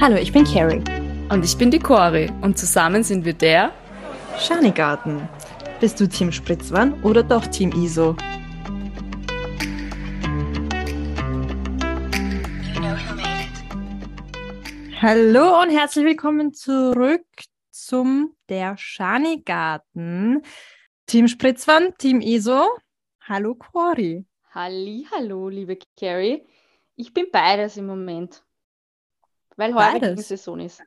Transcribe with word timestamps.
Hallo, 0.00 0.14
ich 0.14 0.32
bin 0.32 0.44
Carrie. 0.44 0.80
Und 1.28 1.44
ich 1.44 1.58
bin 1.58 1.72
die 1.72 1.80
Cori 1.80 2.30
und 2.40 2.56
zusammen 2.56 3.02
sind 3.02 3.24
wir 3.24 3.32
der 3.32 3.72
Schanigarten. 4.38 5.28
Bist 5.80 5.98
du 5.98 6.08
Team 6.08 6.30
Spritzwan 6.30 7.02
oder 7.02 7.24
doch 7.24 7.44
Team 7.48 7.72
ISO? 7.72 8.14
Hallo 15.02 15.62
und 15.62 15.70
herzlich 15.70 16.04
willkommen 16.04 16.54
zurück 16.54 17.26
zum 17.72 18.36
Der 18.48 18.76
Schanigarten. 18.76 20.42
Team 21.06 21.26
Spritzwan, 21.26 21.92
Team 21.98 22.20
ISO. 22.20 22.68
Hallo 23.22 23.56
Cori. 23.56 24.24
Halli, 24.54 25.08
hallo, 25.10 25.48
liebe 25.48 25.76
Carrie. 25.98 26.46
Ich 26.94 27.12
bin 27.12 27.26
beides 27.32 27.76
im 27.76 27.86
Moment. 27.86 28.44
Weil 29.58 29.74
heurigen 29.74 30.16
Saison 30.16 30.60
ist. 30.60 30.80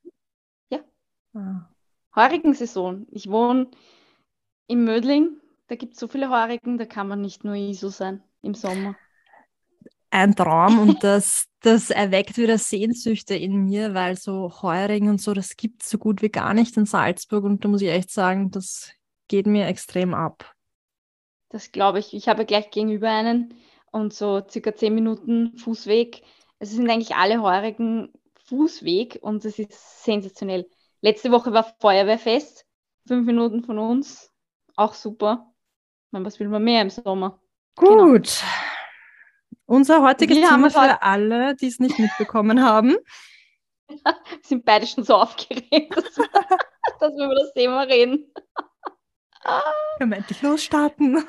Ja. 0.70 0.80
Ah. 1.34 1.70
Heurigen 2.16 2.54
Saison. 2.54 3.06
Ich 3.12 3.30
wohne 3.30 3.70
in 4.68 4.86
Mödling. 4.86 5.42
Da 5.68 5.76
gibt 5.76 5.94
es 5.94 6.00
so 6.00 6.08
viele 6.08 6.30
Heurigen, 6.30 6.78
da 6.78 6.86
kann 6.86 7.10
man 7.10 7.20
nicht 7.20 7.44
nur 7.44 7.56
ISO 7.56 7.90
sein 7.90 8.24
im 8.42 8.54
Sommer. 8.54 8.96
Ein 10.10 10.36
Traum 10.36 10.80
und 10.80 11.04
das, 11.04 11.48
das 11.60 11.90
erweckt 11.90 12.38
wieder 12.38 12.58
Sehnsüchte 12.58 13.36
in 13.36 13.66
mir, 13.66 13.94
weil 13.94 14.18
so 14.18 14.62
Heurigen 14.62 15.10
und 15.10 15.22
so, 15.22 15.34
das 15.34 15.58
gibt 15.58 15.84
es 15.84 15.90
so 15.90 15.98
gut 15.98 16.22
wie 16.22 16.30
gar 16.30 16.54
nicht 16.54 16.76
in 16.78 16.86
Salzburg 16.86 17.44
und 17.44 17.64
da 17.66 17.70
muss 17.70 17.82
ich 17.82 17.90
echt 17.90 18.10
sagen, 18.10 18.52
das 18.52 18.92
geht 19.28 19.48
mir 19.48 19.68
extrem 19.68 20.14
ab. 20.14 20.56
Das 21.50 21.74
glaube 21.74 22.00
ich. 22.00 22.14
Ich 22.14 22.30
habe 22.30 22.46
gleich 22.46 22.72
gegenüber 22.72 23.10
einen 23.10 23.54
und 23.92 24.14
so 24.14 24.42
circa 24.50 24.74
zehn 24.74 24.96
Minuten 24.96 25.58
Fußweg. 25.58 26.22
Es 26.60 26.72
sind 26.72 26.90
eigentlich 26.90 27.16
alle 27.16 27.42
Heurigen 27.42 28.14
Fußweg 28.52 29.20
und 29.22 29.46
es 29.46 29.58
ist 29.58 30.04
sensationell. 30.04 30.70
Letzte 31.00 31.32
Woche 31.32 31.54
war 31.54 31.74
Feuerwehrfest, 31.80 32.66
fünf 33.08 33.26
Minuten 33.26 33.64
von 33.64 33.80
uns, 33.80 34.30
auch 34.76 34.94
super. 34.94 35.54
meine, 36.12 36.26
was 36.26 36.38
will 36.40 36.50
man 36.50 36.64
mehr 36.64 36.82
im 36.82 36.90
Sommer? 36.90 37.42
Genau. 37.78 38.12
Gut. 38.12 38.42
Genau. 38.42 38.52
Unser 39.78 40.02
heutiges 40.02 40.36
wir 40.36 40.50
Thema 40.50 40.70
für 40.70 41.02
alle, 41.02 41.56
die 41.56 41.68
es 41.68 41.80
nicht 41.80 41.98
mitbekommen 41.98 42.62
haben. 42.62 42.98
wir 43.88 44.16
sind 44.44 44.66
beide 44.66 44.86
schon 44.86 45.06
so 45.06 45.16
aufgeregt, 45.16 45.96
dass 45.96 46.18
wir, 46.18 46.28
dass 47.00 47.16
wir 47.16 47.26
über 47.26 47.36
das 47.36 47.54
Thema 47.54 47.84
reden. 47.84 48.34
Können 49.98 50.12
wir 50.12 50.18
endlich 50.18 50.42
losstarten? 50.42 51.24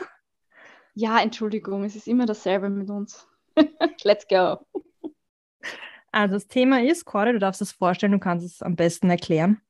Ja, 0.94 1.20
Entschuldigung, 1.20 1.84
es 1.84 1.94
ist 1.94 2.08
immer 2.08 2.26
dasselbe 2.26 2.68
mit 2.68 2.90
uns. 2.90 3.28
Let's 4.02 4.26
go. 4.26 4.58
Also 6.12 6.34
das 6.34 6.46
Thema 6.46 6.82
ist, 6.82 7.06
Cora, 7.06 7.32
du 7.32 7.38
darfst 7.38 7.62
es 7.62 7.72
vorstellen, 7.72 8.12
du 8.12 8.18
kannst 8.18 8.46
es 8.46 8.62
am 8.62 8.76
besten 8.76 9.08
erklären. 9.08 9.60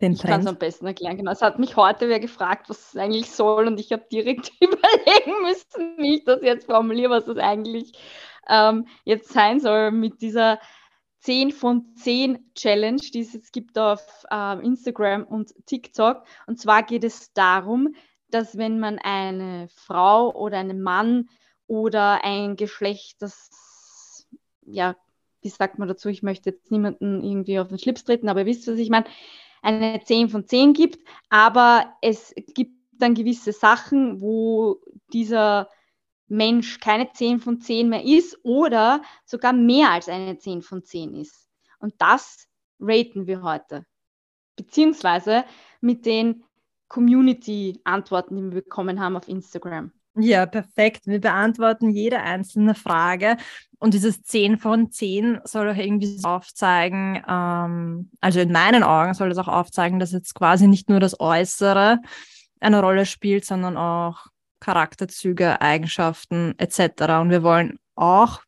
Den 0.00 0.12
ich 0.12 0.22
kann 0.22 0.40
es 0.40 0.46
am 0.46 0.58
besten 0.58 0.86
erklären, 0.86 1.16
genau. 1.16 1.32
Es 1.32 1.42
hat 1.42 1.58
mich 1.58 1.76
heute 1.76 2.08
wer 2.08 2.20
gefragt, 2.20 2.68
was 2.70 2.90
es 2.90 2.96
eigentlich 2.96 3.30
soll 3.30 3.66
und 3.66 3.80
ich 3.80 3.92
habe 3.92 4.04
direkt 4.10 4.52
überlegen 4.60 5.42
müssen, 5.42 5.96
wie 5.98 6.16
ich 6.16 6.24
das 6.24 6.42
jetzt 6.42 6.66
formuliere, 6.66 7.10
was 7.10 7.24
das 7.24 7.38
eigentlich 7.38 7.92
ähm, 8.48 8.86
jetzt 9.04 9.32
sein 9.32 9.60
soll 9.60 9.90
mit 9.90 10.20
dieser 10.22 10.58
10 11.20 11.52
von 11.52 11.94
10 11.96 12.52
Challenge, 12.54 13.00
die 13.12 13.20
es 13.20 13.32
jetzt 13.32 13.52
gibt 13.52 13.78
auf 13.78 14.02
ähm, 14.30 14.60
Instagram 14.60 15.24
und 15.24 15.52
TikTok. 15.66 16.24
Und 16.46 16.58
zwar 16.58 16.82
geht 16.82 17.04
es 17.04 17.32
darum, 17.34 17.94
dass 18.28 18.56
wenn 18.56 18.80
man 18.80 18.98
eine 18.98 19.68
Frau 19.68 20.34
oder 20.34 20.58
einen 20.58 20.80
Mann 20.80 21.28
oder 21.66 22.24
ein 22.24 22.56
Geschlecht, 22.56 23.20
das 23.20 24.26
ja 24.62 24.96
wie 25.42 25.48
sagt 25.48 25.78
man 25.78 25.88
dazu, 25.88 26.08
ich 26.08 26.22
möchte 26.22 26.50
jetzt 26.50 26.70
niemanden 26.70 27.22
irgendwie 27.22 27.58
auf 27.58 27.68
den 27.68 27.78
Schlips 27.78 28.04
treten, 28.04 28.28
aber 28.28 28.40
ihr 28.40 28.46
wisst, 28.46 28.66
was 28.68 28.78
ich 28.78 28.90
meine, 28.90 29.06
eine 29.62 30.00
10 30.02 30.28
von 30.28 30.46
10 30.46 30.72
gibt, 30.72 30.98
aber 31.28 31.94
es 32.02 32.34
gibt 32.54 32.72
dann 32.92 33.14
gewisse 33.14 33.52
Sachen, 33.52 34.20
wo 34.20 34.80
dieser 35.12 35.68
Mensch 36.28 36.78
keine 36.80 37.12
10 37.12 37.40
von 37.40 37.60
10 37.60 37.88
mehr 37.88 38.04
ist 38.04 38.38
oder 38.44 39.02
sogar 39.24 39.52
mehr 39.52 39.90
als 39.90 40.08
eine 40.08 40.38
10 40.38 40.62
von 40.62 40.84
10 40.84 41.14
ist. 41.14 41.48
Und 41.78 41.94
das 41.98 42.46
raten 42.78 43.26
wir 43.26 43.42
heute. 43.42 43.84
Beziehungsweise 44.56 45.44
mit 45.80 46.06
den 46.06 46.44
Community-Antworten, 46.88 48.36
die 48.36 48.42
wir 48.42 48.62
bekommen 48.62 49.00
haben 49.00 49.16
auf 49.16 49.28
Instagram. 49.28 49.92
Ja, 50.22 50.46
perfekt. 50.46 51.06
Wir 51.06 51.20
beantworten 51.20 51.90
jede 51.90 52.20
einzelne 52.20 52.74
Frage. 52.74 53.36
Und 53.78 53.94
dieses 53.94 54.22
10 54.22 54.58
von 54.58 54.90
10 54.90 55.40
soll 55.44 55.70
auch 55.70 55.76
irgendwie 55.76 56.18
aufzeigen, 56.22 57.22
ähm, 57.26 58.10
also 58.20 58.40
in 58.40 58.52
meinen 58.52 58.82
Augen 58.82 59.14
soll 59.14 59.30
es 59.30 59.38
auch 59.38 59.48
aufzeigen, 59.48 59.98
dass 59.98 60.12
jetzt 60.12 60.34
quasi 60.34 60.66
nicht 60.66 60.90
nur 60.90 61.00
das 61.00 61.18
Äußere 61.18 61.98
eine 62.60 62.80
Rolle 62.80 63.06
spielt, 63.06 63.46
sondern 63.46 63.78
auch 63.78 64.26
Charakterzüge, 64.60 65.62
Eigenschaften 65.62 66.54
etc. 66.58 67.20
Und 67.20 67.30
wir 67.30 67.42
wollen 67.42 67.78
auch 67.94 68.42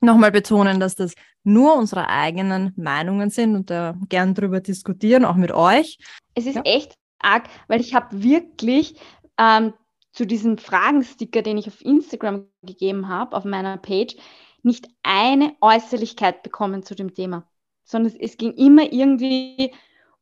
nochmal 0.00 0.30
betonen, 0.30 0.78
dass 0.78 0.94
das 0.94 1.14
nur 1.42 1.74
unsere 1.76 2.08
eigenen 2.08 2.72
Meinungen 2.76 3.30
sind 3.30 3.56
und 3.56 3.70
da 3.70 3.96
gern 4.08 4.34
drüber 4.34 4.60
diskutieren, 4.60 5.24
auch 5.24 5.34
mit 5.34 5.50
euch. 5.50 5.98
Es 6.34 6.46
ist 6.46 6.56
ja. 6.56 6.62
echt 6.62 6.94
arg, 7.18 7.48
weil 7.66 7.80
ich 7.80 7.94
habe 7.94 8.22
wirklich 8.22 8.94
ähm, 9.38 9.72
zu 10.12 10.26
diesem 10.26 10.58
Fragensticker, 10.58 11.42
den 11.42 11.58
ich 11.58 11.68
auf 11.68 11.84
Instagram 11.84 12.48
gegeben 12.62 13.08
habe, 13.08 13.36
auf 13.36 13.44
meiner 13.44 13.76
Page, 13.76 14.16
nicht 14.62 14.88
eine 15.02 15.54
Äußerlichkeit 15.60 16.42
bekommen 16.42 16.82
zu 16.82 16.94
dem 16.94 17.14
Thema, 17.14 17.48
sondern 17.84 18.12
es, 18.12 18.18
es 18.18 18.36
ging 18.36 18.52
immer 18.52 18.92
irgendwie 18.92 19.72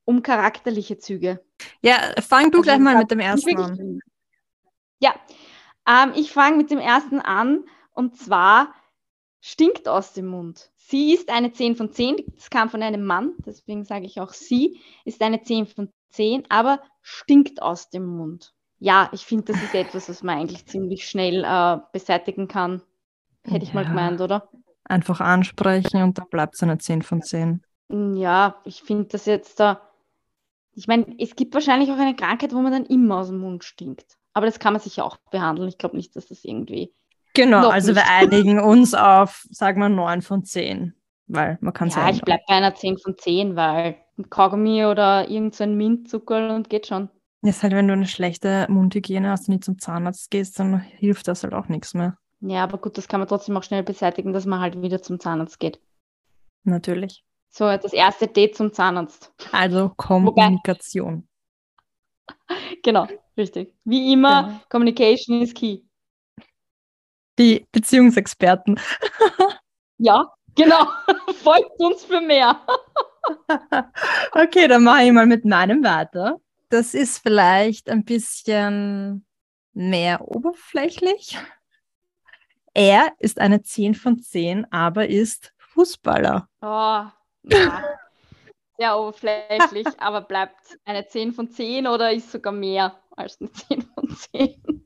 um 0.04 0.22
charakterliche 0.22 0.98
Züge. 0.98 1.44
Ja, 1.82 1.98
fang 2.20 2.50
du 2.50 2.58
also 2.58 2.62
gleich 2.62 2.78
mal 2.78 2.98
mit 2.98 3.10
dem 3.10 3.20
ersten 3.20 3.58
an. 3.58 4.00
Ja, 5.00 5.14
ähm, 5.86 6.12
ich 6.14 6.32
fange 6.32 6.56
mit 6.56 6.70
dem 6.70 6.78
ersten 6.78 7.20
an 7.20 7.64
und 7.92 8.16
zwar 8.16 8.74
stinkt 9.41 9.88
aus 9.88 10.12
dem 10.12 10.26
Mund. 10.26 10.70
Sie 10.76 11.12
ist 11.12 11.30
eine 11.30 11.53
10 11.53 11.76
von 11.76 11.92
10, 11.92 12.24
das 12.34 12.50
kam 12.50 12.70
von 12.70 12.82
einem 12.82 13.04
Mann, 13.04 13.34
deswegen 13.44 13.84
sage 13.84 14.06
ich 14.06 14.20
auch 14.20 14.32
sie, 14.32 14.80
ist 15.04 15.22
eine 15.22 15.42
10 15.42 15.66
von 15.66 15.92
10, 16.10 16.44
aber 16.48 16.80
stinkt 17.03 17.60
aus 17.62 17.91
dem 17.91 18.06
Mund 18.06 18.56
ja, 18.78 19.09
ich 19.12 19.25
finde, 19.25 19.53
das 19.53 19.62
ist 19.62 19.75
etwas, 19.75 20.09
was 20.09 20.22
man 20.22 20.38
eigentlich 20.38 20.66
ziemlich 20.66 21.09
schnell 21.09 21.44
äh, 21.44 21.78
beseitigen 21.92 22.48
kann. 22.48 22.82
Hätte 23.44 23.64
ich 23.64 23.75
mal 23.75 23.84
gemeint, 23.84 24.20
oder? 24.20 24.48
Einfach 24.84 25.20
ansprechen 25.20 26.03
und 26.03 26.19
dann 26.19 26.28
bleibt 26.28 26.54
es 26.54 26.62
eine 26.62 26.78
10 26.78 27.03
von 27.03 27.22
10. 27.22 27.62
Mm, 27.88 28.16
ja, 28.16 28.56
ich 28.65 28.82
finde 28.82 29.04
das 29.04 29.26
jetzt 29.26 29.60
da. 29.60 29.81
Ich 30.75 30.88
meine, 30.88 31.06
es 31.19 31.36
gibt 31.36 31.54
wahrscheinlich 31.54 31.91
auch 31.91 31.98
eine 31.98 32.15
Krankheit, 32.15 32.53
wo 32.53 32.60
man 32.60 32.72
dann 32.72 32.86
immer 32.86 33.19
aus 33.19 33.28
dem 33.28 33.38
Mund 33.38 33.65
stinkt. 33.65 34.16
Aber 34.34 34.47
das 34.47 34.59
kann 34.59 34.75
man 34.75 34.82
sich 34.82 34.97
ja 34.97 35.04
auch 35.04 35.16
behandeln. 35.31 35.69
Ich 35.69 35.78
glaube 35.78 35.97
nicht, 35.97 36.15
dass 36.15 36.26
das 36.26 36.44
irgendwie. 36.44 36.92
Genau, 37.34 37.69
also 37.69 37.92
nicht. 37.92 38.04
wir 38.04 38.12
einigen 38.12 38.60
uns 38.60 38.94
auf, 38.94 39.47
sagen 39.50 39.81
wir, 39.81 39.88
9 39.88 40.22
von 40.22 40.44
10. 40.44 40.94
Weil 41.28 41.59
man 41.60 41.72
kann 41.72 41.88
es. 41.88 41.94
Ja, 41.94 42.10
ich 42.10 42.20
bleibe 42.20 42.42
bei 42.47 42.54
einer 42.54 42.75
10 42.75 42.98
von 42.98 43.16
10, 43.16 43.56
weil 43.56 43.97
ein 44.19 44.31
Kaugummi 44.31 44.84
oder 44.84 45.28
irgendein 45.28 45.53
so 45.53 45.66
Mintzucker 45.66 46.54
und 46.54 46.69
geht 46.69 46.86
schon. 46.86 47.09
Ist 47.47 47.62
halt, 47.62 47.75
wenn 47.75 47.87
du 47.87 47.93
eine 47.93 48.09
schlechte 48.09 48.67
Mundhygiene 48.69 49.31
hast 49.31 49.49
und 49.49 49.55
nicht 49.55 49.65
zum 49.65 49.79
Zahnarzt 49.79 50.33
gehst, 50.33 50.59
dann 50.59 50.81
hilft 50.81 51.29
das 51.29 51.45
halt 51.45 51.55
auch 51.55 51.69
nichts 51.69 51.95
mehr. 51.95 52.19
Ja, 52.41 52.65
aber 52.65 52.79
gut, 52.79 52.99
das 52.99 53.07
kann 53.07 53.21
man 53.21 53.29
trotzdem 53.29 53.57
auch 53.57 53.62
schnell 53.62 53.84
beseitigen, 53.84 54.33
dass 54.33 54.47
man 54.47 54.61
halt 54.61 54.83
wieder 54.83 55.01
zum 55.01 55.21
Zahnarzt 55.21 55.61
geht. 55.61 55.81
Natürlich. 56.65 57.25
So, 57.51 57.65
das 57.65 57.93
erste 57.93 58.27
Date 58.27 58.57
zum 58.57 58.73
Zahnarzt. 58.73 59.33
Also 59.53 59.93
Kommunikation. 59.97 61.29
Wobei... 62.49 62.77
genau, 62.83 63.07
richtig. 63.37 63.73
Wie 63.84 64.13
immer, 64.13 64.43
genau. 64.43 64.61
Communication 64.69 65.41
is 65.41 65.55
key. 65.55 65.83
Die 67.39 67.65
Beziehungsexperten. 67.71 68.81
ja, 69.99 70.27
genau. 70.57 70.87
Folgt 71.42 71.78
uns 71.78 72.04
für 72.04 72.21
mehr. 72.21 72.59
okay, 74.33 74.66
dann 74.66 74.83
mache 74.83 75.04
ich 75.04 75.13
mal 75.13 75.27
mit 75.27 75.45
meinem 75.45 75.84
weiter 75.84 76.41
das 76.68 76.95
ist 76.95 77.18
vielleicht 77.18 77.89
ein 77.91 78.04
bisschen 78.04 79.27
mehr 79.72 80.27
oberflächlich. 80.27 81.39
Er 82.74 83.13
ist 83.18 83.41
eine 83.41 83.63
10 83.63 83.95
von 83.95 84.18
10, 84.18 84.71
aber 84.72 85.09
ist 85.09 85.53
Fußballer. 85.59 86.48
Oh, 86.60 87.04
ja. 87.45 87.84
Sehr 88.78 88.98
oberflächlich, 88.98 89.86
aber 89.98 90.21
bleibt 90.21 90.78
eine 90.84 91.07
10 91.07 91.33
von 91.33 91.51
10 91.51 91.86
oder 91.86 92.13
ist 92.13 92.30
sogar 92.30 92.53
mehr 92.53 92.98
als 93.16 93.41
eine 93.41 93.51
10 93.51 93.83
von 93.83 94.09
10? 94.10 94.84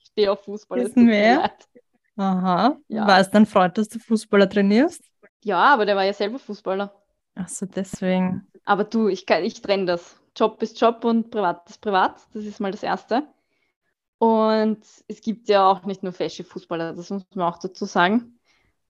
Ich 0.00 0.06
stehe 0.06 0.32
auf 0.32 0.44
Fußball. 0.44 0.80
Ist 0.80 0.96
mehr? 0.96 1.52
Aha. 2.16 2.76
Ja. 2.88 3.06
War 3.06 3.20
es 3.20 3.30
dein 3.30 3.46
Freund, 3.46 3.78
dass 3.78 3.88
du 3.88 4.00
Fußballer 4.00 4.48
trainierst? 4.48 5.04
Ja, 5.44 5.74
aber 5.74 5.86
der 5.86 5.94
war 5.94 6.04
ja 6.04 6.12
selber 6.12 6.40
Fußballer. 6.40 6.92
Ach 7.36 7.48
so, 7.48 7.66
deswegen. 7.66 8.48
Aber 8.64 8.82
du, 8.82 9.06
ich, 9.06 9.30
ich 9.30 9.62
trenne 9.62 9.86
das. 9.86 10.20
Job 10.38 10.62
ist 10.62 10.80
Job 10.80 11.04
und 11.04 11.30
Privat 11.30 11.68
ist 11.68 11.80
Privat. 11.80 12.20
Das 12.32 12.44
ist 12.44 12.60
mal 12.60 12.70
das 12.70 12.82
Erste. 12.82 13.26
Und 14.18 14.84
es 15.06 15.20
gibt 15.20 15.48
ja 15.48 15.68
auch 15.68 15.84
nicht 15.84 16.02
nur 16.02 16.12
fesche 16.12 16.44
Fußballer, 16.44 16.92
das 16.92 17.10
muss 17.10 17.24
man 17.34 17.46
auch 17.46 17.58
dazu 17.58 17.84
sagen. 17.84 18.38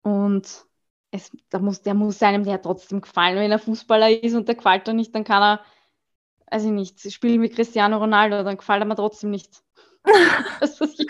Und 0.02 0.64
es, 1.10 1.30
da 1.50 1.58
muss, 1.58 1.82
der 1.82 1.94
muss 1.94 2.22
einem 2.22 2.44
ja 2.44 2.58
trotzdem 2.58 3.02
gefallen. 3.02 3.36
Wenn 3.36 3.50
er 3.50 3.58
Fußballer 3.58 4.22
ist 4.22 4.34
und 4.34 4.48
der 4.48 4.54
gefällt 4.54 4.88
er 4.88 4.94
nicht, 4.94 5.14
dann 5.14 5.24
kann 5.24 5.42
er, 5.42 6.56
ich 6.56 6.64
nicht, 6.64 7.12
spielen 7.12 7.42
wie 7.42 7.50
Cristiano 7.50 7.98
Ronaldo, 7.98 8.42
dann 8.42 8.56
gefällt 8.56 8.82
er 8.82 8.86
mir 8.86 8.96
trotzdem 8.96 9.30
nicht. 9.30 9.62
ich 10.62 11.06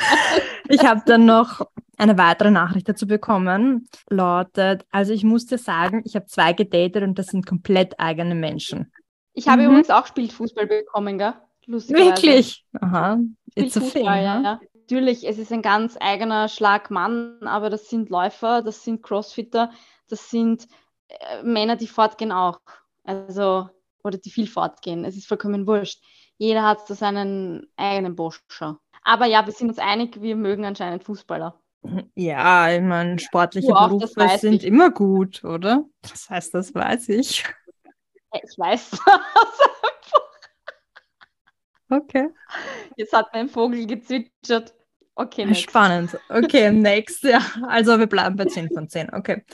ich 0.69 0.85
habe 0.85 1.03
dann 1.07 1.25
noch 1.25 1.61
eine 1.97 2.19
weitere 2.19 2.51
Nachricht 2.51 2.89
dazu 2.89 3.07
bekommen, 3.07 3.89
lautet, 4.09 4.85
also 4.91 5.13
ich 5.13 5.23
muss 5.23 5.47
dir 5.47 5.59
sagen, 5.59 6.03
ich 6.05 6.17
habe 6.17 6.27
zwei 6.27 6.53
gedatet 6.53 7.05
und 7.05 7.19
das 7.19 7.27
sind 7.27 7.47
komplett 7.47 8.01
eigene 8.01 8.35
Menschen. 8.35 8.91
Ich 9.33 9.49
habe 9.49 9.63
mhm. 9.63 9.69
übrigens 9.69 9.91
auch 9.91 10.07
Spielfußball 10.07 10.67
bekommen, 10.67 11.19
gell? 11.19 11.35
Wirklich? 11.67 12.65
Aha. 12.81 13.21
It's 13.55 13.77
a 13.77 13.81
thing, 13.81 14.05
ja, 14.05 14.41
ja. 14.41 14.61
Natürlich, 14.75 15.27
es 15.27 15.39
ist 15.39 15.53
ein 15.53 15.63
ganz 15.63 15.97
eigener 16.01 16.49
Schlag 16.49 16.91
Mann, 16.91 17.39
aber 17.43 17.71
das 17.71 17.89
sind 17.89 18.11
Läufer, 18.11 18.63
das 18.63 18.83
sind 18.83 19.03
Crossfitter, 19.03 19.71
das 20.09 20.31
sind 20.31 20.67
äh, 21.09 21.43
Männer, 21.45 21.77
die 21.77 21.87
fortgehen 21.87 22.33
auch. 22.33 22.61
Also, 23.05 23.69
oder 24.03 24.19
die 24.19 24.31
viel 24.31 24.49
fortgehen. 24.49 25.05
Es 25.05 25.17
ist 25.17 25.29
vollkommen 25.29 25.67
wurscht. 25.67 26.03
Jeder 26.39 26.65
hat 26.65 26.87
so 26.87 26.95
seinen 26.95 27.69
eigenen 27.77 28.17
Boscher. 28.17 28.81
Aber 29.03 29.27
ja, 29.27 29.47
wir 29.47 29.53
sind 29.53 29.69
uns 29.69 29.79
einig, 29.79 30.21
wir 30.21 30.37
mögen 30.37 30.65
anscheinend 30.65 31.05
Fußballer. 31.05 31.61
Ja, 32.15 32.71
ich 32.71 32.83
meine, 32.83 33.19
sportliche 33.19 33.75
auch, 33.75 33.89
Berufe 33.89 34.39
sind 34.39 34.55
ich. 34.55 34.65
immer 34.65 34.91
gut, 34.91 35.45
oder? 35.45 35.85
Das 36.03 36.29
heißt, 36.29 36.55
das 36.55 36.75
weiß 36.75 37.09
ich. 37.11 37.45
Ich 38.33 38.59
weiß 38.59 38.91
das 39.07 39.71
Okay. 41.91 42.29
Jetzt 42.97 43.13
hat 43.13 43.27
mein 43.33 43.49
Vogel 43.49 43.87
gezwitschert. 43.87 44.75
Okay, 45.17 45.45
next. 45.45 45.63
Spannend. 45.63 46.19
Okay, 46.29 46.71
next. 46.71 47.25
Ja, 47.25 47.41
also 47.67 47.99
wir 47.99 48.07
bleiben 48.07 48.37
bei 48.37 48.45
10 48.45 48.71
von 48.73 48.89
10. 48.89 49.13
Okay. 49.13 49.45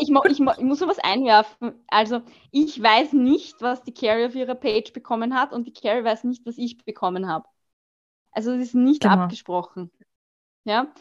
Ich, 0.00 0.08
ich, 0.08 0.40
ich 0.40 0.40
muss 0.40 0.80
noch 0.80 0.88
was 0.88 0.98
einwerfen. 0.98 1.84
Also 1.88 2.22
ich 2.50 2.82
weiß 2.82 3.12
nicht, 3.12 3.60
was 3.60 3.82
die 3.82 3.92
Carrie 3.92 4.24
auf 4.24 4.34
ihrer 4.34 4.54
Page 4.54 4.92
bekommen 4.92 5.34
hat 5.34 5.52
und 5.52 5.66
die 5.66 5.72
Carrie 5.72 6.02
weiß 6.02 6.24
nicht, 6.24 6.44
was 6.46 6.56
ich 6.56 6.78
bekommen 6.78 7.28
habe. 7.28 7.46
Also 8.32 8.52
es 8.52 8.68
ist 8.68 8.74
nicht 8.74 9.02
genau. 9.02 9.14
abgesprochen. 9.14 9.90
Ja. 10.64 10.92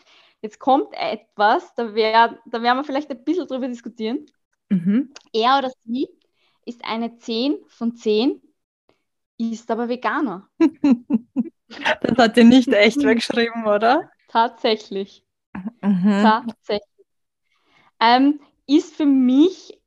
Jetzt 0.42 0.60
kommt 0.60 0.94
etwas, 0.94 1.74
da, 1.76 1.94
wär, 1.94 2.38
da 2.46 2.62
werden 2.62 2.78
wir 2.78 2.84
vielleicht 2.84 3.10
ein 3.12 3.24
bisschen 3.24 3.48
drüber 3.48 3.68
diskutieren. 3.68 4.26
Mhm. 4.70 5.14
Er 5.34 5.60
oder 5.60 5.72
sie 5.86 6.10
ist 6.66 6.84
eine 6.86 7.18
10 7.18 7.58
von 7.68 7.96
10, 7.96 8.42
ist 9.38 9.70
aber 9.72 9.90
Veganer. 9.90 10.50
Das 12.02 12.18
hat 12.18 12.36
ihr 12.36 12.44
nicht 12.44 12.68
echt 12.74 13.02
weggeschrieben, 13.02 13.66
oder? 13.66 14.12
Tatsächlich. 14.28 15.26
Mhm. 15.82 16.22
Tatsächlich. 16.22 17.06
Ähm, 18.02 18.42
ist 18.68 18.96
für 18.96 19.06
mich 19.06 19.80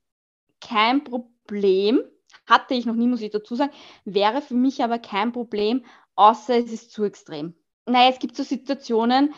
kein 0.60 1.04
Problem, 1.04 2.02
hatte 2.46 2.74
ich 2.74 2.86
noch 2.86 2.94
nie, 2.94 3.06
muss 3.06 3.20
ich 3.20 3.30
dazu 3.30 3.54
sagen, 3.54 3.72
wäre 4.04 4.40
für 4.40 4.54
mich 4.54 4.82
aber 4.82 4.98
kein 4.98 5.32
Problem, 5.32 5.84
außer 6.14 6.56
es 6.56 6.72
ist 6.72 6.92
zu 6.92 7.04
extrem. 7.04 7.54
Naja, 7.86 8.10
es 8.10 8.18
gibt 8.18 8.36
so 8.36 8.42
Situationen, 8.42 9.34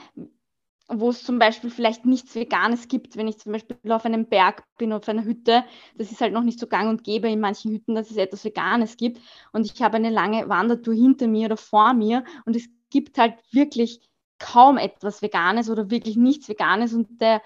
wo 0.89 1.11
es 1.11 1.25
zum 1.25 1.39
Beispiel 1.39 1.71
vielleicht 1.71 2.07
nichts 2.07 2.35
Veganes 2.35 2.89
gibt, 2.89 3.17
wenn 3.17 3.27
ich 3.27 3.39
zum 3.39 3.53
Beispiel 3.53 3.77
auf 3.91 4.05
einem 4.05 4.27
Berg 4.27 4.63
bin, 4.79 4.93
auf 4.93 5.09
einer 5.09 5.25
Hütte, 5.25 5.65
das 5.97 6.13
ist 6.13 6.21
halt 6.21 6.33
noch 6.33 6.45
nicht 6.45 6.61
so 6.61 6.67
gang 6.67 6.89
und 6.89 7.03
gäbe 7.03 7.29
in 7.29 7.41
manchen 7.41 7.73
Hütten, 7.73 7.95
dass 7.95 8.11
es 8.11 8.17
etwas 8.17 8.45
Veganes 8.45 8.97
gibt. 8.97 9.21
Und 9.53 9.67
ich 9.67 9.83
habe 9.83 9.97
eine 9.97 10.11
lange 10.11 10.49
Wandertour 10.49 10.95
hinter 10.95 11.27
mir 11.27 11.47
oder 11.47 11.57
vor 11.57 11.93
mir 11.93 12.25
und 12.45 12.55
es 12.55 12.69
gibt 12.91 13.19
halt 13.19 13.35
wirklich 13.53 14.01
kaum 14.39 14.79
etwas 14.79 15.23
Veganes 15.23 15.71
oder 15.71 15.91
wirklich 15.91 16.17
nichts 16.17 16.49
Veganes. 16.49 16.95
Und 16.95 17.21
der, 17.21 17.43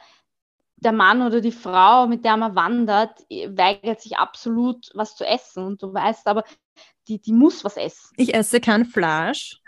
der 0.76 0.92
Mann 0.92 1.22
oder 1.22 1.40
die 1.40 1.52
Frau, 1.52 2.06
mit 2.06 2.24
der 2.24 2.36
man 2.36 2.54
wandert, 2.54 3.20
weigert 3.30 4.00
sich 4.00 4.18
absolut 4.18 4.90
was 4.94 5.16
zu 5.16 5.24
essen. 5.24 5.64
Und 5.64 5.82
du 5.82 5.92
weißt 5.92 6.26
aber, 6.26 6.44
die, 7.08 7.20
die 7.20 7.32
muss 7.32 7.64
was 7.64 7.76
essen. 7.76 8.10
Ich 8.16 8.34
esse 8.34 8.60
kein 8.60 8.84
Fleisch, 8.84 9.59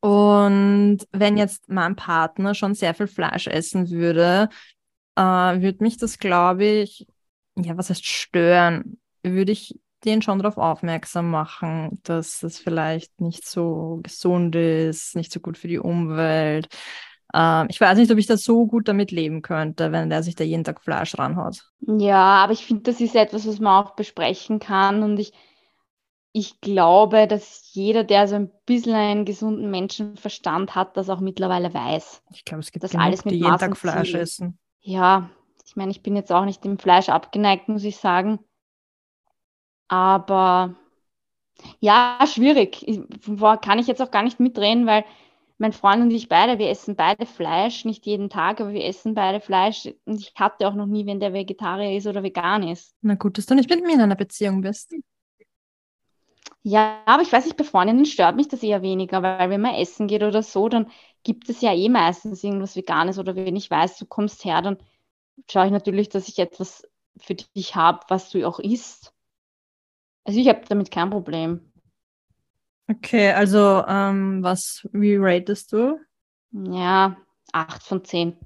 und 0.00 0.98
wenn 1.12 1.36
jetzt 1.36 1.68
mein 1.68 1.96
Partner 1.96 2.54
schon 2.54 2.74
sehr 2.74 2.94
viel 2.94 3.06
Fleisch 3.06 3.46
essen 3.46 3.90
würde, 3.90 4.48
äh, 5.16 5.22
würde 5.22 5.78
mich 5.80 5.96
das, 5.96 6.18
glaube 6.18 6.64
ich, 6.64 7.06
ja, 7.56 7.76
was 7.76 7.90
heißt 7.90 8.06
stören? 8.06 8.98
Würde 9.22 9.52
ich 9.52 9.78
den 10.04 10.22
schon 10.22 10.38
darauf 10.38 10.58
aufmerksam 10.58 11.30
machen, 11.30 12.00
dass 12.02 12.42
es 12.42 12.58
vielleicht 12.58 13.20
nicht 13.20 13.46
so 13.46 14.00
gesund 14.02 14.56
ist, 14.56 15.14
nicht 15.14 15.32
so 15.32 15.40
gut 15.40 15.56
für 15.56 15.68
die 15.68 15.78
Umwelt. 15.78 16.68
Äh, 17.32 17.66
ich 17.68 17.80
weiß 17.80 17.98
nicht, 17.98 18.10
ob 18.10 18.18
ich 18.18 18.26
da 18.26 18.36
so 18.36 18.66
gut 18.66 18.88
damit 18.88 19.10
leben 19.10 19.42
könnte, 19.42 19.92
wenn 19.92 20.10
der 20.10 20.22
sich 20.22 20.34
da 20.34 20.44
jeden 20.44 20.64
Tag 20.64 20.82
Fleisch 20.82 21.16
ranhaut. 21.18 21.64
Ja, 21.80 22.42
aber 22.42 22.52
ich 22.52 22.64
finde, 22.66 22.82
das 22.82 23.00
ist 23.00 23.14
etwas, 23.14 23.46
was 23.46 23.60
man 23.60 23.84
auch 23.84 23.94
besprechen 23.94 24.58
kann 24.58 25.02
und 25.02 25.18
ich 25.18 25.32
ich 26.32 26.60
glaube, 26.60 27.26
dass 27.26 27.72
jeder, 27.74 28.04
der 28.04 28.26
so 28.26 28.36
ein 28.36 28.50
bisschen 28.64 28.94
einen 28.94 29.24
gesunden 29.24 29.70
Menschenverstand 29.70 30.74
hat, 30.74 30.96
das 30.96 31.10
auch 31.10 31.20
mittlerweile 31.20 31.72
weiß. 31.72 32.22
Ich 32.32 32.44
glaube, 32.44 32.60
es 32.60 32.72
gibt 32.72 32.84
dass 32.84 32.92
genug, 32.92 33.04
alles 33.04 33.24
mit 33.24 33.34
die 33.34 33.38
jeden 33.38 33.58
Tag 33.58 33.76
Fleisch 33.76 34.14
essen. 34.14 34.58
Ja, 34.80 35.30
ich 35.66 35.76
meine, 35.76 35.90
ich 35.90 36.02
bin 36.02 36.16
jetzt 36.16 36.32
auch 36.32 36.44
nicht 36.44 36.64
dem 36.64 36.78
Fleisch 36.78 37.10
abgeneigt, 37.10 37.68
muss 37.68 37.84
ich 37.84 37.98
sagen. 37.98 38.38
Aber 39.88 40.74
ja, 41.80 42.18
schwierig. 42.26 42.82
Ich, 42.88 43.00
kann 43.60 43.78
ich 43.78 43.86
jetzt 43.86 44.00
auch 44.00 44.10
gar 44.10 44.22
nicht 44.22 44.40
mitreden, 44.40 44.86
weil 44.86 45.04
mein 45.58 45.72
Freund 45.72 46.02
und 46.02 46.10
ich 46.10 46.28
beide, 46.28 46.58
wir 46.58 46.70
essen 46.70 46.96
beide 46.96 47.26
Fleisch, 47.26 47.84
nicht 47.84 48.06
jeden 48.06 48.30
Tag, 48.30 48.60
aber 48.60 48.72
wir 48.72 48.84
essen 48.84 49.14
beide 49.14 49.40
Fleisch. 49.40 49.88
Und 50.06 50.18
ich 50.18 50.32
hatte 50.34 50.66
auch 50.66 50.74
noch 50.74 50.86
nie, 50.86 51.06
wenn 51.06 51.20
der 51.20 51.34
Vegetarier 51.34 51.96
ist 51.96 52.06
oder 52.06 52.22
vegan 52.22 52.62
ist. 52.62 52.94
Na 53.02 53.14
gut, 53.14 53.36
dass 53.36 53.46
du 53.46 53.54
nicht 53.54 53.68
mit 53.68 53.84
mir 53.84 53.94
in 53.94 54.00
einer 54.00 54.16
Beziehung 54.16 54.62
bist. 54.62 54.94
Ja, 56.64 57.02
aber 57.06 57.22
ich 57.22 57.32
weiß 57.32 57.44
nicht, 57.44 57.56
bei 57.56 57.64
Freundinnen 57.64 58.06
stört 58.06 58.36
mich 58.36 58.48
das 58.48 58.62
eher 58.62 58.82
weniger, 58.82 59.22
weil 59.22 59.50
wenn 59.50 59.60
man 59.60 59.74
essen 59.74 60.06
geht 60.06 60.22
oder 60.22 60.42
so, 60.42 60.68
dann 60.68 60.90
gibt 61.24 61.48
es 61.48 61.60
ja 61.60 61.74
eh 61.74 61.88
meistens 61.88 62.44
irgendwas 62.44 62.76
Veganes 62.76 63.18
oder 63.18 63.34
wenn 63.34 63.56
ich 63.56 63.70
weiß, 63.70 63.98
du 63.98 64.06
kommst 64.06 64.44
her, 64.44 64.62
dann 64.62 64.78
schaue 65.50 65.66
ich 65.66 65.72
natürlich, 65.72 66.08
dass 66.08 66.28
ich 66.28 66.38
etwas 66.38 66.88
für 67.16 67.34
dich 67.34 67.74
habe, 67.74 68.00
was 68.08 68.30
du 68.30 68.46
auch 68.46 68.60
isst. 68.60 69.12
Also 70.24 70.38
ich 70.38 70.48
habe 70.48 70.62
damit 70.68 70.90
kein 70.90 71.10
Problem. 71.10 71.72
Okay, 72.88 73.32
also 73.32 73.84
ähm, 73.88 74.42
was, 74.42 74.86
wie 74.92 75.16
ratest 75.16 75.72
du? 75.72 75.98
Ja, 76.52 77.16
8 77.52 77.82
von 77.82 78.04
10. 78.04 78.36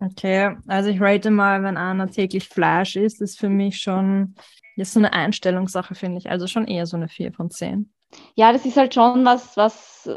Okay, 0.00 0.56
also 0.66 0.90
ich 0.90 1.00
rate 1.00 1.30
mal, 1.30 1.62
wenn 1.62 1.76
einer 1.76 2.08
täglich 2.08 2.48
Fleisch 2.48 2.96
isst, 2.96 3.20
ist 3.20 3.38
für 3.38 3.48
mich 3.48 3.80
schon 3.80 4.34
ist 4.82 4.92
so 4.92 5.00
eine 5.00 5.12
Einstellungssache, 5.12 5.94
finde 5.94 6.18
ich. 6.18 6.30
Also 6.30 6.46
schon 6.46 6.66
eher 6.66 6.86
so 6.86 6.96
eine 6.96 7.08
4 7.08 7.32
von 7.32 7.50
10. 7.50 7.92
Ja, 8.34 8.52
das 8.52 8.64
ist 8.64 8.76
halt 8.76 8.94
schon 8.94 9.24
was, 9.24 9.56
was, 9.56 10.08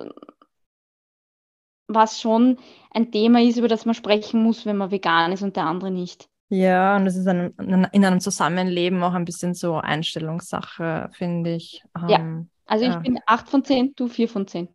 was 1.88 2.22
schon 2.22 2.58
ein 2.91 3.12
Thema 3.12 3.41
ist, 3.41 3.58
über 3.58 3.68
das 3.68 3.86
man 3.86 3.96
sprechen 3.96 4.44
muss, 4.44 4.65
wenn 4.65 4.77
man 4.77 4.91
vegan 4.91 5.32
ist 5.32 5.41
und 5.41 5.56
der 5.56 5.65
andere 5.65 5.91
nicht. 5.91 6.30
Ja, 6.50 6.98
und 6.98 7.08
es 7.08 7.15
ist 7.15 7.27
ein, 7.27 7.53
in 7.58 8.06
einem 8.06 8.20
Zusammenleben 8.20 9.01
auch 9.03 9.13
ein 9.13 9.24
bisschen 9.25 9.53
so 9.53 9.75
Einstellungssache, 9.77 11.10
finde 11.13 11.56
ich. 11.56 11.82
ja, 12.08 12.20
ähm, 12.20 12.50
also 12.65 12.86
ich 12.86 12.91
ja. 12.91 13.00
bin 13.00 13.20
8 13.25 13.50
von 13.50 13.63
10, 13.63 13.96
du 13.96 14.08
4 14.08 14.27
von 14.27 14.48
10. 14.48 14.68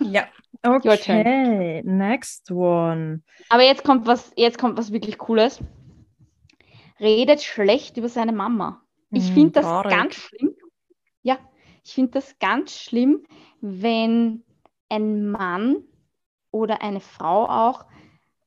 Ja, 0.00 0.26
okay, 0.62 1.82
next 1.84 2.50
one. 2.50 3.22
Aber 3.48 3.62
jetzt 3.62 3.84
kommt 3.84 4.06
was, 4.06 4.32
jetzt 4.36 4.58
kommt 4.58 4.78
was 4.78 4.92
wirklich 4.92 5.18
Cooles. 5.18 5.60
Redet 7.00 7.42
schlecht 7.42 7.96
über 7.96 8.08
seine 8.08 8.32
Mama. 8.32 8.83
Ich 9.14 9.28
hm, 9.28 9.34
finde 9.34 9.50
das 9.52 9.64
traurig. 9.64 9.90
ganz 9.90 10.14
schlimm. 10.14 10.54
Ja, 11.22 11.38
ich 11.84 11.94
finde 11.94 12.12
das 12.12 12.38
ganz 12.38 12.78
schlimm, 12.78 13.24
wenn 13.60 14.44
ein 14.88 15.30
Mann 15.30 15.84
oder 16.50 16.82
eine 16.82 17.00
Frau 17.00 17.48
auch 17.48 17.86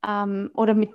ähm, 0.05 0.51
oder 0.53 0.73
mit, 0.73 0.91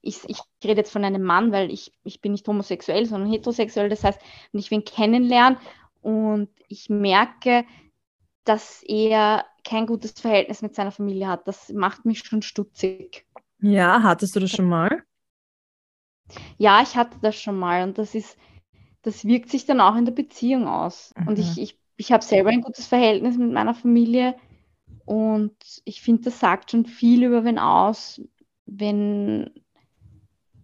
ich, 0.00 0.20
ich 0.28 0.38
rede 0.62 0.80
jetzt 0.80 0.92
von 0.92 1.04
einem 1.04 1.22
Mann, 1.22 1.52
weil 1.52 1.70
ich, 1.70 1.92
ich 2.04 2.20
bin 2.20 2.32
nicht 2.32 2.46
homosexuell, 2.46 3.06
sondern 3.06 3.30
heterosexuell. 3.30 3.88
Das 3.88 4.04
heißt, 4.04 4.20
wenn 4.52 4.60
ich 4.60 4.70
wen 4.70 4.84
kennenlerne 4.84 5.58
und 6.00 6.50
ich 6.68 6.88
merke, 6.88 7.64
dass 8.44 8.82
er 8.82 9.44
kein 9.64 9.86
gutes 9.86 10.12
Verhältnis 10.12 10.62
mit 10.62 10.74
seiner 10.74 10.90
Familie 10.90 11.28
hat, 11.28 11.46
das 11.46 11.72
macht 11.72 12.04
mich 12.04 12.20
schon 12.20 12.42
stutzig. 12.42 13.26
Ja, 13.60 14.02
hattest 14.02 14.34
du 14.34 14.40
das 14.40 14.50
schon 14.50 14.68
mal? 14.68 15.04
Ja, 16.58 16.82
ich 16.82 16.96
hatte 16.96 17.16
das 17.22 17.40
schon 17.40 17.58
mal 17.58 17.84
und 17.84 17.98
das 17.98 18.14
ist 18.14 18.36
das 19.02 19.24
wirkt 19.24 19.50
sich 19.50 19.66
dann 19.66 19.80
auch 19.80 19.96
in 19.96 20.04
der 20.04 20.12
Beziehung 20.12 20.66
aus. 20.66 21.12
Mhm. 21.16 21.28
Und 21.28 21.38
ich, 21.38 21.58
ich, 21.58 21.78
ich 21.96 22.12
habe 22.12 22.24
selber 22.24 22.50
ein 22.50 22.62
gutes 22.62 22.86
Verhältnis 22.86 23.36
mit 23.36 23.52
meiner 23.52 23.74
Familie 23.74 24.34
und 25.04 25.56
ich 25.84 26.00
finde, 26.00 26.22
das 26.22 26.40
sagt 26.40 26.70
schon 26.70 26.86
viel 26.86 27.24
über 27.24 27.44
wen 27.44 27.58
aus, 27.58 28.20
wenn, 28.66 29.50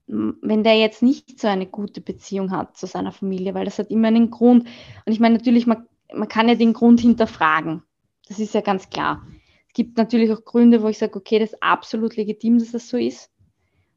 wenn 0.07 0.63
der 0.63 0.79
jetzt 0.79 1.03
nicht 1.03 1.41
so 1.41 1.49
eine 1.49 1.67
gute 1.67 2.01
Beziehung 2.01 2.51
hat 2.51 2.77
zu 2.77 2.87
seiner 2.87 3.13
Familie, 3.13 3.55
weil 3.55 3.65
das 3.65 3.79
hat 3.79 3.91
immer 3.91 4.09
einen 4.09 4.31
Grund. 4.31 4.67
Und 5.05 5.13
ich 5.13 5.21
meine, 5.21 5.37
natürlich, 5.37 5.67
man, 5.67 5.87
man 6.15 6.29
kann 6.29 6.49
ja 6.49 6.55
den 6.55 6.73
Grund 6.73 7.01
hinterfragen. 7.01 7.83
Das 8.29 8.39
ist 8.39 8.55
ja 8.55 8.61
ganz 8.61 8.91
klar. 8.91 9.27
Es 9.67 9.75
gibt 9.75 9.97
natürlich 9.97 10.31
auch 10.31 10.45
Gründe, 10.45 10.83
wo 10.83 10.89
ich 10.89 10.99
sage, 10.99 11.17
okay, 11.17 11.39
das 11.39 11.53
ist 11.53 11.63
absolut 11.63 12.17
legitim, 12.17 12.59
dass 12.59 12.73
das 12.73 12.89
so 12.89 12.97
ist. 12.97 13.31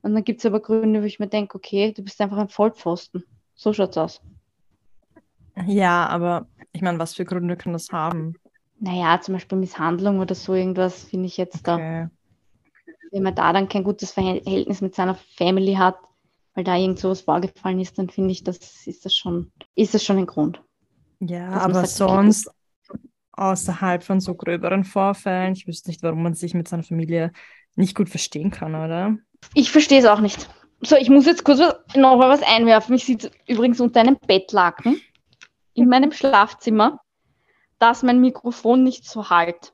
Und 0.01 0.15
dann 0.15 0.24
gibt 0.24 0.39
es 0.39 0.45
aber 0.45 0.60
Gründe, 0.60 1.01
wo 1.01 1.05
ich 1.05 1.19
mir 1.19 1.27
denke, 1.27 1.55
okay, 1.55 1.93
du 1.93 2.01
bist 2.01 2.19
einfach 2.19 2.38
ein 2.38 2.50
Vollpfosten. 2.50 3.24
So 3.62 3.74
schaut's 3.74 3.96
aus. 3.96 4.22
Ja, 5.68 6.08
aber 6.08 6.48
ich 6.72 6.82
meine, 6.82 6.98
was 6.98 7.13
für 7.13 7.25
Gründe 7.25 7.56
können 7.56 7.74
das 7.74 7.91
haben? 7.91 8.34
Naja, 8.80 9.22
zum 9.22 9.36
Beispiel 9.36 9.60
Misshandlung 9.60 10.18
oder 10.18 10.34
so 10.34 10.56
irgendwas 10.56 11.03
finde 11.03 11.27
ich 11.27 11.38
jetzt 11.38 11.68
okay. 11.68 12.10
da. 12.10 12.12
Wenn 13.12 13.22
man 13.22 13.36
da 13.36 13.53
dann 13.53 13.70
kein 13.70 13.84
gutes 13.84 14.13
Verhältnis 14.13 14.82
mit 14.82 14.96
seiner 14.96 15.13
Family 15.38 15.75
hat, 15.75 15.96
weil 16.56 16.63
da 16.63 16.75
irgend 16.75 16.98
sowas 16.98 17.22
vorgefallen 17.22 17.80
ist, 17.80 18.00
dann 18.00 18.10
finde 18.10 18.32
ich, 18.32 18.44
das 18.44 18.88
ist 18.88 19.06
das 19.06 19.13
schon, 19.13 19.51
ist 19.75 19.94
das 19.94 20.03
schon 20.03 20.18
ein 20.18 20.25
Grund. 20.25 20.60
Ja, 21.20 21.50
aber 21.50 21.86
sagt, 21.86 21.89
sonst 21.89 22.50
außerhalb 23.34 24.01
von 24.01 24.22
so 24.22 24.34
gröberen 24.34 24.86
Vorfällen, 24.86 25.53
ich 25.53 25.68
wüsste 25.68 25.91
nicht, 25.91 26.01
warum 26.01 26.24
man 26.24 26.34
sich 26.34 26.56
mit 26.56 26.68
seiner 26.68 26.82
Familie 26.82 27.32
nicht 27.75 27.94
gut 27.94 28.10
verstehen 28.10 28.50
kann, 28.50 28.74
oder? 28.74 29.18
Ich 29.53 29.72
verstehe 29.72 30.00
es 30.00 30.06
auch 30.06 30.20
nicht. 30.20 30.50
So, 30.82 30.96
ich 30.96 31.10
muss 31.10 31.26
jetzt 31.26 31.44
kurz 31.44 31.60
noch 31.60 32.18
mal 32.18 32.30
was 32.30 32.42
einwerfen. 32.42 32.96
Ich 32.96 33.06
sitze 33.06 33.32
übrigens 33.48 33.80
unter 33.80 34.00
einem 34.00 34.18
Bettlaken 34.18 35.00
in 35.74 35.88
meinem 35.88 36.12
Schlafzimmer, 36.12 37.00
dass 37.80 38.04
mein 38.04 38.20
Mikrofon 38.20 38.84
nicht 38.84 39.06
so 39.06 39.30
halt. 39.30 39.74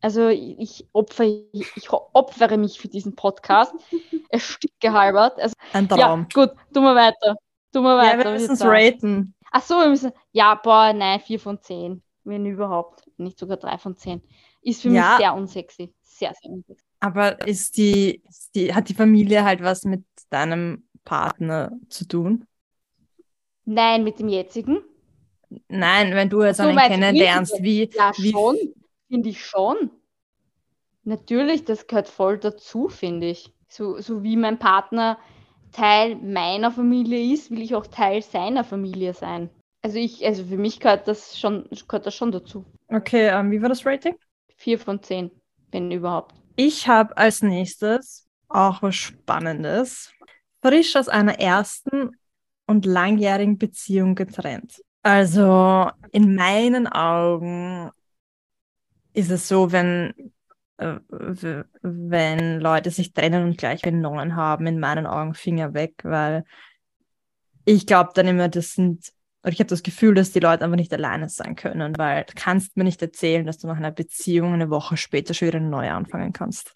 Also 0.00 0.28
ich, 0.28 0.86
opfere, 0.92 1.44
ich 1.52 1.90
opfere 1.90 2.58
mich 2.58 2.78
für 2.78 2.88
diesen 2.88 3.14
Podcast. 3.14 3.74
Es 4.28 4.42
stimmt 4.42 4.80
gehalbert. 4.80 5.38
Also, 5.40 5.54
Ein 5.72 5.88
Traum. 5.88 6.26
Ja, 6.34 6.46
gut, 6.46 6.56
tun 6.74 6.82
wir 6.82 6.96
weiter. 6.96 7.36
Tun 7.72 7.84
wir 7.84 7.96
weiter. 7.96 8.18
Ja, 8.18 8.24
wir 8.24 8.32
müssen 8.32 8.54
es 8.54 8.64
raten. 8.64 9.34
Ach 9.52 9.62
so, 9.62 9.76
wir 9.76 9.88
müssen. 9.88 10.10
Ja, 10.32 10.56
boah, 10.56 10.92
nein, 10.92 11.20
4 11.20 11.38
von 11.38 11.62
10. 11.62 12.02
Wenn 12.24 12.44
überhaupt. 12.44 13.04
Nicht 13.18 13.38
sogar 13.38 13.56
3 13.56 13.78
von 13.78 13.94
10. 13.94 14.20
Ist 14.62 14.82
für 14.82 14.88
ja. 14.88 15.10
mich 15.10 15.18
sehr 15.18 15.34
unsexy. 15.34 15.94
Sehr, 16.02 16.34
sehr 16.34 16.50
unsexy. 16.50 16.85
Aber 17.06 17.46
ist 17.46 17.76
die, 17.76 18.20
ist 18.28 18.56
die, 18.56 18.74
hat 18.74 18.88
die 18.88 18.94
Familie 18.94 19.44
halt 19.44 19.62
was 19.62 19.84
mit 19.84 20.04
deinem 20.28 20.88
Partner 21.04 21.70
zu 21.88 22.08
tun? 22.08 22.46
Nein, 23.64 24.02
mit 24.02 24.18
dem 24.18 24.28
jetzigen. 24.28 24.82
Nein, 25.68 26.12
wenn 26.16 26.28
du 26.28 26.42
jetzt 26.42 26.56
so 26.56 26.64
einen 26.64 26.76
kennenlernst, 26.76 27.62
wie. 27.62 27.88
Ja, 27.94 28.10
wie 28.18 28.32
schon. 28.32 28.56
Finde 29.06 29.28
ich 29.28 29.44
schon. 29.46 29.90
Natürlich, 31.04 31.64
das 31.64 31.86
gehört 31.86 32.08
voll 32.08 32.38
dazu, 32.38 32.88
finde 32.88 33.28
ich. 33.28 33.52
So, 33.68 34.00
so 34.00 34.24
wie 34.24 34.36
mein 34.36 34.58
Partner 34.58 35.16
Teil 35.70 36.16
meiner 36.16 36.72
Familie 36.72 37.32
ist, 37.32 37.52
will 37.52 37.62
ich 37.62 37.76
auch 37.76 37.86
Teil 37.86 38.20
seiner 38.20 38.64
Familie 38.64 39.14
sein. 39.14 39.48
Also 39.80 39.98
ich, 39.98 40.26
also 40.26 40.44
für 40.44 40.56
mich 40.56 40.80
gehört 40.80 41.06
das 41.06 41.38
schon, 41.38 41.68
gehört 41.86 42.06
das 42.06 42.16
schon 42.16 42.32
dazu. 42.32 42.64
Okay, 42.88 43.28
um, 43.28 43.46
ähm, 43.46 43.50
wie 43.52 43.62
war 43.62 43.68
das 43.68 43.86
Rating? 43.86 44.16
Vier 44.56 44.80
von 44.80 45.00
zehn, 45.00 45.30
wenn 45.70 45.92
überhaupt. 45.92 46.34
Ich 46.56 46.88
habe 46.88 47.16
als 47.16 47.42
nächstes 47.42 48.26
auch 48.48 48.82
was 48.82 48.94
Spannendes. 48.94 50.12
Frisch 50.62 50.96
aus 50.96 51.08
einer 51.08 51.38
ersten 51.38 52.16
und 52.66 52.86
langjährigen 52.86 53.58
Beziehung 53.58 54.14
getrennt. 54.14 54.82
Also 55.02 55.90
in 56.10 56.34
meinen 56.34 56.86
Augen 56.88 57.90
ist 59.12 59.30
es 59.30 59.46
so, 59.46 59.70
wenn, 59.70 60.32
äh, 60.78 60.96
wenn 61.82 62.60
Leute 62.60 62.90
sich 62.90 63.12
trennen 63.12 63.44
und 63.44 63.58
gleich 63.58 63.84
einen 63.84 64.00
neuen 64.00 64.34
haben, 64.34 64.66
in 64.66 64.80
meinen 64.80 65.06
Augen 65.06 65.34
Finger 65.34 65.74
weg, 65.74 66.00
weil 66.02 66.44
ich 67.64 67.86
glaube 67.86 68.10
dann 68.14 68.26
immer, 68.26 68.48
das 68.48 68.72
sind, 68.72 69.12
oder 69.46 69.52
ich 69.52 69.60
habe 69.60 69.68
das 69.68 69.84
Gefühl, 69.84 70.12
dass 70.12 70.32
die 70.32 70.40
Leute 70.40 70.64
einfach 70.64 70.76
nicht 70.76 70.92
alleine 70.92 71.28
sein 71.28 71.54
können, 71.54 71.96
weil 71.96 72.24
du 72.24 72.32
kannst 72.34 72.76
mir 72.76 72.82
nicht 72.82 73.00
erzählen, 73.00 73.46
dass 73.46 73.58
du 73.58 73.68
nach 73.68 73.76
einer 73.76 73.92
Beziehung 73.92 74.52
eine 74.52 74.70
Woche 74.70 74.96
später 74.96 75.34
schon 75.34 75.46
wieder 75.46 75.60
neue 75.60 75.92
anfangen 75.92 76.32
kannst. 76.32 76.74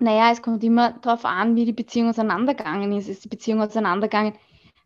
Naja, 0.00 0.32
es 0.32 0.42
kommt 0.42 0.64
immer 0.64 0.94
darauf 0.94 1.24
an, 1.24 1.54
wie 1.54 1.66
die 1.66 1.72
Beziehung 1.72 2.08
auseinandergegangen 2.08 2.90
ist. 2.90 3.08
Ist 3.08 3.24
die 3.24 3.28
Beziehung 3.28 3.62
auseinandergegangen 3.62 4.34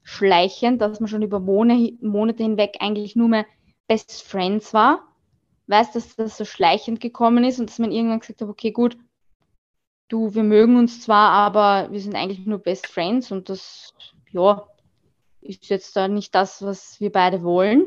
schleichend, 0.03 0.83
dass 0.83 1.01
man 1.01 1.09
schon 1.09 1.23
über 1.23 1.41
Monate 1.41 2.43
hinweg 2.43 2.77
eigentlich 2.81 3.17
nur 3.17 3.29
mehr 3.29 3.47
Best 3.89 4.23
Friends 4.23 4.75
war. 4.75 5.09
Weiß, 5.67 5.93
dass 5.93 6.17
das 6.17 6.37
so 6.37 6.45
schleichend 6.45 7.01
gekommen 7.01 7.45
ist 7.45 7.61
und 7.61 7.71
dass 7.71 7.79
man 7.79 7.93
irgendwann 7.93 8.21
gesagt 8.21 8.43
hat, 8.43 8.49
okay, 8.49 8.73
gut, 8.73 8.99
du, 10.09 10.35
wir 10.35 10.43
mögen 10.43 10.77
uns 10.77 11.01
zwar, 11.01 11.31
aber 11.31 11.91
wir 11.91 12.01
sind 12.01 12.15
eigentlich 12.15 12.45
nur 12.45 12.59
Best 12.59 12.89
Friends 12.89 13.33
und 13.33 13.49
das, 13.49 13.95
ja, 14.33 14.67
ist 15.45 15.69
jetzt 15.69 15.95
da 15.97 16.09
nicht 16.09 16.35
das, 16.35 16.63
was 16.63 17.01
wir 17.01 17.13
beide 17.13 17.43
wollen. 17.43 17.87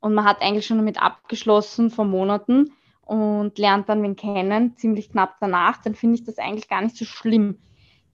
Und 0.00 0.14
man 0.14 0.24
hat 0.24 0.42
eigentlich 0.42 0.66
schon 0.66 0.78
damit 0.78 1.02
abgeschlossen 1.02 1.90
vor 1.90 2.04
Monaten 2.04 2.72
und 3.00 3.58
lernt 3.58 3.88
dann 3.88 4.02
wen 4.02 4.16
kennen, 4.16 4.76
ziemlich 4.76 5.10
knapp 5.10 5.36
danach, 5.40 5.82
dann 5.82 5.94
finde 5.94 6.16
ich 6.16 6.24
das 6.24 6.38
eigentlich 6.38 6.68
gar 6.68 6.82
nicht 6.82 6.96
so 6.96 7.04
schlimm 7.04 7.58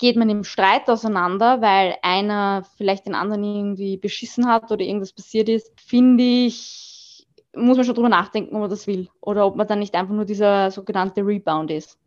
geht 0.01 0.17
man 0.17 0.31
im 0.31 0.45
Streit 0.45 0.89
auseinander, 0.89 1.61
weil 1.61 1.95
einer 2.03 2.65
vielleicht 2.77 3.07
den 3.07 3.15
anderen 3.15 3.45
irgendwie 3.45 3.99
beschissen 3.99 4.49
hat 4.49 4.73
oder 4.73 4.83
irgendwas 4.83 5.13
passiert 5.13 5.49
ist, 5.51 5.79
finde 5.79 6.25
ich, 6.25 7.27
muss 7.55 7.77
man 7.77 7.85
schon 7.85 7.95
drüber 7.95 8.09
nachdenken, 8.09 8.55
ob 8.55 8.63
man 8.63 8.71
das 8.71 8.87
will. 8.87 9.09
Oder 9.21 9.47
ob 9.47 9.57
man 9.57 9.67
dann 9.67 9.79
nicht 9.79 9.95
einfach 9.95 10.15
nur 10.15 10.25
dieser 10.25 10.71
sogenannte 10.71 11.21
Rebound 11.21 11.71
ist. 11.71 11.99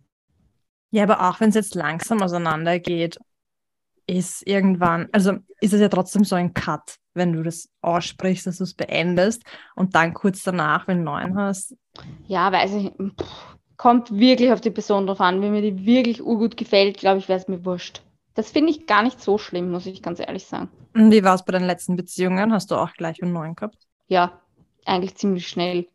Ja, 0.89 1.03
aber 1.03 1.29
auch 1.29 1.39
wenn 1.39 1.49
es 1.49 1.55
jetzt 1.55 1.75
langsam 1.75 2.21
auseinandergeht, 2.23 3.19
ist 4.07 4.45
irgendwann, 4.47 5.09
also 5.11 5.33
ist 5.61 5.73
es 5.73 5.81
ja 5.81 5.89
trotzdem 5.89 6.23
so 6.23 6.35
ein 6.35 6.53
Cut, 6.53 6.97
wenn 7.13 7.33
du 7.33 7.43
das 7.43 7.69
aussprichst, 7.81 8.47
dass 8.47 8.57
du 8.57 8.63
es 8.63 8.73
beendest 8.73 9.43
und 9.75 9.95
dann 9.95 10.13
kurz 10.13 10.43
danach, 10.43 10.87
wenn 10.87 10.99
du 10.99 11.03
neuen 11.03 11.37
hast. 11.37 11.75
Ja, 12.27 12.51
weiß 12.51 12.73
ich, 12.73 12.91
pff, 12.91 13.57
kommt 13.77 14.17
wirklich 14.17 14.51
auf 14.51 14.61
die 14.61 14.71
Person 14.71 15.07
drauf 15.07 15.21
an. 15.21 15.41
Wenn 15.41 15.51
mir 15.51 15.61
die 15.61 15.85
wirklich 15.85 16.23
urgut 16.23 16.57
gefällt, 16.57 16.97
glaube 16.97 17.19
ich, 17.19 17.29
wäre 17.29 17.39
es 17.39 17.47
mir 17.47 17.65
wurscht. 17.65 18.01
Das 18.33 18.49
finde 18.49 18.71
ich 18.71 18.87
gar 18.87 19.03
nicht 19.03 19.21
so 19.21 19.37
schlimm, 19.37 19.71
muss 19.71 19.85
ich 19.85 20.01
ganz 20.01 20.19
ehrlich 20.19 20.45
sagen. 20.45 20.69
Und 20.95 21.11
wie 21.11 21.23
war 21.23 21.35
es 21.35 21.45
bei 21.45 21.51
deinen 21.51 21.67
letzten 21.67 21.95
Beziehungen? 21.95 22.51
Hast 22.51 22.71
du 22.71 22.75
auch 22.75 22.93
gleich 22.93 23.21
einen 23.21 23.33
neuen 23.33 23.55
gehabt? 23.55 23.77
Ja, 24.07 24.41
eigentlich 24.85 25.15
ziemlich 25.15 25.47
schnell. 25.47 25.87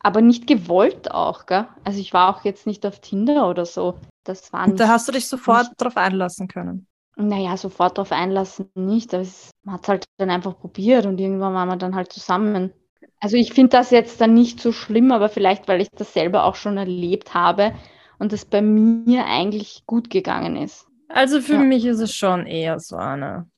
Aber 0.00 0.20
nicht 0.20 0.46
gewollt 0.46 1.10
auch, 1.10 1.46
gell? 1.46 1.66
Also 1.82 1.98
ich 1.98 2.12
war 2.12 2.28
auch 2.28 2.44
jetzt 2.44 2.66
nicht 2.66 2.84
auf 2.84 3.00
Tinder 3.00 3.48
oder 3.48 3.64
so. 3.64 3.98
Das 4.22 4.52
war 4.52 4.66
nicht, 4.66 4.78
da 4.78 4.88
hast 4.88 5.08
du 5.08 5.12
dich 5.12 5.26
sofort 5.26 5.68
nicht, 5.68 5.80
drauf 5.80 5.96
einlassen 5.96 6.46
können. 6.46 6.86
Naja, 7.16 7.56
sofort 7.56 7.98
drauf 7.98 8.12
einlassen 8.12 8.70
nicht. 8.74 9.14
Aber 9.14 9.22
es, 9.22 9.50
man 9.62 9.76
hat 9.76 9.82
es 9.82 9.88
halt 9.88 10.04
dann 10.18 10.30
einfach 10.30 10.58
probiert 10.58 11.06
und 11.06 11.20
irgendwann 11.20 11.54
waren 11.54 11.68
wir 11.68 11.76
dann 11.76 11.94
halt 11.94 12.12
zusammen. 12.12 12.72
Also 13.20 13.36
ich 13.36 13.52
finde 13.52 13.70
das 13.70 13.90
jetzt 13.90 14.20
dann 14.20 14.34
nicht 14.34 14.60
so 14.60 14.72
schlimm, 14.72 15.12
aber 15.12 15.28
vielleicht, 15.28 15.68
weil 15.68 15.80
ich 15.80 15.88
das 15.90 16.12
selber 16.12 16.44
auch 16.44 16.56
schon 16.56 16.76
erlebt 16.76 17.34
habe 17.34 17.74
und 18.18 18.32
das 18.32 18.44
bei 18.44 18.60
mir 18.60 19.26
eigentlich 19.26 19.84
gut 19.86 20.10
gegangen 20.10 20.56
ist. 20.56 20.86
Also 21.08 21.40
für 21.40 21.54
ja. 21.54 21.60
mich 21.60 21.84
ist 21.84 22.00
es 22.00 22.14
schon 22.14 22.46
eher 22.46 22.80
so 22.80 22.96
eine. 22.96 23.48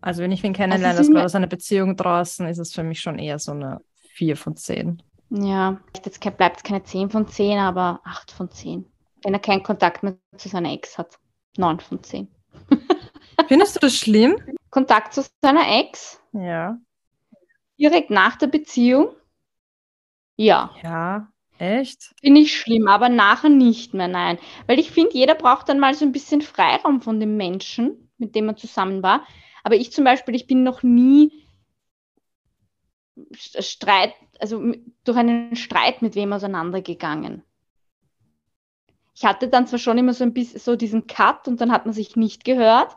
Also 0.00 0.22
wenn 0.22 0.32
ich 0.32 0.44
ihn 0.44 0.52
kennenlerne, 0.52 0.98
also 0.98 1.12
das 1.12 1.24
aus 1.24 1.34
einer 1.34 1.46
Beziehung 1.46 1.96
draußen, 1.96 2.46
ist 2.46 2.58
es 2.58 2.72
für 2.72 2.82
mich 2.82 3.00
schon 3.00 3.18
eher 3.18 3.38
so 3.38 3.52
eine 3.52 3.80
4 4.14 4.36
von 4.36 4.56
10. 4.56 5.02
Ja, 5.30 5.80
jetzt 6.04 6.20
bleibt 6.36 6.58
es 6.58 6.62
keine 6.62 6.82
10 6.82 7.10
von 7.10 7.26
10, 7.26 7.58
aber 7.58 8.00
8 8.04 8.30
von 8.30 8.50
10. 8.50 8.86
Wenn 9.22 9.34
er 9.34 9.40
keinen 9.40 9.62
Kontakt 9.62 10.02
mehr 10.02 10.16
zu 10.36 10.48
seiner 10.48 10.72
Ex 10.72 10.98
hat. 10.98 11.18
9 11.56 11.80
von 11.80 12.02
10. 12.02 12.28
Findest 13.48 13.76
du 13.76 13.80
das 13.80 13.94
schlimm? 13.94 14.36
Kontakt 14.70 15.14
zu 15.14 15.24
seiner 15.42 15.80
Ex? 15.80 16.20
Ja. 16.32 16.78
Direkt 17.78 18.10
nach 18.10 18.36
der 18.36 18.48
Beziehung? 18.48 19.14
Ja. 20.36 20.74
Ja, 20.82 21.28
echt? 21.58 22.14
Finde 22.20 22.40
ich 22.40 22.56
schlimm, 22.56 22.88
aber 22.88 23.08
nachher 23.08 23.48
nicht 23.48 23.94
mehr, 23.94 24.08
nein. 24.08 24.38
Weil 24.66 24.78
ich 24.78 24.90
finde, 24.90 25.14
jeder 25.14 25.34
braucht 25.34 25.68
dann 25.68 25.78
mal 25.78 25.94
so 25.94 26.04
ein 26.04 26.12
bisschen 26.12 26.42
Freiraum 26.42 27.00
von 27.00 27.20
dem 27.20 27.36
Menschen, 27.36 28.10
mit 28.18 28.34
dem 28.34 28.46
man 28.46 28.56
zusammen 28.56 29.02
war. 29.02 29.26
Aber 29.64 29.76
ich 29.76 29.92
zum 29.92 30.04
Beispiel, 30.04 30.34
ich 30.34 30.46
bin 30.46 30.62
noch 30.62 30.82
nie 30.82 31.44
Streit, 33.32 34.14
also 34.38 34.72
durch 35.04 35.16
einen 35.16 35.56
Streit 35.56 36.02
mit 36.02 36.14
wem 36.14 36.32
auseinandergegangen. 36.32 37.42
Ich 39.18 39.24
hatte 39.24 39.48
dann 39.48 39.66
zwar 39.66 39.80
schon 39.80 39.98
immer 39.98 40.14
so 40.14 40.22
ein 40.22 40.32
bisschen 40.32 40.60
so 40.60 40.76
diesen 40.76 41.08
Cut 41.08 41.48
und 41.48 41.60
dann 41.60 41.72
hat 41.72 41.86
man 41.86 41.92
sich 41.92 42.14
nicht 42.14 42.44
gehört. 42.44 42.96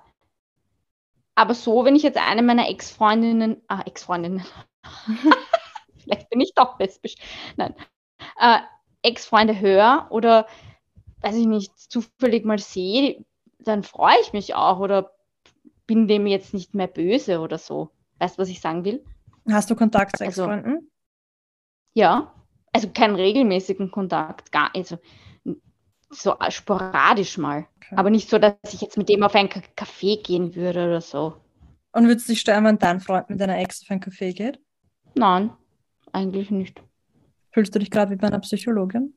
Aber 1.33 1.55
so, 1.55 1.83
wenn 1.83 1.95
ich 1.95 2.03
jetzt 2.03 2.19
eine 2.19 2.43
meiner 2.43 2.69
Ex-Freundinnen, 2.69 3.59
ah, 3.67 3.81
Ex-Freundinnen, 3.87 4.45
Vielleicht 5.97 6.29
bin 6.29 6.39
ich 6.39 6.53
doch 6.53 6.77
lesbisch. 6.77 7.15
Nein. 7.57 7.73
Äh, 8.39 8.59
Ex-Freunde 9.01 9.59
höre 9.59 10.07
oder, 10.11 10.45
weiß 11.21 11.35
ich 11.37 11.47
nicht, 11.47 11.75
zufällig 11.75 12.45
mal 12.45 12.59
sehe, 12.59 13.25
dann 13.57 13.81
freue 13.81 14.19
ich 14.21 14.31
mich 14.31 14.53
auch 14.53 14.77
oder 14.79 15.15
bin 15.87 16.07
dem 16.07 16.27
jetzt 16.27 16.53
nicht 16.53 16.75
mehr 16.75 16.85
böse 16.85 17.39
oder 17.39 17.57
so. 17.57 17.89
Weißt 18.19 18.37
du, 18.37 18.43
was 18.43 18.49
ich 18.49 18.61
sagen 18.61 18.85
will? 18.85 19.03
Hast 19.49 19.71
du 19.71 19.75
Kontakt 19.75 20.17
zu 20.17 20.23
also, 20.23 20.43
Ex-Freunden? 20.43 20.73
Also, 20.73 20.87
ja, 21.95 22.35
also 22.73 22.89
keinen 22.89 23.15
regelmäßigen 23.15 23.89
Kontakt, 23.89 24.51
gar, 24.51 24.69
also 24.75 24.99
so 26.11 26.35
sporadisch 26.49 27.37
mal. 27.37 27.67
Okay. 27.77 27.95
Aber 27.95 28.09
nicht 28.09 28.29
so, 28.29 28.37
dass 28.37 28.53
ich 28.71 28.81
jetzt 28.81 28.97
mit 28.97 29.09
dem 29.09 29.23
auf 29.23 29.35
einen 29.35 29.49
Café 29.49 30.21
gehen 30.21 30.55
würde 30.55 30.85
oder 30.85 31.01
so. 31.01 31.35
Und 31.93 32.07
würdest 32.07 32.27
du 32.27 32.33
dich 32.33 32.41
stören, 32.41 32.63
wenn 32.65 32.77
dein 32.77 33.01
Freund 33.01 33.29
mit 33.29 33.39
deiner 33.39 33.57
Ex 33.57 33.81
auf 33.83 33.91
ein 33.91 34.01
Café 34.01 34.33
geht? 34.33 34.59
Nein, 35.15 35.51
eigentlich 36.11 36.51
nicht. 36.51 36.81
Fühlst 37.51 37.75
du 37.75 37.79
dich 37.79 37.91
gerade 37.91 38.11
wie 38.11 38.15
bei 38.15 38.27
einer 38.27 38.39
Psychologin? 38.39 39.13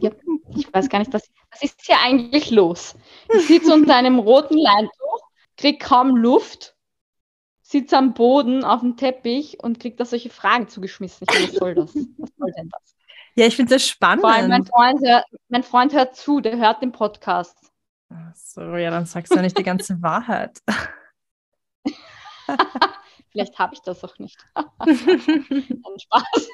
Ja, 0.00 0.10
ich 0.56 0.72
weiß 0.72 0.88
gar 0.88 1.00
nicht, 1.00 1.12
was, 1.12 1.28
was 1.50 1.62
ist 1.62 1.82
hier 1.84 1.96
eigentlich 2.02 2.50
los? 2.50 2.96
Ich 3.34 3.46
sitze 3.46 3.74
unter 3.74 3.94
einem 3.94 4.18
roten 4.18 4.56
Leintuch, 4.56 5.20
kriege 5.58 5.78
kaum 5.78 6.16
Luft, 6.16 6.74
sitze 7.60 7.98
am 7.98 8.14
Boden 8.14 8.64
auf 8.64 8.80
dem 8.80 8.96
Teppich 8.96 9.62
und 9.62 9.78
kriege 9.78 9.96
da 9.96 10.06
solche 10.06 10.30
Fragen 10.30 10.68
zugeschmissen. 10.68 11.26
Ich 11.30 11.48
was 11.48 11.54
soll 11.56 11.74
das? 11.74 11.94
Was 11.94 12.30
soll 12.38 12.52
denn 12.56 12.70
das? 12.70 12.96
Ja, 13.40 13.46
ich 13.46 13.56
finde 13.56 13.74
das 13.74 13.88
spannend. 13.88 14.20
Vor 14.20 14.30
allem 14.30 14.50
mein 14.50 14.66
Freund, 14.66 15.00
hört, 15.00 15.24
mein 15.48 15.62
Freund 15.62 15.94
hört 15.94 16.14
zu, 16.14 16.42
der 16.42 16.58
hört 16.58 16.82
den 16.82 16.92
Podcast. 16.92 17.72
so, 18.34 18.60
ja, 18.76 18.90
dann 18.90 19.06
sagst 19.06 19.34
du 19.34 19.40
nicht 19.40 19.56
die 19.56 19.62
ganze 19.62 20.02
Wahrheit. 20.02 20.58
Vielleicht 23.32 23.58
habe 23.58 23.72
ich 23.72 23.80
das 23.80 24.04
auch 24.04 24.18
nicht. 24.18 24.36
Spaß. 26.02 26.48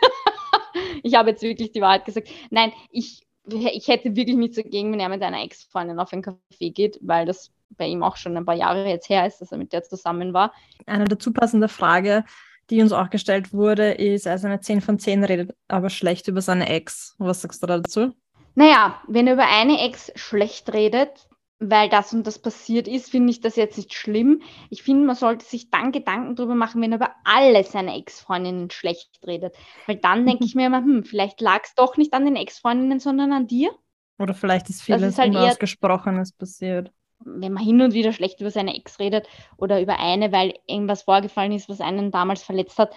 ich 1.03 1.17
habe 1.17 1.31
jetzt 1.31 1.43
wirklich 1.43 1.73
die 1.73 1.81
Wahrheit 1.81 2.05
gesagt. 2.05 2.29
Nein, 2.51 2.73
ich, 2.93 3.27
ich 3.49 3.89
hätte 3.89 4.15
wirklich 4.15 4.37
nichts 4.37 4.55
dagegen, 4.55 4.93
wenn 4.93 5.01
er 5.01 5.09
mit 5.09 5.25
einer 5.25 5.43
Ex-Freundin 5.43 5.99
auf 5.99 6.13
einen 6.13 6.23
Café 6.23 6.73
geht, 6.73 7.01
weil 7.03 7.27
das 7.27 7.51
bei 7.71 7.89
ihm 7.89 8.05
auch 8.05 8.17
schon 8.17 8.37
ein 8.37 8.47
paar 8.47 8.55
Jahre 8.55 8.89
jetzt 8.89 9.09
her 9.09 9.27
ist, 9.27 9.41
dass 9.41 9.51
er 9.51 9.59
mit 9.59 9.73
der 9.73 9.83
zusammen 9.83 10.33
war. 10.33 10.53
Eine 10.87 11.07
dazu 11.07 11.33
passende 11.33 11.67
Frage, 11.67 12.25
die 12.71 12.83
uns 12.83 12.93
auch 12.93 13.11
gestellt 13.11 13.53
wurde, 13.53 13.93
ist, 13.93 14.27
also 14.27 14.47
eine 14.47 14.61
10 14.61 14.81
von 14.81 14.99
10 14.99 15.25
redet 15.25 15.55
aber 15.69 15.91
schlecht 15.91 16.29
über 16.29 16.41
seine 16.41 16.69
Ex. 16.69 17.15
Was 17.19 17.43
sagst 17.43 17.63
du 17.63 17.67
dazu? 17.67 18.13
Naja, 18.55 19.01
wenn 19.07 19.27
er 19.27 19.35
über 19.35 19.47
eine 19.47 19.81
Ex 19.85 20.13
schlecht 20.17 20.73
redet, 20.73 21.29
weil 21.59 21.89
das 21.89 22.13
und 22.13 22.27
das 22.27 22.39
passiert 22.39 22.87
ist, 22.87 23.11
finde 23.11 23.31
ich 23.31 23.41
das 23.41 23.57
jetzt 23.57 23.77
nicht 23.77 23.95
schlimm. 23.95 24.43
Ich 24.69 24.83
finde, 24.83 25.07
man 25.07 25.17
sollte 25.17 25.45
sich 25.45 25.71
dann 25.71 25.93
Gedanken 25.93 26.37
darüber 26.37 26.55
machen, 26.55 26.83
wenn 26.83 26.93
er 26.93 26.97
über 26.97 27.13
alle 27.25 27.65
seine 27.65 27.97
Ex-Freundinnen 27.97 28.71
schlecht 28.71 29.21
redet. 29.27 29.55
Weil 29.87 29.97
dann 29.97 30.27
denke 30.27 30.45
ich 30.45 30.55
mir 30.55 30.67
immer, 30.67 30.83
hm, 30.83 31.05
vielleicht 31.05 31.41
lag 31.41 31.63
es 31.65 31.75
doch 31.75 31.97
nicht 31.97 32.13
an 32.13 32.25
den 32.25 32.37
Ex-Freundinnen, 32.37 33.01
sondern 33.01 33.33
an 33.33 33.47
dir. 33.47 33.71
Oder 34.19 34.35
vielleicht 34.35 34.69
ist 34.71 34.83
vieles 34.83 35.03
ist 35.03 35.19
halt 35.19 35.31
Unausgesprochenes 35.31 36.33
passiert. 36.33 36.91
Wenn 37.21 37.53
man 37.53 37.65
hin 37.65 37.81
und 37.81 37.95
wieder 37.95 38.13
schlecht 38.13 38.41
über 38.41 38.51
seine 38.51 38.77
Ex 38.77 38.99
redet 38.99 39.29
oder 39.57 39.81
über 39.81 39.99
eine, 39.99 40.33
weil 40.33 40.55
irgendwas 40.67 41.03
vorgefallen 41.03 41.53
ist, 41.53 41.69
was 41.69 41.81
einen 41.81 42.11
damals 42.11 42.43
verletzt 42.43 42.79
hat, 42.79 42.95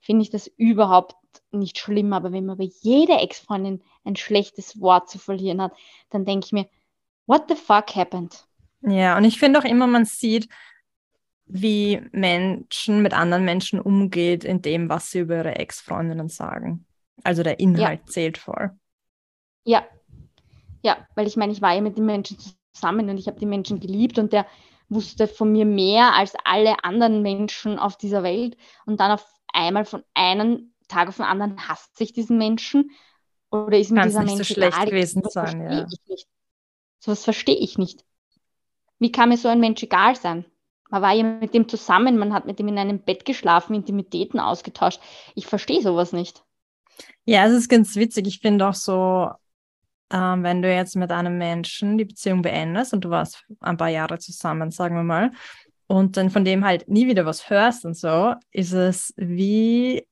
finde 0.00 0.22
ich 0.22 0.30
das 0.30 0.46
überhaupt 0.56 1.14
nicht 1.50 1.78
schlimm. 1.78 2.12
Aber 2.12 2.32
wenn 2.32 2.46
man 2.46 2.58
bei 2.58 2.68
jeder 2.80 3.22
Ex-Freundin 3.22 3.82
ein 4.04 4.16
schlechtes 4.16 4.80
Wort 4.80 5.08
zu 5.08 5.18
verlieren 5.18 5.62
hat, 5.62 5.72
dann 6.10 6.24
denke 6.24 6.46
ich 6.46 6.52
mir, 6.52 6.66
what 7.26 7.44
the 7.48 7.54
fuck 7.54 7.94
happened? 7.94 8.46
Ja, 8.82 9.16
und 9.16 9.24
ich 9.24 9.38
finde 9.38 9.58
auch 9.58 9.64
immer, 9.64 9.86
man 9.86 10.04
sieht, 10.04 10.48
wie 11.46 12.00
Menschen 12.12 13.02
mit 13.02 13.14
anderen 13.14 13.44
Menschen 13.44 13.80
umgeht, 13.80 14.44
in 14.44 14.62
dem, 14.62 14.88
was 14.88 15.10
sie 15.10 15.20
über 15.20 15.36
ihre 15.36 15.56
Ex-Freundinnen 15.56 16.28
sagen. 16.28 16.86
Also 17.24 17.42
der 17.42 17.60
Inhalt 17.60 18.00
ja. 18.00 18.06
zählt 18.06 18.38
voll. 18.38 18.70
Ja. 19.64 19.84
Ja, 20.82 21.06
weil 21.14 21.26
ich 21.26 21.36
meine, 21.36 21.52
ich 21.52 21.62
war 21.62 21.74
ja 21.74 21.80
mit 21.80 21.96
den 21.96 22.06
Menschen 22.06 22.38
zusammen 22.72 23.08
und 23.08 23.18
ich 23.18 23.26
habe 23.26 23.38
die 23.38 23.46
Menschen 23.46 23.80
geliebt 23.80 24.18
und 24.18 24.32
der 24.32 24.46
wusste 24.88 25.26
von 25.26 25.50
mir 25.50 25.64
mehr 25.64 26.14
als 26.14 26.34
alle 26.44 26.84
anderen 26.84 27.22
Menschen 27.22 27.78
auf 27.78 27.96
dieser 27.96 28.22
Welt. 28.22 28.56
Und 28.86 29.00
dann 29.00 29.12
auf 29.12 29.24
einmal 29.52 29.84
von 29.84 30.02
einem 30.14 30.72
Tag 30.88 31.08
auf 31.08 31.16
den 31.16 31.24
anderen 31.24 31.68
hasst 31.68 31.96
sich 31.96 32.12
diesen 32.12 32.38
Menschen 32.38 32.90
oder 33.50 33.78
ist 33.78 33.90
mir 33.90 34.02
dieser 34.02 34.22
Mensch 34.22 34.48
so 34.48 34.54
schlecht 34.54 34.76
egal. 34.76 34.86
gewesen 34.86 35.22
sein. 35.28 35.60
Ja. 35.60 35.86
Ich 35.90 36.08
nicht. 36.08 36.28
Sowas 36.98 37.24
verstehe 37.24 37.56
ich 37.56 37.78
nicht. 37.78 38.04
Wie 38.98 39.12
kann 39.12 39.30
mir 39.30 39.36
so 39.36 39.48
ein 39.48 39.60
Mensch 39.60 39.82
egal 39.82 40.16
sein? 40.16 40.44
Man 40.90 41.02
war 41.02 41.12
ja 41.12 41.24
mit 41.24 41.54
dem 41.54 41.68
zusammen, 41.68 42.18
man 42.18 42.32
hat 42.34 42.46
mit 42.46 42.60
ihm 42.60 42.68
in 42.68 42.78
einem 42.78 43.02
Bett 43.02 43.24
geschlafen, 43.24 43.74
Intimitäten 43.74 44.38
ausgetauscht. 44.38 45.00
Ich 45.34 45.46
verstehe 45.46 45.82
sowas 45.82 46.12
nicht. 46.12 46.44
Ja, 47.24 47.46
es 47.46 47.52
ist 47.52 47.68
ganz 47.68 47.96
witzig. 47.96 48.26
Ich 48.26 48.40
finde 48.40 48.68
auch 48.68 48.74
so, 48.74 49.30
ähm, 50.12 50.42
wenn 50.42 50.62
du 50.62 50.72
jetzt 50.72 50.94
mit 50.96 51.10
einem 51.10 51.38
Menschen 51.38 51.98
die 51.98 52.04
Beziehung 52.04 52.42
beendest 52.42 52.92
und 52.92 53.04
du 53.04 53.10
warst 53.10 53.44
ein 53.60 53.76
paar 53.76 53.88
Jahre 53.88 54.18
zusammen, 54.18 54.70
sagen 54.70 54.94
wir 54.94 55.02
mal, 55.02 55.32
und 55.86 56.16
dann 56.16 56.30
von 56.30 56.44
dem 56.44 56.64
halt 56.64 56.88
nie 56.88 57.06
wieder 57.06 57.26
was 57.26 57.50
hörst 57.50 57.84
und 57.84 57.96
so, 57.96 58.34
ist 58.50 58.72
es 58.72 59.12
wie, 59.16 60.06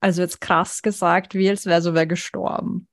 also 0.00 0.22
jetzt 0.22 0.40
krass 0.40 0.82
gesagt, 0.82 1.34
wie 1.34 1.48
als 1.48 1.66
wäre 1.66 1.82
so 1.82 1.94
wer 1.94 2.06
gestorben. 2.06 2.88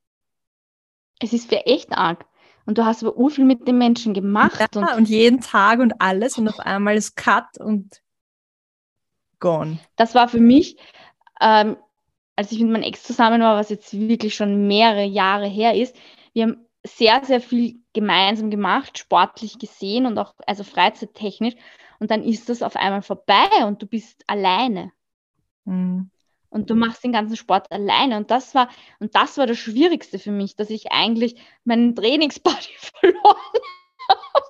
Es 1.19 1.33
ist 1.33 1.49
für 1.49 1.65
echt 1.65 1.91
arg. 1.91 2.25
Und 2.65 2.77
du 2.77 2.85
hast 2.85 3.03
aber 3.03 3.17
urviel 3.17 3.45
mit 3.45 3.67
dem 3.67 3.79
Menschen 3.79 4.13
gemacht. 4.13 4.59
Ja, 4.59 4.67
und, 4.81 4.97
und 4.97 5.09
jeden 5.09 5.41
Tag 5.41 5.79
und 5.79 5.99
alles 5.99 6.37
und 6.37 6.47
auf 6.47 6.59
einmal 6.59 6.95
ist 6.95 7.15
Cut 7.15 7.57
und 7.59 8.01
gone. 9.39 9.79
Das 9.95 10.13
war 10.15 10.29
für 10.29 10.39
mich, 10.39 10.77
ähm, 11.41 11.77
als 12.35 12.51
ich 12.51 12.59
mit 12.59 12.71
meinem 12.71 12.83
Ex 12.83 13.03
zusammen 13.03 13.41
war, 13.41 13.55
was 13.55 13.69
jetzt 13.69 13.91
wirklich 13.93 14.35
schon 14.35 14.67
mehrere 14.67 15.03
Jahre 15.03 15.47
her 15.47 15.73
ist, 15.75 15.95
wir 16.39 16.45
haben 16.45 16.65
sehr, 16.85 17.23
sehr 17.25 17.41
viel 17.41 17.81
gemeinsam 17.93 18.49
gemacht, 18.49 18.97
sportlich 18.97 19.59
gesehen 19.59 20.05
und 20.05 20.17
auch 20.17 20.33
also 20.47 20.63
freizeittechnisch. 20.63 21.55
Und 21.99 22.11
dann 22.11 22.23
ist 22.23 22.47
das 22.47 22.63
auf 22.63 22.77
einmal 22.77 23.01
vorbei 23.01 23.65
und 23.65 23.81
du 23.81 23.85
bist 23.85 24.23
alleine. 24.27 24.91
Mhm 25.65 26.09
und 26.49 26.69
du 26.69 26.75
machst 26.75 27.03
den 27.03 27.11
ganzen 27.11 27.35
Sport 27.35 27.71
alleine. 27.71 28.17
Und 28.17 28.31
das 28.31 28.55
war, 28.55 28.69
und 28.99 29.15
das 29.15 29.37
war 29.37 29.47
das 29.47 29.57
Schwierigste 29.57 30.19
für 30.19 30.31
mich, 30.31 30.55
dass 30.55 30.69
ich 30.69 30.91
eigentlich 30.91 31.39
meinen 31.63 31.95
Trainingsbody 31.95 32.69
verloren 32.77 33.37
habe. 34.09 34.49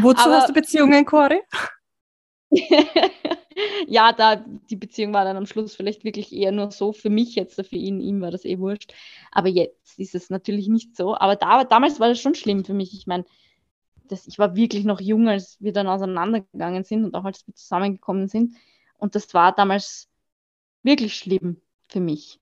Wozu 0.00 0.22
Aber, 0.22 0.36
hast 0.36 0.48
du 0.48 0.54
Beziehungen, 0.54 1.04
Cory? 1.04 1.42
ja, 3.86 4.12
da 4.12 4.36
die 4.36 4.76
Beziehung 4.76 5.12
war 5.12 5.24
dann 5.24 5.36
am 5.36 5.46
Schluss 5.46 5.74
vielleicht 5.74 6.04
wirklich 6.04 6.32
eher 6.32 6.52
nur 6.52 6.70
so 6.70 6.92
für 6.92 7.10
mich 7.10 7.34
jetzt, 7.34 7.54
für 7.54 7.76
ihn, 7.76 8.00
ihm 8.00 8.20
war 8.20 8.30
das 8.30 8.44
eh 8.44 8.58
wurscht. 8.58 8.92
Aber 9.30 9.48
jetzt 9.48 9.98
ist 9.98 10.14
es 10.14 10.30
natürlich 10.30 10.68
nicht 10.68 10.96
so. 10.96 11.16
Aber 11.16 11.36
da, 11.36 11.64
damals 11.64 12.00
war 12.00 12.08
das 12.08 12.20
schon 12.20 12.34
schlimm 12.34 12.64
für 12.64 12.74
mich. 12.74 12.94
Ich 12.94 13.06
meine, 13.06 13.24
ich 14.10 14.38
war 14.38 14.56
wirklich 14.56 14.84
noch 14.84 15.00
jung, 15.00 15.28
als 15.28 15.56
wir 15.60 15.72
dann 15.72 15.86
auseinandergegangen 15.86 16.84
sind 16.84 17.04
und 17.04 17.14
auch 17.14 17.24
als 17.24 17.46
wir 17.46 17.54
zusammengekommen 17.54 18.28
sind. 18.28 18.54
Und 18.98 19.14
das 19.14 19.32
war 19.34 19.54
damals 19.54 20.08
wirklich 20.82 21.16
schlimm 21.16 21.60
für 21.88 22.00
mich. 22.00 22.40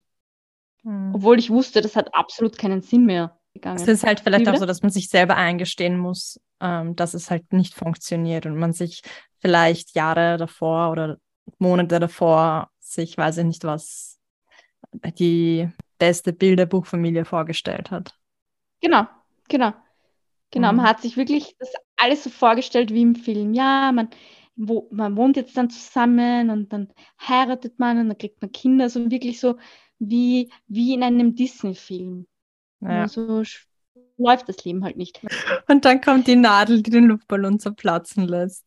Mhm. 0.82 1.14
Obwohl 1.14 1.38
ich 1.38 1.50
wusste, 1.50 1.80
das 1.80 1.96
hat 1.96 2.14
absolut 2.14 2.58
keinen 2.58 2.82
Sinn 2.82 3.06
mehr. 3.06 3.38
Gegangen. 3.54 3.76
Es 3.76 3.86
ist 3.86 4.04
halt 4.04 4.18
vielleicht 4.18 4.48
auch 4.48 4.56
so, 4.56 4.66
dass 4.66 4.82
man 4.82 4.90
sich 4.90 5.08
selber 5.08 5.36
eingestehen 5.36 5.96
muss, 5.96 6.40
ähm, 6.60 6.96
dass 6.96 7.14
es 7.14 7.30
halt 7.30 7.52
nicht 7.52 7.74
funktioniert 7.74 8.46
und 8.46 8.56
man 8.56 8.72
sich 8.72 9.02
vielleicht 9.38 9.94
Jahre 9.94 10.38
davor 10.38 10.90
oder 10.90 11.18
Monate 11.58 12.00
davor 12.00 12.70
sich, 12.78 13.16
weiß 13.16 13.38
ich 13.38 13.44
nicht 13.44 13.64
was, 13.64 14.20
die 15.18 15.68
beste 15.98 16.32
Bilderbuchfamilie 16.32 17.24
vorgestellt 17.24 17.90
hat. 17.90 18.14
Genau, 18.80 19.06
genau. 19.48 19.72
Genau, 20.50 20.70
mhm. 20.70 20.76
man 20.76 20.88
hat 20.88 21.00
sich 21.00 21.16
wirklich 21.16 21.56
das 21.58 21.72
alles 21.96 22.24
so 22.24 22.30
vorgestellt 22.30 22.92
wie 22.92 23.02
im 23.02 23.16
Film. 23.16 23.54
Ja, 23.54 23.90
man, 23.92 24.08
wo, 24.56 24.88
man 24.92 25.16
wohnt 25.16 25.36
jetzt 25.36 25.56
dann 25.56 25.70
zusammen 25.70 26.50
und 26.50 26.72
dann 26.72 26.92
heiratet 27.20 27.78
man 27.78 27.98
und 27.98 28.08
dann 28.08 28.18
kriegt 28.18 28.40
man 28.40 28.52
Kinder, 28.52 28.88
so 28.88 29.10
wirklich 29.10 29.40
so 29.40 29.56
wie, 29.98 30.52
wie 30.68 30.94
in 30.94 31.02
einem 31.02 31.34
Disney-Film. 31.34 32.26
Ja. 32.80 33.08
So 33.08 33.42
läuft 34.16 34.48
das 34.48 34.64
Leben 34.64 34.84
halt 34.84 34.96
nicht. 34.96 35.20
Und 35.68 35.84
dann 35.84 36.00
kommt 36.00 36.26
die 36.26 36.36
Nadel, 36.36 36.82
die 36.82 36.90
den 36.90 37.06
Luftballon 37.06 37.58
zerplatzen 37.58 38.28
lässt. 38.28 38.64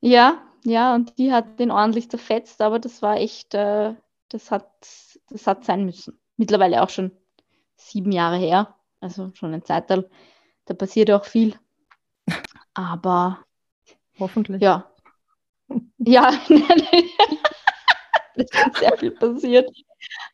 Ja, 0.00 0.47
ja, 0.68 0.94
und 0.94 1.18
die 1.18 1.32
hat 1.32 1.58
den 1.58 1.70
ordentlich 1.70 2.10
zerfetzt, 2.10 2.60
aber 2.60 2.78
das 2.78 3.02
war 3.02 3.16
echt, 3.16 3.54
äh, 3.54 3.94
das, 4.28 4.50
hat, 4.50 4.68
das 5.30 5.46
hat 5.46 5.64
sein 5.64 5.84
müssen. 5.84 6.18
Mittlerweile 6.36 6.82
auch 6.82 6.90
schon 6.90 7.12
sieben 7.76 8.12
Jahre 8.12 8.36
her, 8.36 8.74
also 9.00 9.30
schon 9.34 9.54
ein 9.54 9.64
Zeitalter. 9.64 10.08
Da 10.66 10.74
passiert 10.74 11.10
auch 11.10 11.24
viel. 11.24 11.54
Aber 12.74 13.44
Hoffentlich. 14.18 14.62
Ja. 14.62 14.90
Ja, 15.98 16.30
es 18.34 18.46
ist 18.50 18.76
sehr 18.78 18.96
viel 18.96 19.10
passiert. 19.10 19.68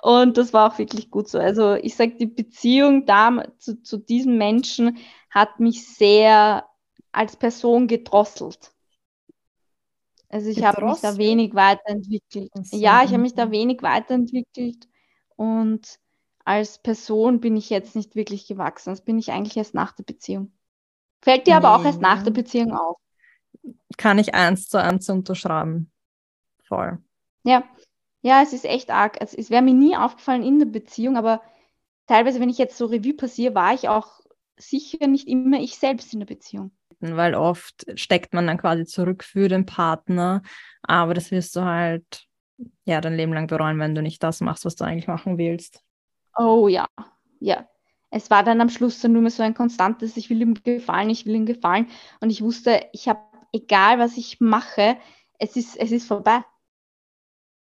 Und 0.00 0.36
das 0.36 0.52
war 0.52 0.70
auch 0.72 0.78
wirklich 0.78 1.10
gut 1.10 1.26
so. 1.28 1.38
Also 1.40 1.74
ich 1.74 1.96
sage, 1.96 2.14
die 2.16 2.26
Beziehung 2.26 3.04
da 3.04 3.42
zu, 3.58 3.82
zu 3.82 3.96
diesem 3.96 4.38
Menschen 4.38 4.98
hat 5.30 5.58
mich 5.58 5.88
sehr 5.88 6.68
als 7.10 7.34
Person 7.36 7.88
gedrosselt. 7.88 8.73
Also 10.34 10.50
ich 10.50 10.64
habe 10.64 10.84
mich 10.84 11.00
da 11.00 11.16
wenig 11.16 11.54
weiterentwickelt. 11.54 12.50
So. 12.66 12.76
Ja, 12.76 13.04
ich 13.04 13.10
habe 13.10 13.22
mich 13.22 13.34
da 13.34 13.52
wenig 13.52 13.82
weiterentwickelt 13.82 14.88
und 15.36 16.00
als 16.44 16.78
Person 16.78 17.38
bin 17.38 17.56
ich 17.56 17.70
jetzt 17.70 17.94
nicht 17.94 18.16
wirklich 18.16 18.48
gewachsen. 18.48 18.90
Das 18.90 19.04
bin 19.04 19.16
ich 19.16 19.30
eigentlich 19.30 19.56
erst 19.56 19.74
nach 19.74 19.92
der 19.92 20.02
Beziehung. 20.02 20.52
Fällt 21.22 21.46
dir 21.46 21.52
nee. 21.52 21.64
aber 21.64 21.76
auch 21.76 21.84
erst 21.84 22.00
nach 22.00 22.24
der 22.24 22.32
Beziehung 22.32 22.72
auf 22.72 22.96
kann 23.96 24.18
ich 24.18 24.34
eins 24.34 24.68
zu 24.68 24.82
eins 24.82 25.08
unterschreiben. 25.08 25.92
Voll. 26.64 26.98
Ja, 27.44 27.62
ja, 28.22 28.42
es 28.42 28.52
ist 28.52 28.64
echt 28.64 28.90
arg. 28.90 29.20
Es, 29.20 29.34
es 29.34 29.50
wäre 29.50 29.62
mir 29.62 29.72
nie 29.72 29.96
aufgefallen 29.96 30.42
in 30.42 30.58
der 30.58 30.66
Beziehung, 30.66 31.16
aber 31.16 31.42
teilweise, 32.08 32.40
wenn 32.40 32.48
ich 32.48 32.58
jetzt 32.58 32.76
so 32.76 32.86
Revue 32.86 33.14
passiere, 33.14 33.54
war 33.54 33.72
ich 33.72 33.88
auch 33.88 34.20
sicher 34.56 35.06
nicht 35.06 35.28
immer 35.28 35.60
ich 35.60 35.76
selbst 35.76 36.12
in 36.12 36.18
der 36.18 36.26
Beziehung. 36.26 36.72
Weil 37.16 37.34
oft 37.34 37.86
steckt 37.98 38.34
man 38.34 38.46
dann 38.46 38.58
quasi 38.58 38.84
zurück 38.84 39.24
für 39.24 39.48
den 39.48 39.66
Partner, 39.66 40.42
aber 40.82 41.14
das 41.14 41.30
wirst 41.30 41.56
du 41.56 41.62
halt 41.62 42.24
ja 42.84 43.00
dein 43.00 43.16
Leben 43.16 43.32
lang 43.32 43.46
bereuen, 43.46 43.78
wenn 43.78 43.94
du 43.94 44.02
nicht 44.02 44.22
das 44.22 44.40
machst, 44.40 44.64
was 44.64 44.76
du 44.76 44.84
eigentlich 44.84 45.08
machen 45.08 45.38
willst. 45.38 45.82
Oh 46.36 46.68
ja, 46.68 46.86
ja. 47.40 47.68
es 48.10 48.30
war 48.30 48.42
dann 48.42 48.60
am 48.60 48.68
Schluss 48.68 49.00
dann 49.00 49.12
nur 49.12 49.22
mehr 49.22 49.30
so 49.30 49.42
ein 49.42 49.54
konstantes, 49.54 50.16
ich 50.16 50.30
will 50.30 50.42
ihm 50.42 50.54
gefallen, 50.54 51.10
ich 51.10 51.26
will 51.26 51.34
ihm 51.34 51.46
gefallen. 51.46 51.88
Und 52.20 52.30
ich 52.30 52.42
wusste, 52.42 52.86
ich 52.92 53.08
habe, 53.08 53.20
egal 53.52 53.98
was 53.98 54.16
ich 54.16 54.40
mache, 54.40 54.96
es 55.38 55.56
ist, 55.56 55.76
es 55.76 55.92
ist 55.92 56.06
vorbei. 56.06 56.42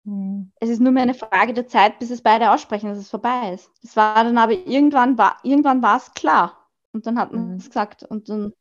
Mhm. 0.05 0.53
Es 0.61 0.69
ist 0.69 0.81
nur 0.81 0.93
mehr 0.93 1.05
eine 1.05 1.15
Frage 1.15 1.55
der 1.55 1.67
Zeit, 1.67 1.99
bis 1.99 2.11
es 2.11 2.23
beide 2.23 2.51
aussprechen, 2.51 2.89
dass 2.89 2.99
es 2.99 3.11
vorbei 3.11 3.53
ist. 3.55 3.71
Es 3.83 3.97
war 3.97 4.25
dann 4.25 4.39
aber 4.39 4.53
irgendwann 4.53 5.17
war, 5.19 5.39
irgendwann 5.43 5.83
war 5.83 5.97
es 5.97 6.13
klar. 6.15 6.69
Und 6.93 7.07
dann 7.07 7.19
hat 7.19 7.33
man 7.33 7.53
mhm. 7.53 7.57
es 7.57 7.67
gesagt. 7.67 8.03
Und 8.03 8.29
dann, 8.29 8.53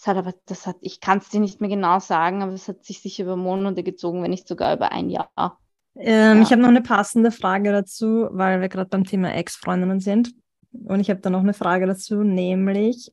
das 0.00 0.06
hat 0.06 0.16
aber, 0.16 0.34
das 0.46 0.66
hat, 0.66 0.76
ich 0.80 1.00
kann 1.00 1.18
es 1.18 1.28
dir 1.28 1.40
nicht 1.40 1.60
mehr 1.60 1.68
genau 1.68 1.98
sagen, 1.98 2.42
aber 2.42 2.52
es 2.52 2.68
hat 2.68 2.84
sich 2.84 3.02
sicher 3.02 3.24
über 3.24 3.36
Monate 3.36 3.82
gezogen, 3.82 4.22
wenn 4.22 4.30
nicht 4.30 4.48
sogar 4.48 4.74
über 4.74 4.92
ein 4.92 5.10
Jahr. 5.10 5.58
Ähm, 5.94 6.38
ja. 6.38 6.42
Ich 6.42 6.50
habe 6.52 6.62
noch 6.62 6.68
eine 6.68 6.80
passende 6.80 7.30
Frage 7.30 7.70
dazu, 7.70 8.28
weil 8.30 8.62
wir 8.62 8.70
gerade 8.70 8.88
beim 8.88 9.04
Thema 9.04 9.34
Ex-Freundinnen 9.34 10.00
sind. 10.00 10.32
Und 10.72 11.00
ich 11.00 11.10
habe 11.10 11.20
da 11.20 11.28
noch 11.28 11.40
eine 11.40 11.52
Frage 11.52 11.86
dazu, 11.86 12.22
nämlich, 12.22 13.12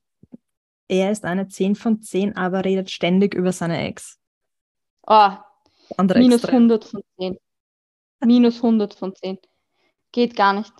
er 0.88 1.12
ist 1.12 1.26
eine 1.26 1.50
10 1.50 1.76
von 1.76 2.02
10, 2.02 2.38
aber 2.38 2.63
redet 2.63 2.89
ständig 2.89 3.34
über 3.34 3.52
seine 3.52 3.86
Ex. 3.86 4.17
Oh, 5.06 5.32
Andere 5.97 6.19
minus 6.19 6.43
Extrem. 6.43 6.56
100 6.56 6.86
von 6.86 7.02
10. 7.19 7.38
Minus 8.23 8.56
100 8.63 8.93
von 8.93 9.13
10. 9.13 9.39
Geht 10.13 10.38
gar 10.38 10.54
nicht. 10.54 10.71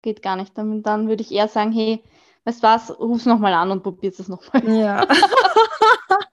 Geht 0.00 0.22
gar 0.22 0.36
nicht. 0.36 0.56
Dann, 0.56 0.82
dann 0.82 1.06
würde 1.08 1.22
ich 1.22 1.32
eher 1.32 1.48
sagen, 1.48 1.72
hey, 1.72 2.02
weißt 2.44 2.62
du 2.62 2.66
was, 2.66 2.98
ruf's 2.98 3.26
nochmal 3.26 3.54
an 3.54 3.70
und 3.70 3.82
probier's 3.82 4.18
es 4.18 4.28
nochmal. 4.28 4.68
Ja. 4.68 5.06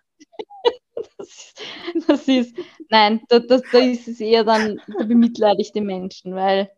das, 1.18 1.20
ist, 1.20 1.62
das 2.08 2.28
ist, 2.28 2.58
nein, 2.90 3.22
da, 3.30 3.40
da, 3.40 3.60
da 3.72 3.80
ist 3.80 4.08
es 4.08 4.20
eher 4.20 4.44
dann, 4.44 4.80
da 4.98 5.04
bemitleide 5.04 5.62
ich 5.62 5.72
den 5.72 5.86
Menschen, 5.86 6.36
weil 6.36 6.72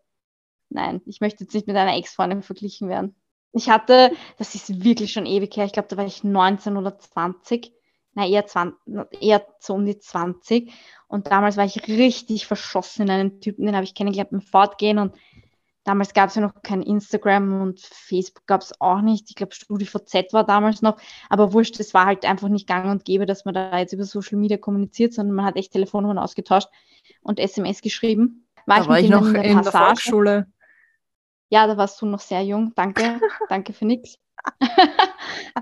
nein, 0.70 1.02
ich 1.06 1.22
möchte 1.22 1.44
jetzt 1.44 1.54
nicht 1.54 1.68
mit 1.68 1.76
einer 1.76 1.98
Ex-Freundin 1.98 2.42
verglichen 2.42 2.90
werden. 2.90 3.16
Ich 3.52 3.70
hatte, 3.70 4.12
das 4.38 4.56
ist 4.56 4.84
wirklich 4.84 5.12
schon 5.12 5.26
ewig 5.26 5.56
her, 5.58 5.66
ich 5.66 5.74
glaube, 5.74 5.90
da 5.90 5.98
war 5.98 6.06
ich 6.06 6.24
19 6.24 6.78
oder 6.78 7.00
20, 7.00 7.74
nein, 8.14 8.32
eher, 8.32 8.46
20, 8.46 8.78
eher 9.20 9.46
so 9.60 9.74
um 9.74 9.86
die 9.86 9.98
20. 9.98 10.72
Und 11.08 11.28
damals 11.28 11.58
war 11.58 11.66
ich 11.66 11.88
richtig 11.88 12.46
verschossen 12.46 13.04
in 13.04 13.12
einen 13.12 13.42
Typen, 13.42 13.66
den 13.66 13.76
habe 13.76 13.84
ich 13.84 13.96
kennengelernt 13.96 14.30
beim 14.30 14.42
Fortgehen 14.42 15.00
und 15.00 15.16
damals 15.90 16.14
gab 16.14 16.30
es 16.30 16.36
ja 16.36 16.44
noch 16.44 16.62
kein 16.62 16.84
Instagram 16.84 17.64
und 17.64 17.80
Facebook 17.80 18.46
gab 18.46 18.62
es 18.62 18.80
auch 18.80 19.02
nicht. 19.02 19.26
Ich 19.30 19.36
glaube, 19.36 19.56
StudiVZ 19.56 20.34
war 20.34 20.46
damals 20.46 20.84
noch, 20.84 20.98
aber 21.30 21.52
wurscht, 21.52 21.80
es 21.80 21.96
war 21.96 22.06
halt 22.06 22.26
einfach 22.26 22.48
nicht 22.48 22.68
gang 22.68 22.92
und 22.92 23.06
gäbe, 23.06 23.26
dass 23.26 23.44
man 23.44 23.56
da 23.56 23.80
jetzt 23.80 23.94
über 23.94 24.04
Social 24.04 24.38
Media 24.38 24.58
kommuniziert, 24.58 25.14
sondern 25.14 25.36
man 25.36 25.46
hat 25.46 25.56
echt 25.56 25.72
Telefonnummern 25.72 26.20
ausgetauscht 26.20 26.70
und 27.24 27.40
SMS 27.40 27.82
geschrieben. 27.82 28.46
War 28.68 28.78
da 28.78 28.82
ich 28.84 28.88
war 28.88 29.00
ich 29.00 29.10
noch 29.10 29.26
in 29.26 29.34
der, 29.34 29.44
in 29.46 29.62
der 29.64 29.72
Volksschule. 29.72 30.46
Ja, 31.50 31.66
da 31.66 31.76
warst 31.76 32.00
du 32.00 32.06
noch 32.06 32.20
sehr 32.20 32.44
jung. 32.44 32.72
Danke, 32.76 33.20
danke 33.50 33.74
für 33.74 33.86
nichts. 33.86 34.20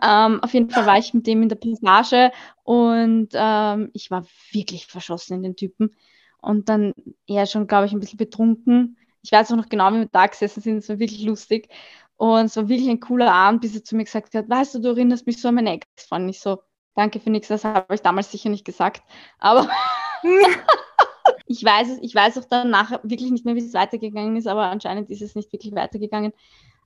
ähm, 0.03 0.43
auf 0.43 0.53
jeden 0.53 0.69
Fall 0.69 0.85
war 0.85 0.97
ich 0.97 1.13
mit 1.13 1.25
dem 1.25 1.41
in 1.41 1.49
der 1.49 1.55
Passage 1.55 2.31
und 2.63 3.29
ähm, 3.31 3.91
ich 3.93 4.11
war 4.11 4.25
wirklich 4.51 4.87
verschossen 4.87 5.37
in 5.37 5.43
den 5.43 5.55
Typen. 5.55 5.95
Und 6.41 6.67
dann 6.67 6.93
eher 7.25 7.45
schon, 7.45 7.65
glaube 7.65 7.85
ich, 7.85 7.93
ein 7.93 8.01
bisschen 8.01 8.17
betrunken. 8.17 8.97
Ich 9.21 9.31
weiß 9.31 9.51
auch 9.51 9.57
noch 9.57 9.69
genau, 9.69 9.91
wie 9.91 9.99
wir 9.99 10.09
da 10.11 10.27
gesessen 10.27 10.61
sind. 10.61 10.77
Es 10.77 10.89
war 10.89 10.99
wirklich 10.99 11.23
lustig. 11.23 11.69
Und 12.17 12.45
es 12.45 12.55
war 12.55 12.67
wirklich 12.67 12.89
ein 12.89 12.99
cooler 12.99 13.31
Abend, 13.31 13.61
bis 13.61 13.75
er 13.75 13.83
zu 13.83 13.95
mir 13.95 14.03
gesagt 14.03 14.33
hat, 14.33 14.49
weißt 14.49 14.75
du, 14.75 14.79
du 14.79 14.89
erinnerst 14.89 15.27
mich 15.27 15.39
so 15.39 15.49
an 15.49 15.55
meine 15.55 15.73
Ex-Freundin. 15.73 16.29
Ich 16.29 16.39
so, 16.39 16.59
danke 16.95 17.19
für 17.19 17.29
nichts, 17.29 17.47
das 17.47 17.63
habe 17.63 17.93
ich 17.93 18.01
damals 18.01 18.31
sicher 18.31 18.49
nicht 18.49 18.65
gesagt. 18.65 19.03
Aber 19.37 19.69
ich 21.45 21.63
weiß 21.63 21.89
es, 21.89 21.99
ich 22.01 22.15
weiß 22.15 22.39
auch 22.39 22.45
danach 22.49 23.03
wirklich 23.03 23.29
nicht 23.29 23.45
mehr, 23.45 23.55
wie 23.55 23.65
es 23.65 23.73
weitergegangen 23.73 24.35
ist, 24.35 24.47
aber 24.47 24.63
anscheinend 24.63 25.11
ist 25.11 25.21
es 25.21 25.35
nicht 25.35 25.53
wirklich 25.53 25.75
weitergegangen. 25.75 26.33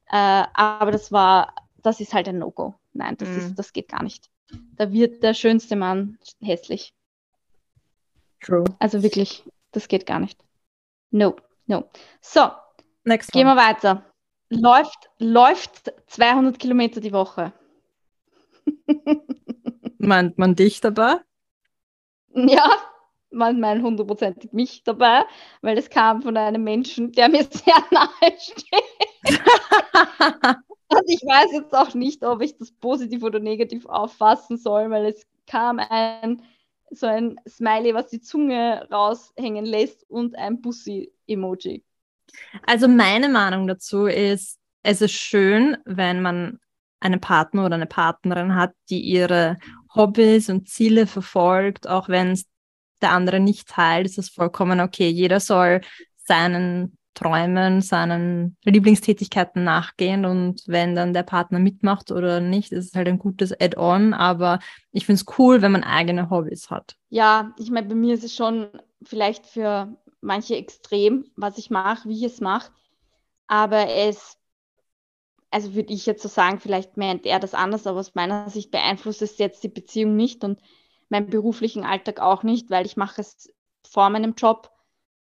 Äh, 0.08 0.44
aber 0.54 0.92
das 0.92 1.14
war, 1.14 1.56
das 1.82 2.02
ist 2.02 2.14
halt 2.14 2.28
ein 2.28 2.40
No-Go. 2.40 2.76
Nein, 2.92 3.16
das, 3.18 3.30
mm. 3.30 3.38
ist, 3.38 3.56
das 3.56 3.72
geht 3.72 3.88
gar 3.88 4.04
nicht. 4.04 4.30
Da 4.76 4.92
wird 4.92 5.24
der 5.24 5.34
schönste 5.34 5.78
Mann 5.78 6.18
hässlich. 6.42 6.94
True. 8.42 8.66
Also 8.80 9.02
wirklich, 9.02 9.46
das 9.72 9.88
geht 9.88 10.06
gar 10.06 10.20
nicht. 10.20 10.44
No, 11.12 11.38
no. 11.72 11.90
So, 12.22 12.52
Next 13.04 13.32
gehen 13.32 13.48
wir 13.48 13.56
weiter. 13.56 14.06
Läuft, 14.50 15.10
läuft 15.18 15.92
200 16.08 16.60
Kilometer 16.60 17.02
die 17.02 17.14
Woche. 17.14 17.52
Meint 19.98 20.38
man 20.38 20.56
dich 20.56 20.82
dabei? 20.82 21.18
Ja, 22.34 22.70
man 23.32 23.60
meint 23.60 23.82
hundertprozentig 23.82 24.54
mich 24.54 24.84
dabei, 24.84 25.24
weil 25.62 25.78
es 25.78 25.90
kam 25.90 26.22
von 26.22 26.38
einem 26.38 26.64
Menschen, 26.64 27.12
der 27.12 27.30
mir 27.30 27.44
sehr 27.44 27.76
nahe 27.92 28.38
steht. 28.38 29.42
Und 30.90 31.04
ich 31.08 31.22
weiß 31.22 31.54
jetzt 31.54 31.74
auch 31.74 31.94
nicht, 31.94 32.24
ob 32.24 32.42
ich 32.42 32.58
das 32.58 32.72
positiv 32.72 33.24
oder 33.24 33.40
negativ 33.40 33.86
auffassen 33.86 34.58
soll, 34.58 34.90
weil 34.92 35.06
es 35.06 35.26
kam 35.48 35.80
ein 35.80 36.44
so 36.92 37.08
ein 37.08 37.40
Smiley, 37.48 37.94
was 37.94 38.08
die 38.08 38.22
Zunge 38.22 38.88
raushängen 38.92 39.66
lässt 39.66 40.10
und 40.10 40.38
ein 40.38 40.62
Bussi-Emoji. 40.62 41.84
Also 42.66 42.88
meine 42.88 43.30
Meinung 43.30 43.68
dazu 43.68 44.06
ist, 44.06 44.60
es 44.84 45.02
ist 45.02 45.14
schön, 45.14 45.78
wenn 45.86 46.22
man 46.22 46.60
einen 47.00 47.20
Partner 47.20 47.66
oder 47.66 47.76
eine 47.76 47.88
Partnerin 47.88 48.56
hat, 48.56 48.74
die 48.90 49.02
ihre 49.02 49.58
Hobbys 49.96 50.50
und 50.50 50.70
Ziele 50.70 51.08
verfolgt, 51.08 51.88
auch 51.88 52.10
wenn 52.10 52.32
es 52.32 52.46
der 53.02 53.12
andere 53.12 53.40
nicht 53.40 53.68
teilt, 53.68 54.06
ist 54.06 54.20
es 54.20 54.30
vollkommen 54.30 54.80
okay. 54.80 55.10
Jeder 55.10 55.40
soll 55.40 55.82
seinen 56.18 56.98
Träumen, 57.14 57.82
seinen 57.82 58.56
Lieblingstätigkeiten 58.64 59.64
nachgehen 59.64 60.26
und 60.26 60.64
wenn 60.68 60.96
dann 60.96 61.14
der 61.14 61.24
Partner 61.24 61.60
mitmacht 61.60 62.12
oder 62.12 62.40
nicht, 62.40 62.72
ist 62.72 62.88
es 62.88 62.96
halt 62.96 63.08
ein 63.08 63.20
gutes 63.20 63.52
Add-on, 63.52 64.14
aber 64.14 64.60
ich 64.92 65.06
finde 65.06 65.22
es 65.22 65.38
cool, 65.38 65.62
wenn 65.62 65.74
man 65.74 65.84
eigene 65.84 66.30
Hobbys 66.30 66.70
hat. 66.70 66.96
Ja, 67.10 67.54
ich 67.58 67.70
meine, 67.70 67.88
bei 67.88 67.96
mir 67.96 68.14
ist 68.14 68.24
es 68.24 68.36
schon 68.36 68.70
vielleicht 69.04 69.46
für 69.46 69.98
manche 70.22 70.56
extrem, 70.56 71.26
was 71.36 71.58
ich 71.58 71.70
mache, 71.70 72.08
wie 72.08 72.18
ich 72.18 72.24
es 72.24 72.40
mache, 72.40 72.72
aber 73.48 73.90
es, 73.90 74.38
also 75.50 75.76
würde 75.76 75.94
ich 75.94 76.06
jetzt 76.06 76.24
so 76.24 76.30
sagen, 76.30 76.60
vielleicht 76.60 76.96
meint 76.96 77.26
er 77.26 77.40
das 77.40 77.54
anders, 77.54 77.88
aber 77.88 78.00
aus 78.00 78.16
meiner 78.16 78.50
Sicht 78.50 78.72
beeinflusst 78.72 79.22
es 79.22 79.38
jetzt 79.38 79.64
die 79.64 79.70
Beziehung 79.70 80.16
nicht 80.16 80.44
und 80.46 80.62
meinen 81.10 81.30
beruflichen 81.30 81.84
Alltag 81.84 82.22
auch 82.22 82.44
nicht, 82.44 82.70
weil 82.70 82.86
ich 82.86 82.96
mache 82.96 83.20
es 83.20 83.52
vor 83.86 84.10
meinem 84.10 84.34
Job 84.36 84.72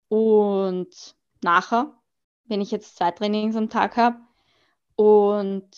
und 0.08 1.16
nachher, 1.44 1.94
wenn 2.46 2.62
ich 2.62 2.72
jetzt 2.72 2.98
zwei 2.98 3.12
Trainings 3.12 3.56
am 3.56 3.70
Tag 3.70 3.98
habe. 3.98 4.18
Und 4.96 5.70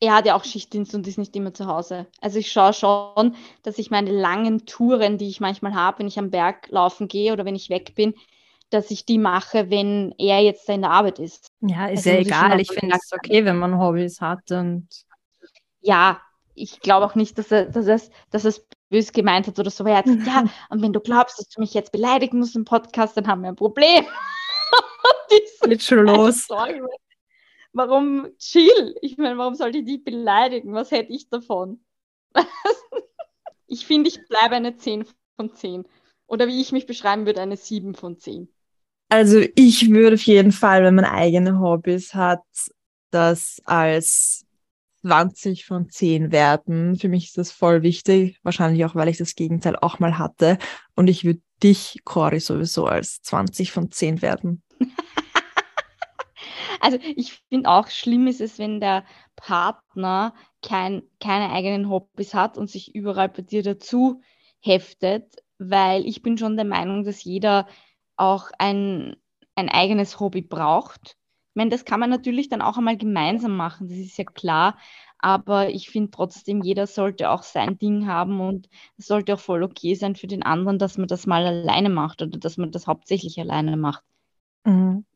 er 0.00 0.14
hat 0.14 0.26
ja 0.26 0.34
auch 0.34 0.44
Schichtdienst 0.44 0.94
und 0.94 1.06
ist 1.06 1.18
nicht 1.18 1.36
immer 1.36 1.54
zu 1.54 1.66
Hause. 1.66 2.06
Also 2.20 2.38
ich 2.38 2.50
schaue 2.50 2.72
schon, 2.72 3.36
dass 3.62 3.78
ich 3.78 3.90
meine 3.90 4.10
langen 4.10 4.66
Touren, 4.66 5.18
die 5.18 5.28
ich 5.28 5.40
manchmal 5.40 5.74
habe, 5.74 6.00
wenn 6.00 6.08
ich 6.08 6.18
am 6.18 6.30
Berg 6.30 6.68
laufen 6.68 7.08
gehe 7.08 7.32
oder 7.32 7.44
wenn 7.44 7.54
ich 7.54 7.70
weg 7.70 7.94
bin, 7.94 8.14
dass 8.70 8.90
ich 8.90 9.06
die 9.06 9.18
mache, 9.18 9.70
wenn 9.70 10.14
er 10.18 10.40
jetzt 10.40 10.68
da 10.68 10.72
in 10.72 10.82
der 10.82 10.90
Arbeit 10.90 11.18
ist. 11.18 11.52
Ja, 11.60 11.86
ist 11.86 12.06
also 12.06 12.10
ja 12.10 12.16
egal. 12.16 12.60
Ich 12.60 12.72
finde 12.72 12.96
es 12.96 13.12
okay, 13.12 13.44
wenn 13.44 13.58
man 13.58 13.78
Hobbys 13.78 14.20
hat 14.20 14.50
und 14.50 14.88
ja, 15.80 16.20
ich 16.54 16.80
glaube 16.80 17.06
auch 17.06 17.14
nicht, 17.14 17.38
dass 17.38 17.50
er, 17.50 17.66
dass, 17.66 17.86
es, 17.86 18.10
dass 18.30 18.44
es 18.44 18.66
böse 18.88 19.12
gemeint 19.12 19.46
hat 19.46 19.58
oder 19.58 19.70
so. 19.70 19.84
Er 19.84 19.98
hat 19.98 20.04
gesagt, 20.06 20.26
ja, 20.26 20.44
und 20.70 20.82
wenn 20.82 20.92
du 20.92 21.00
glaubst, 21.00 21.38
dass 21.38 21.48
du 21.48 21.60
mich 21.60 21.74
jetzt 21.74 21.92
beleidigen 21.92 22.38
musst 22.38 22.56
im 22.56 22.64
Podcast, 22.64 23.16
dann 23.16 23.26
haben 23.26 23.42
wir 23.42 23.48
ein 23.48 23.56
Problem. 23.56 24.04
Geht 25.64 25.82
schon 25.82 26.06
los. 26.06 26.48
Warum 27.72 28.28
chill? 28.38 28.94
Ich 29.02 29.16
meine, 29.18 29.36
warum 29.36 29.54
sollte 29.54 29.78
ich 29.78 29.84
die 29.84 29.98
beleidigen? 29.98 30.74
Was 30.74 30.90
hätte 30.90 31.12
ich 31.12 31.28
davon? 31.28 31.84
ich 33.66 33.86
finde, 33.86 34.08
ich 34.08 34.26
bleibe 34.28 34.54
eine 34.54 34.76
10 34.76 35.04
von 35.36 35.54
10. 35.54 35.84
Oder 36.26 36.46
wie 36.46 36.60
ich 36.60 36.72
mich 36.72 36.86
beschreiben 36.86 37.26
würde, 37.26 37.40
eine 37.40 37.56
7 37.56 37.94
von 37.94 38.18
10. 38.18 38.48
Also 39.08 39.40
ich 39.54 39.90
würde 39.90 40.14
auf 40.14 40.22
jeden 40.22 40.52
Fall, 40.52 40.82
wenn 40.84 40.94
man 40.94 41.04
eigene 41.04 41.58
Hobbys 41.58 42.14
hat, 42.14 42.42
das 43.10 43.60
als 43.64 44.43
20 45.04 45.66
von 45.66 45.90
10 45.90 46.32
werten. 46.32 46.96
Für 46.96 47.08
mich 47.08 47.26
ist 47.26 47.38
das 47.38 47.52
voll 47.52 47.82
wichtig, 47.82 48.40
wahrscheinlich 48.42 48.84
auch, 48.86 48.94
weil 48.94 49.08
ich 49.08 49.18
das 49.18 49.34
Gegenteil 49.34 49.76
auch 49.76 49.98
mal 49.98 50.18
hatte. 50.18 50.56
Und 50.96 51.08
ich 51.08 51.24
würde 51.24 51.42
dich, 51.62 52.00
Cory, 52.04 52.40
sowieso 52.40 52.86
als 52.86 53.20
20 53.22 53.70
von 53.70 53.90
10 53.90 54.22
werten. 54.22 54.62
Also 56.80 56.98
ich 57.16 57.40
finde 57.48 57.70
auch 57.70 57.88
schlimm 57.88 58.26
ist 58.26 58.42
es, 58.42 58.58
wenn 58.58 58.78
der 58.78 59.06
Partner 59.36 60.34
kein, 60.60 61.02
keine 61.18 61.50
eigenen 61.50 61.88
Hobbys 61.88 62.34
hat 62.34 62.58
und 62.58 62.68
sich 62.68 62.94
überall 62.94 63.30
bei 63.30 63.40
dir 63.40 63.62
dazu 63.62 64.20
heftet, 64.60 65.24
weil 65.56 66.04
ich 66.04 66.20
bin 66.20 66.36
schon 66.36 66.56
der 66.56 66.66
Meinung, 66.66 67.04
dass 67.04 67.24
jeder 67.24 67.66
auch 68.16 68.50
ein, 68.58 69.16
ein 69.54 69.70
eigenes 69.70 70.20
Hobby 70.20 70.42
braucht 70.42 71.16
meine, 71.54 71.70
das 71.70 71.84
kann 71.84 72.00
man 72.00 72.10
natürlich 72.10 72.48
dann 72.48 72.62
auch 72.62 72.78
einmal 72.78 72.96
gemeinsam 72.96 73.56
machen, 73.56 73.88
das 73.88 73.98
ist 73.98 74.16
ja 74.16 74.24
klar. 74.24 74.78
Aber 75.18 75.70
ich 75.70 75.88
finde 75.88 76.10
trotzdem, 76.10 76.62
jeder 76.62 76.86
sollte 76.86 77.30
auch 77.30 77.42
sein 77.42 77.78
Ding 77.78 78.06
haben 78.06 78.40
und 78.40 78.68
es 78.98 79.06
sollte 79.06 79.34
auch 79.34 79.40
voll 79.40 79.62
okay 79.62 79.94
sein 79.94 80.16
für 80.16 80.26
den 80.26 80.42
anderen, 80.42 80.78
dass 80.78 80.98
man 80.98 81.08
das 81.08 81.26
mal 81.26 81.46
alleine 81.46 81.88
macht 81.88 82.20
oder 82.20 82.38
dass 82.38 82.58
man 82.58 82.72
das 82.72 82.86
hauptsächlich 82.86 83.40
alleine 83.40 83.76
macht. 83.76 84.04
Mhm. 84.64 85.06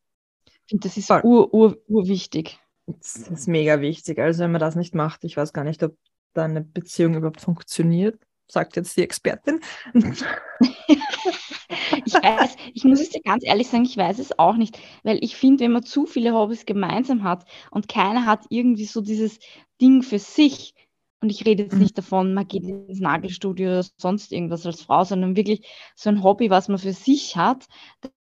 Ich 0.46 0.70
finde, 0.70 0.88
das 0.88 0.96
ist 0.96 1.10
ur, 1.10 1.52
ur, 1.52 1.76
ur 1.88 2.08
wichtig. 2.08 2.58
Das 2.86 3.16
ist 3.16 3.48
mega 3.48 3.80
wichtig. 3.82 4.18
Also 4.18 4.44
wenn 4.44 4.52
man 4.52 4.60
das 4.60 4.76
nicht 4.76 4.94
macht, 4.94 5.24
ich 5.24 5.36
weiß 5.36 5.52
gar 5.52 5.64
nicht, 5.64 5.82
ob 5.82 5.94
da 6.32 6.44
eine 6.44 6.62
Beziehung 6.62 7.14
überhaupt 7.14 7.42
funktioniert, 7.42 8.18
sagt 8.46 8.76
jetzt 8.76 8.96
die 8.96 9.02
Expertin. 9.02 9.60
ich 12.04 12.14
weiß, 12.14 12.56
ich 12.74 12.84
muss 12.84 13.00
es 13.00 13.10
dir 13.10 13.20
ganz 13.20 13.44
ehrlich 13.44 13.68
sagen, 13.68 13.84
ich 13.84 13.96
weiß 13.96 14.18
es 14.18 14.38
auch 14.38 14.56
nicht, 14.56 14.78
weil 15.02 15.18
ich 15.22 15.36
finde, 15.36 15.64
wenn 15.64 15.72
man 15.72 15.84
zu 15.84 16.06
viele 16.06 16.32
Hobbys 16.34 16.66
gemeinsam 16.66 17.22
hat 17.22 17.44
und 17.70 17.88
keiner 17.88 18.26
hat 18.26 18.46
irgendwie 18.50 18.86
so 18.86 19.00
dieses 19.00 19.38
Ding 19.80 20.02
für 20.02 20.18
sich, 20.18 20.74
und 21.20 21.30
ich 21.30 21.44
rede 21.44 21.64
jetzt 21.64 21.74
mhm. 21.74 21.80
nicht 21.80 21.98
davon, 21.98 22.34
man 22.34 22.46
geht 22.46 22.64
ins 22.64 23.00
Nagelstudio 23.00 23.68
oder 23.68 23.84
sonst 23.96 24.32
irgendwas 24.32 24.64
als 24.66 24.82
Frau, 24.82 25.02
sondern 25.04 25.36
wirklich 25.36 25.66
so 25.96 26.10
ein 26.10 26.22
Hobby, 26.22 26.50
was 26.50 26.68
man 26.68 26.78
für 26.78 26.92
sich 26.92 27.36
hat, 27.36 27.66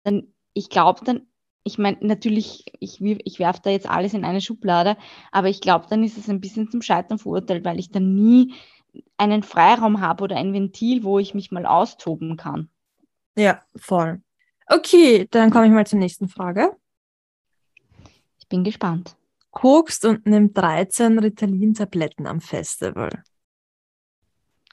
dann, 0.03 0.33
ich 0.55 0.71
glaube 0.71 1.05
dann, 1.05 1.27
ich 1.63 1.79
meine, 1.79 1.99
natürlich, 2.01 2.65
ich, 2.79 3.01
ich 3.01 3.39
werfe 3.39 3.61
da 3.65 3.71
jetzt 3.71 3.91
alles 3.91 4.15
in 4.15 4.25
eine 4.25 4.41
Schublade, 4.41 4.97
aber 5.33 5.49
ich 5.49 5.61
glaube, 5.61 5.87
dann 5.91 6.05
ist 6.05 6.17
es 6.17 6.31
ein 6.31 6.41
bisschen 6.41 6.71
zum 6.71 6.81
Scheitern 6.81 7.19
verurteilt, 7.19 7.65
weil 7.65 7.81
ich 7.81 7.91
dann 7.91 8.15
nie 8.15 8.55
einen 9.17 9.43
Freiraum 9.43 10.01
habe 10.01 10.25
oder 10.25 10.37
ein 10.37 10.53
Ventil, 10.53 11.03
wo 11.03 11.19
ich 11.19 11.35
mich 11.35 11.51
mal 11.51 11.67
austoben 11.67 12.37
kann. 12.37 12.71
Ja, 13.37 13.63
voll. 13.77 14.23
Okay, 14.67 15.29
dann 15.31 15.51
komme 15.51 15.67
ich 15.67 15.73
mal 15.73 15.87
zur 15.87 15.99
nächsten 15.99 16.29
Frage. 16.29 16.77
Ich 18.39 18.49
bin 18.49 18.65
gespannt 18.65 19.17
kokst 19.57 20.05
und 20.05 20.27
nimmt 20.27 20.57
13 20.59 21.19
Ritalin-Tabletten 21.19 22.27
am 22.27 22.43
Festival. 22.43 23.25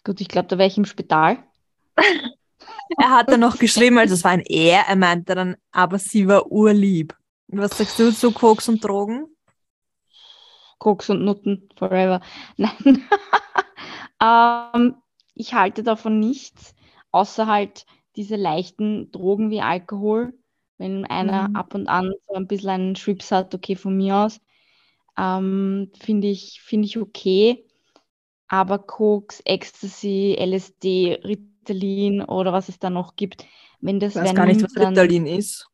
Gut, 0.03 0.19
ich 0.19 0.27
glaube, 0.27 0.49
da 0.49 0.57
wäre 0.57 0.67
ich 0.67 0.77
im 0.77 0.83
Spital. 0.83 1.41
er 2.97 3.09
hat 3.09 3.29
dann 3.29 3.39
noch 3.39 3.57
geschrieben, 3.57 3.97
also 3.97 4.13
es 4.13 4.25
war 4.25 4.31
ein 4.31 4.41
Er, 4.41 4.81
er 4.89 4.97
meinte 4.97 5.35
dann, 5.35 5.55
aber 5.71 5.99
sie 5.99 6.27
war 6.27 6.51
urlieb. 6.51 7.15
Was 7.47 7.77
sagst 7.77 7.97
du 7.97 8.11
zu 8.11 8.33
Koks 8.33 8.67
und 8.67 8.83
Drogen? 8.83 9.27
Koks 10.79 11.09
und 11.09 11.23
Nutten 11.23 11.69
forever. 11.77 12.19
Nein. 12.57 13.07
ähm, 14.21 14.95
ich 15.33 15.53
halte 15.53 15.83
davon 15.83 16.19
nichts, 16.19 16.75
außer 17.11 17.47
halt 17.47 17.85
diese 18.15 18.35
leichten 18.35 19.11
Drogen 19.11 19.49
wie 19.49 19.61
Alkohol. 19.61 20.33
Wenn 20.77 21.05
einer 21.05 21.49
mhm. 21.49 21.55
ab 21.55 21.75
und 21.75 21.87
an 21.87 22.13
so 22.27 22.33
ein 22.33 22.47
bisschen 22.47 22.69
einen 22.69 22.95
Schwips 22.95 23.31
hat, 23.31 23.53
okay, 23.53 23.75
von 23.75 23.95
mir 23.95 24.15
aus. 24.17 24.39
Ähm, 25.17 25.91
Finde 25.99 26.27
ich, 26.27 26.61
find 26.61 26.85
ich 26.85 26.97
okay. 26.97 27.65
Aber 28.47 28.79
Koks, 28.79 29.41
Ecstasy, 29.45 30.35
LSD, 30.39 31.19
Ritalin 31.23 32.21
oder 32.21 32.53
was 32.53 32.69
es 32.69 32.79
da 32.79 32.89
noch 32.89 33.15
gibt, 33.15 33.45
wenn 33.81 33.99
das. 33.99 34.15
Ich 34.15 34.21
weiß 34.21 34.35
gar 34.35 34.45
nicht, 34.45 34.61
was 34.61 34.75
Ritalin 34.75 35.25
ist. 35.25 35.67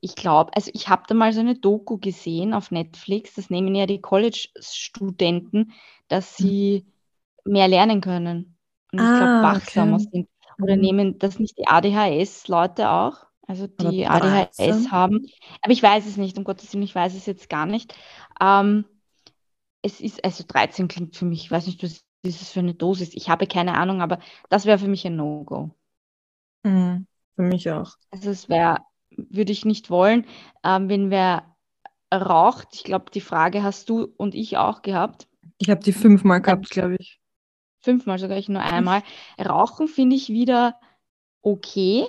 Ich 0.00 0.16
glaube, 0.16 0.54
also 0.54 0.70
ich 0.74 0.88
habe 0.88 1.04
da 1.08 1.14
mal 1.14 1.32
so 1.32 1.40
eine 1.40 1.54
Doku 1.54 1.96
gesehen 1.96 2.52
auf 2.52 2.70
Netflix, 2.70 3.34
das 3.34 3.48
nehmen 3.48 3.74
ja 3.74 3.86
die 3.86 4.02
College-Studenten, 4.02 5.72
dass 6.08 6.38
hm. 6.38 6.46
sie 6.46 6.86
mehr 7.46 7.68
lernen 7.68 8.02
können. 8.02 8.56
Und 8.92 8.98
ich 8.98 9.06
glaube, 9.06 9.24
ah, 9.24 9.42
wachsamer 9.54 9.96
okay. 9.96 10.08
sind. 10.12 10.28
Oder 10.60 10.76
mhm. 10.76 10.82
nehmen 10.82 11.18
das 11.18 11.38
nicht 11.38 11.58
die 11.58 11.66
ADHS-Leute 11.66 12.90
auch? 12.90 13.26
also 13.46 13.66
die 13.66 14.06
ADHS 14.06 14.90
haben. 14.90 15.26
Aber 15.62 15.72
ich 15.72 15.82
weiß 15.82 16.06
es 16.06 16.16
nicht, 16.16 16.38
um 16.38 16.44
Gottes 16.44 16.72
Willen, 16.72 16.82
ich 16.82 16.94
weiß 16.94 17.14
es 17.14 17.26
jetzt 17.26 17.48
gar 17.48 17.66
nicht. 17.66 17.94
Ähm, 18.40 18.84
es 19.82 20.00
ist, 20.00 20.24
also 20.24 20.44
13 20.46 20.88
klingt 20.88 21.16
für 21.16 21.24
mich, 21.24 21.44
ich 21.44 21.50
weiß 21.50 21.66
nicht, 21.66 21.82
was 21.82 22.02
ist 22.22 22.52
für 22.52 22.60
eine 22.60 22.74
Dosis. 22.74 23.14
Ich 23.14 23.28
habe 23.28 23.46
keine 23.46 23.74
Ahnung, 23.74 24.00
aber 24.00 24.18
das 24.48 24.64
wäre 24.64 24.78
für 24.78 24.88
mich 24.88 25.06
ein 25.06 25.16
No-Go. 25.16 25.70
Mhm, 26.62 27.06
für 27.36 27.42
mich 27.42 27.70
auch. 27.70 27.92
Also 28.10 28.30
es 28.30 28.48
wäre, 28.48 28.78
würde 29.10 29.52
ich 29.52 29.64
nicht 29.64 29.90
wollen, 29.90 30.26
ähm, 30.64 30.88
wenn 30.88 31.10
wer 31.10 31.54
raucht. 32.12 32.68
Ich 32.72 32.84
glaube, 32.84 33.10
die 33.12 33.20
Frage 33.20 33.62
hast 33.62 33.90
du 33.90 34.04
und 34.16 34.34
ich 34.34 34.56
auch 34.56 34.82
gehabt. 34.82 35.28
Ich 35.58 35.68
habe 35.68 35.82
die 35.82 35.92
fünfmal 35.92 36.40
gehabt, 36.40 36.70
glaube 36.70 36.96
ich. 36.98 37.20
Fünfmal 37.84 38.18
sogar, 38.18 38.38
ich 38.38 38.48
nur 38.48 38.62
einmal. 38.62 39.02
Rauchen 39.38 39.88
finde 39.88 40.16
ich 40.16 40.30
wieder 40.30 40.80
okay 41.42 42.06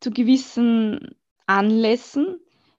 zu 0.00 0.10
gewissen 0.10 1.16
Anlässen, 1.46 2.38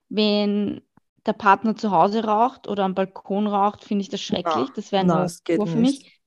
wenn 0.10 0.82
der 1.26 1.34
Partner 1.34 1.76
zu 1.76 1.91
Hause 1.91 2.24
raucht 2.24 2.67
oder 2.67 2.84
am 2.84 2.96
Balkon 2.96 3.48
raucht, 3.48 3.84
finde 3.84 4.04
ich 4.04 4.10
das 4.10 4.22
schrecklich. 4.22 4.67
Ja, 4.67 4.74
das 4.76 4.91
wäre 4.91 5.04
ein 5.04 5.58
Nur 5.58 5.67
für 5.67 5.78
mich. 5.78 6.22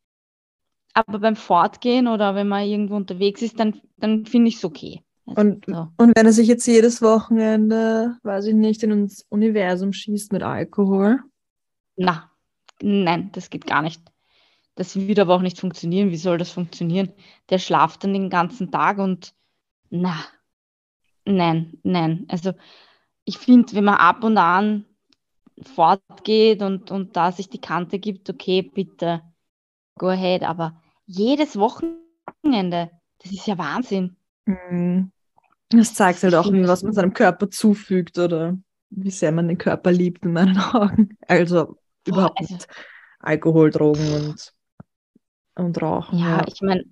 Aber 0.92 1.18
beim 1.18 1.36
Fortgehen 1.36 2.06
oder 2.06 2.34
wenn 2.34 2.46
man 2.46 2.64
irgendwo 2.64 2.94
unterwegs 2.94 3.42
ist, 3.42 3.58
dann, 3.58 3.80
dann 3.96 4.26
finde 4.26 4.48
ich 4.48 4.56
es 4.56 4.64
okay. 4.64 5.02
Also, 5.26 5.40
und, 5.40 5.66
so. 5.66 5.88
und 5.96 6.16
wenn 6.16 6.26
er 6.26 6.32
sich 6.32 6.46
jetzt 6.46 6.66
jedes 6.66 7.02
Wochenende, 7.02 8.16
weiß 8.22 8.46
ich 8.46 8.54
nicht, 8.54 8.82
in 8.82 9.08
das 9.08 9.24
Universum 9.28 9.92
schießt 9.92 10.32
mit 10.32 10.42
Alkohol? 10.42 11.20
Na, 11.96 12.30
nein, 12.80 13.30
das 13.32 13.50
geht 13.50 13.66
gar 13.66 13.82
nicht. 13.82 14.00
Das 14.76 14.96
wird 14.96 15.18
aber 15.18 15.34
auch 15.34 15.42
nicht 15.42 15.60
funktionieren. 15.60 16.10
Wie 16.10 16.16
soll 16.16 16.38
das 16.38 16.50
funktionieren? 16.50 17.12
Der 17.50 17.58
schlaft 17.58 18.04
dann 18.04 18.12
den 18.12 18.30
ganzen 18.30 18.70
Tag 18.70 18.98
und 18.98 19.34
na, 19.90 20.16
Nein, 21.24 21.78
nein. 21.82 22.26
Also 22.28 22.52
ich 23.24 23.38
finde, 23.38 23.72
wenn 23.74 23.84
man 23.84 23.96
ab 23.96 24.24
und 24.24 24.36
an 24.36 24.84
fortgeht 25.62 26.62
und, 26.62 26.90
und 26.90 27.16
da 27.16 27.32
sich 27.32 27.48
die 27.48 27.60
Kante 27.60 27.98
gibt, 27.98 28.28
okay, 28.28 28.62
bitte, 28.62 29.22
go 29.98 30.08
ahead. 30.08 30.42
Aber 30.42 30.80
jedes 31.06 31.56
Wochenende, 31.56 32.90
das 33.22 33.32
ist 33.32 33.46
ja 33.46 33.56
Wahnsinn. 33.56 34.16
Mhm. 34.46 35.10
Das 35.70 35.94
zeigt 35.94 36.22
halt 36.22 36.34
auch, 36.34 36.46
was 36.52 36.82
man 36.82 36.92
seinem 36.92 37.14
Körper 37.14 37.50
zufügt 37.50 38.18
oder 38.18 38.56
wie 38.90 39.10
sehr 39.10 39.32
man 39.32 39.48
den 39.48 39.58
Körper 39.58 39.90
liebt 39.90 40.24
in 40.24 40.32
meinen 40.32 40.58
Augen. 40.58 41.16
Also 41.26 41.78
überhaupt 42.06 42.38
also, 42.38 42.54
nicht 42.54 42.68
Alkohol, 43.18 43.70
Drogen 43.70 44.12
und, 44.12 44.53
und 45.56 45.80
Rauchen. 45.80 46.18
Ja, 46.18 46.38
ja. 46.38 46.44
ich 46.46 46.60
meine, 46.62 46.84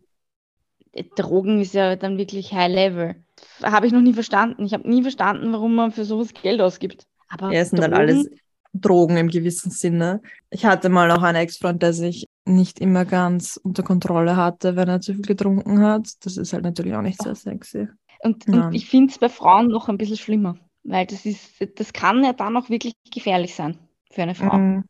Drogen 1.16 1.60
ist 1.60 1.74
ja 1.74 1.96
dann 1.96 2.18
wirklich 2.18 2.52
High 2.52 2.72
Level. 2.72 3.16
Habe 3.62 3.86
ich 3.86 3.92
noch 3.92 4.02
nie 4.02 4.12
verstanden. 4.12 4.64
Ich 4.64 4.74
habe 4.74 4.88
nie 4.88 5.02
verstanden, 5.02 5.52
warum 5.52 5.74
man 5.74 5.90
für 5.90 6.04
sowas 6.04 6.32
Geld 6.34 6.60
ausgibt. 6.60 7.06
Aber 7.28 7.52
ja, 7.52 7.60
es 7.60 7.70
sind 7.70 7.80
dann 7.80 7.94
alles 7.94 8.28
Drogen 8.74 9.16
im 9.16 9.28
gewissen 9.28 9.70
Sinne. 9.70 10.20
Ich 10.50 10.64
hatte 10.64 10.88
mal 10.88 11.10
auch 11.10 11.22
einen 11.22 11.36
Ex-Freund, 11.36 11.82
der 11.82 11.92
sich 11.92 12.26
nicht 12.44 12.80
immer 12.80 13.04
ganz 13.04 13.58
unter 13.62 13.82
Kontrolle 13.82 14.36
hatte, 14.36 14.76
wenn 14.76 14.88
er 14.88 15.00
zu 15.00 15.14
viel 15.14 15.24
getrunken 15.24 15.80
hat. 15.80 16.08
Das 16.24 16.36
ist 16.36 16.52
halt 16.52 16.64
natürlich 16.64 16.94
auch 16.94 17.02
nicht 17.02 17.22
sehr 17.22 17.34
sexy. 17.34 17.88
Und, 18.20 18.46
und 18.48 18.74
ich 18.74 18.88
finde 18.88 19.10
es 19.10 19.18
bei 19.18 19.28
Frauen 19.28 19.68
noch 19.68 19.88
ein 19.88 19.98
bisschen 19.98 20.16
schlimmer, 20.16 20.56
weil 20.84 21.06
das 21.06 21.26
ist, 21.26 21.40
das 21.76 21.92
kann 21.92 22.22
ja 22.24 22.32
dann 22.32 22.56
auch 22.56 22.70
wirklich 22.70 22.94
gefährlich 23.12 23.54
sein 23.54 23.78
für 24.10 24.22
eine 24.22 24.34
Frau. 24.34 24.56
Mhm. 24.56 24.84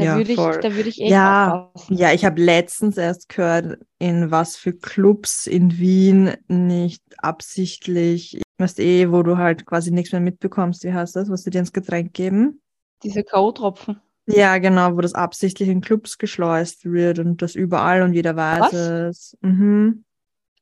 Da 0.00 0.06
ja, 0.06 0.16
würde 0.16 0.32
ich, 0.32 0.38
da 0.38 0.74
würde 0.74 0.88
ich 0.88 0.98
echt 0.98 1.10
ja, 1.10 1.68
aufpassen. 1.74 1.94
Ja, 1.94 2.12
ich 2.12 2.24
habe 2.24 2.40
letztens 2.40 2.96
erst 2.96 3.28
gehört, 3.28 3.78
in 3.98 4.30
was 4.30 4.56
für 4.56 4.72
Clubs 4.72 5.46
in 5.46 5.76
Wien 5.76 6.34
nicht 6.48 7.02
absichtlich, 7.18 8.40
weißt 8.56 8.80
eh, 8.80 9.12
wo 9.12 9.22
du 9.22 9.36
halt 9.36 9.66
quasi 9.66 9.90
nichts 9.90 10.12
mehr 10.12 10.22
mitbekommst, 10.22 10.84
wie 10.84 10.94
heißt 10.94 11.16
das, 11.16 11.28
was 11.28 11.42
sie 11.42 11.50
dir 11.50 11.58
ins 11.58 11.74
Getränk 11.74 12.14
geben? 12.14 12.62
Diese 13.02 13.22
K.O.-Tropfen. 13.22 14.00
Ja, 14.26 14.56
genau, 14.56 14.96
wo 14.96 15.02
das 15.02 15.12
absichtlich 15.12 15.68
in 15.68 15.82
Clubs 15.82 16.16
geschleust 16.16 16.86
wird 16.86 17.18
und 17.18 17.42
das 17.42 17.54
überall 17.54 18.00
und 18.00 18.14
jeder 18.14 18.36
weiß 18.36 18.60
was? 18.60 18.72
es. 18.72 19.38
Mhm. 19.42 20.04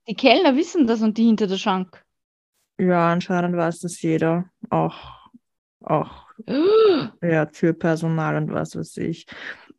Die 0.09 0.15
Kellner 0.15 0.57
wissen 0.57 0.89
das 0.89 1.01
und 1.01 1.17
die 1.17 1.27
hinter 1.27 1.47
der 1.47 1.59
Schank. 1.59 2.05
Ja, 2.81 3.13
anscheinend 3.13 3.57
weiß 3.57 3.79
das 3.81 4.03
jeder. 4.03 4.51
Auch, 4.69 5.31
auch 5.81 6.28
ja, 7.23 7.47
Türpersonal 7.47 8.37
und 8.37 8.53
was 8.53 8.77
weiß 8.77 8.97
ich. 8.99 9.27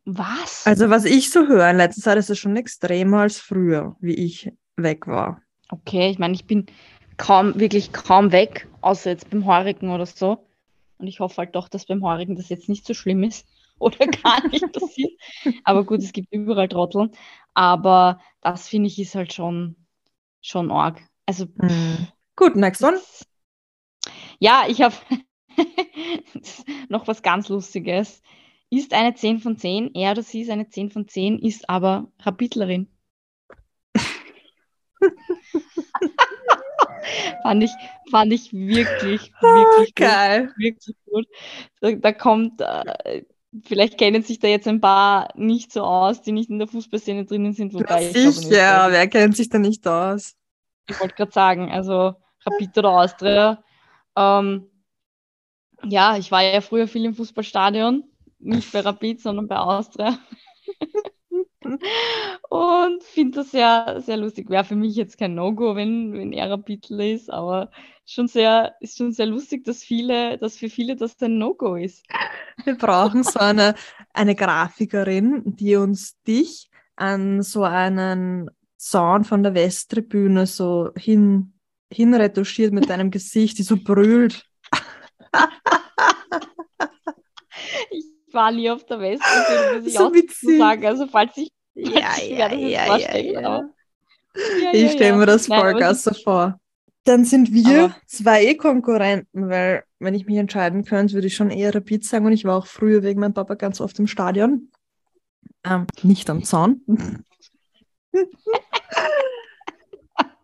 Was? 0.04 0.66
Also, 0.66 0.90
was 0.90 1.04
ich 1.04 1.30
so 1.30 1.46
höre 1.46 1.70
in 1.70 1.76
letzter 1.76 2.02
Zeit, 2.02 2.18
ist 2.18 2.30
es 2.30 2.38
schon 2.38 2.56
extremer 2.56 3.20
als 3.20 3.38
früher, 3.38 3.96
wie 4.00 4.14
ich 4.14 4.52
weg 4.76 5.06
war. 5.06 5.42
Okay, 5.70 6.10
ich 6.10 6.18
meine, 6.18 6.34
ich 6.34 6.46
bin 6.46 6.66
kaum, 7.16 7.58
wirklich 7.58 7.92
kaum 7.92 8.32
weg, 8.32 8.66
außer 8.80 9.10
jetzt 9.10 9.30
beim 9.30 9.44
Heurigen 9.46 9.90
oder 9.90 10.06
so. 10.06 10.46
Und 10.98 11.06
ich 11.06 11.20
hoffe 11.20 11.38
halt 11.38 11.54
doch, 11.54 11.68
dass 11.68 11.86
beim 11.86 12.02
Heurigen 12.02 12.36
das 12.36 12.48
jetzt 12.48 12.68
nicht 12.68 12.86
so 12.86 12.94
schlimm 12.94 13.22
ist 13.22 13.46
oder 13.78 14.06
gar 14.06 14.46
nicht 14.48 14.72
passiert. 14.72 15.12
Aber 15.64 15.84
gut, 15.84 16.00
es 16.00 16.12
gibt 16.12 16.32
überall 16.32 16.68
Trotteln. 16.68 17.10
Aber 17.54 18.20
das 18.40 18.68
finde 18.68 18.88
ich 18.88 18.98
ist 18.98 19.14
halt 19.14 19.32
schon, 19.32 19.76
schon 20.40 20.70
arg. 20.70 21.00
Also. 21.26 21.46
Mhm. 21.56 22.08
Gut, 22.36 22.56
next 22.56 22.82
one. 22.82 22.98
Ja, 24.38 24.64
ich 24.66 24.80
habe 24.80 24.94
noch 26.88 27.06
was 27.06 27.22
ganz 27.22 27.48
Lustiges. 27.48 28.22
Ist 28.70 28.92
eine 28.94 29.14
10 29.14 29.40
von 29.40 29.56
10, 29.56 29.94
er 29.94 30.12
oder 30.12 30.22
sie 30.22 30.42
ist 30.42 30.50
eine 30.50 30.68
10 30.68 30.90
von 30.90 31.08
10, 31.08 31.38
ist 31.40 31.68
aber 31.68 32.10
Rapidlerin. 32.20 32.88
fand, 37.42 37.64
ich, 37.64 37.72
fand 38.10 38.32
ich 38.32 38.52
wirklich, 38.52 39.32
wirklich 39.40 39.94
Geil. 39.94 40.46
Gut, 40.46 40.56
wirklich 40.58 40.96
gut. 41.06 41.26
Da, 41.80 41.92
da 41.92 42.12
kommt, 42.12 42.60
äh, 42.60 43.24
vielleicht 43.64 43.98
kennen 43.98 44.22
sich 44.22 44.38
da 44.38 44.48
jetzt 44.48 44.68
ein 44.68 44.80
paar 44.80 45.28
nicht 45.34 45.72
so 45.72 45.82
aus, 45.82 46.22
die 46.22 46.32
nicht 46.32 46.50
in 46.50 46.58
der 46.58 46.68
Fußballszene 46.68 47.24
drinnen 47.24 47.52
sind. 47.52 47.74
Wobei 47.74 48.04
ja, 48.04 48.12
sicher, 48.12 48.86
wer 48.90 49.08
kennt 49.08 49.36
sich 49.36 49.48
da 49.48 49.58
nicht 49.58 49.86
aus? 49.86 50.36
Ich 50.88 51.00
wollte 51.00 51.14
gerade 51.14 51.32
sagen, 51.32 51.70
also 51.70 52.14
Rapid 52.46 52.78
oder 52.78 52.90
Austria, 52.90 53.62
ähm, 54.16 54.69
Ja, 55.84 56.16
ich 56.16 56.30
war 56.30 56.42
ja 56.42 56.60
früher 56.60 56.88
viel 56.88 57.04
im 57.04 57.14
Fußballstadion, 57.14 58.04
nicht 58.38 58.72
bei 58.72 58.80
Rapid, 58.80 59.20
sondern 59.20 59.48
bei 59.48 59.56
Austria. 59.56 60.18
und 62.48 63.02
finde 63.02 63.38
das 63.38 63.50
sehr, 63.50 64.00
sehr 64.04 64.16
lustig. 64.16 64.50
Wäre 64.50 64.64
für 64.64 64.76
mich 64.76 64.96
jetzt 64.96 65.18
kein 65.18 65.34
No-Go, 65.34 65.76
wenn, 65.76 66.12
wenn 66.12 66.32
er 66.32 66.50
Rapidler 66.50 67.06
ist, 67.06 67.30
aber 67.30 67.70
schon 68.06 68.28
sehr, 68.28 68.74
ist 68.80 68.98
schon 68.98 69.12
sehr 69.12 69.26
lustig, 69.26 69.64
dass 69.64 69.82
viele, 69.82 70.38
dass 70.38 70.56
für 70.56 70.68
viele 70.68 70.96
das 70.96 71.20
ein 71.22 71.38
No-Go 71.38 71.76
ist. 71.76 72.04
Wir 72.64 72.76
brauchen 72.76 73.22
so 73.22 73.38
eine, 73.38 73.74
eine 74.12 74.34
Grafikerin, 74.34 75.42
die 75.44 75.76
uns 75.76 76.20
dich 76.22 76.70
an 76.96 77.42
so 77.42 77.62
einen 77.62 78.50
Zaun 78.76 79.24
von 79.24 79.42
der 79.42 79.54
Westtribüne 79.54 80.46
so 80.46 80.90
hin, 80.96 81.52
hinretuschiert 81.92 82.72
mit 82.72 82.88
deinem 82.88 83.10
Gesicht, 83.10 83.58
die 83.58 83.62
so 83.62 83.76
brüllt. 83.76 84.46
Ich 87.90 88.04
war 88.32 88.52
nie 88.52 88.70
auf 88.70 88.84
der 88.84 89.00
Westtribüne, 89.00 89.78
muss 89.78 89.86
ich 89.86 89.94
so 89.94 90.06
auch 90.06 90.12
sagen. 90.58 90.86
Also 90.86 91.06
falls 91.06 91.36
ich, 91.36 91.50
falls 91.74 91.94
ja, 91.94 92.12
ich 92.22 92.30
ja, 92.30 92.52
ja, 92.54 92.96
ja, 92.96 93.40
ja. 93.40 93.70
Ich 94.72 94.92
stelle 94.92 95.16
mir 95.16 95.26
das 95.26 95.46
voll 95.46 95.74
Gasse 95.74 96.14
vor. 96.14 96.60
Dann 97.04 97.24
sind 97.24 97.52
wir 97.52 97.84
aber 97.84 97.96
zwei 98.06 98.44
eh 98.44 98.54
Konkurrenten, 98.54 99.48
weil 99.48 99.84
wenn 99.98 100.14
ich 100.14 100.26
mich 100.26 100.36
entscheiden 100.36 100.84
könnte, 100.84 101.14
würde 101.14 101.26
ich 101.28 101.34
schon 101.34 101.50
eher 101.50 101.74
Rapid 101.74 102.04
sagen 102.04 102.26
und 102.26 102.32
ich 102.32 102.44
war 102.44 102.56
auch 102.56 102.66
früher 102.66 103.02
wegen 103.02 103.20
meinem 103.20 103.34
Papa 103.34 103.54
ganz 103.54 103.80
oft 103.80 103.98
im 103.98 104.06
Stadion. 104.06 104.70
Ähm, 105.64 105.86
nicht 106.02 106.28
am 106.30 106.44
Zaun. 106.44 106.82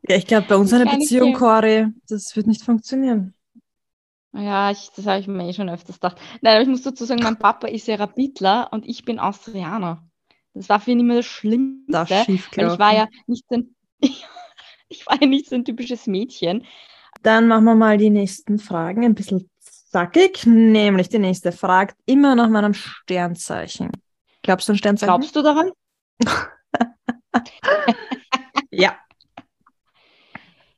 ja, 0.08 0.16
ich 0.16 0.26
glaube, 0.26 0.46
bei 0.48 0.56
uns 0.56 0.72
eine 0.72 0.86
Beziehung, 0.86 1.34
Cori, 1.34 1.88
das 2.08 2.34
wird 2.34 2.46
nicht 2.46 2.62
funktionieren. 2.62 3.35
Ja, 4.36 4.70
ich, 4.70 4.90
das 4.94 5.06
habe 5.06 5.20
ich 5.20 5.26
mir 5.26 5.48
eh 5.48 5.52
schon 5.52 5.70
öfters 5.70 5.96
gedacht. 5.96 6.18
Nein, 6.42 6.54
aber 6.54 6.62
ich 6.62 6.68
muss 6.68 6.82
dazu 6.82 7.04
sagen, 7.04 7.22
mein 7.22 7.38
Papa 7.38 7.68
ist 7.68 7.88
ja 7.88 7.96
Rapidler 7.96 8.68
und 8.70 8.86
ich 8.86 9.04
bin 9.04 9.18
Austrianer. 9.18 10.02
Das 10.52 10.68
war 10.68 10.80
für 10.80 10.90
ihn 10.90 11.00
immer 11.00 11.16
das 11.16 11.26
Schlimmste. 11.26 11.92
Das 11.92 12.10
weil 12.10 12.26
ich 12.28 12.78
war 12.78 12.94
ja 12.94 13.08
nicht 13.26 13.44
ein, 13.50 13.74
ich 14.88 15.06
war 15.06 15.20
ja 15.20 15.26
nicht 15.26 15.48
so 15.48 15.54
ein 15.54 15.64
typisches 15.64 16.06
Mädchen. 16.06 16.64
Dann 17.22 17.48
machen 17.48 17.64
wir 17.64 17.74
mal 17.74 17.96
die 17.96 18.10
nächsten 18.10 18.58
Fragen 18.58 19.04
ein 19.04 19.14
bisschen 19.14 19.48
zackig. 19.90 20.44
Nämlich 20.46 21.08
die 21.08 21.18
nächste 21.18 21.52
fragt 21.52 21.96
immer 22.04 22.34
nach 22.34 22.48
meinem 22.48 22.74
Sternzeichen. 22.74 23.90
Glaubst 24.42 24.68
du 24.68 24.72
an 24.72 24.78
Sternzeichen? 24.78 25.14
Glaubst 25.14 25.34
du 25.34 25.42
daran? 25.42 25.72
ja. 28.70 28.96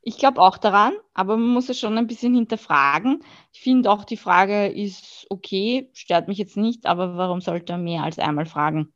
Ich 0.08 0.16
glaube 0.16 0.40
auch 0.40 0.56
daran, 0.56 0.94
aber 1.12 1.36
man 1.36 1.50
muss 1.50 1.68
es 1.68 1.78
schon 1.78 1.98
ein 1.98 2.06
bisschen 2.06 2.34
hinterfragen. 2.34 3.22
Ich 3.52 3.60
finde 3.60 3.90
auch, 3.90 4.04
die 4.04 4.16
Frage 4.16 4.68
ist 4.68 5.26
okay, 5.28 5.90
stört 5.92 6.28
mich 6.28 6.38
jetzt 6.38 6.56
nicht, 6.56 6.86
aber 6.86 7.18
warum 7.18 7.42
sollte 7.42 7.74
er 7.74 7.78
mehr 7.78 8.04
als 8.04 8.18
einmal 8.18 8.46
fragen? 8.46 8.94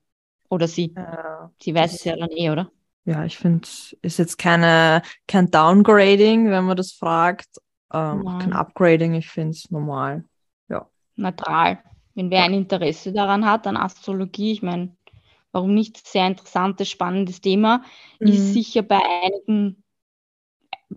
Oder 0.48 0.68
sie? 0.68 0.94
Äh, 0.96 1.48
sie 1.60 1.74
weiß 1.74 1.92
es 1.92 2.04
ja 2.04 2.16
dann 2.16 2.30
eh, 2.30 2.48
oder? 2.48 2.72
Ja, 3.04 3.26
ich 3.26 3.36
finde, 3.36 3.68
ist 4.00 4.18
jetzt 4.18 4.38
keine, 4.38 5.02
kein 5.28 5.50
Downgrading, 5.50 6.50
wenn 6.50 6.64
man 6.64 6.78
das 6.78 6.92
fragt. 6.92 7.58
Ähm, 7.92 8.24
kein 8.40 8.54
Upgrading, 8.54 9.12
ich 9.12 9.28
finde 9.28 9.50
es 9.50 9.70
normal. 9.70 10.24
Ja. 10.70 10.88
Neutral. 11.16 11.82
Wenn 12.14 12.30
wer 12.30 12.44
ein 12.44 12.54
Interesse 12.54 13.12
daran 13.12 13.44
hat, 13.44 13.66
an 13.66 13.76
Astrologie, 13.76 14.52
ich 14.52 14.62
meine, 14.62 14.96
warum 15.50 15.74
nicht? 15.74 16.06
Sehr 16.06 16.26
interessantes, 16.26 16.88
spannendes 16.88 17.42
Thema. 17.42 17.82
Mhm. 18.18 18.28
Ist 18.28 18.54
sicher 18.54 18.80
bei 18.80 19.00
einigen, 19.24 19.81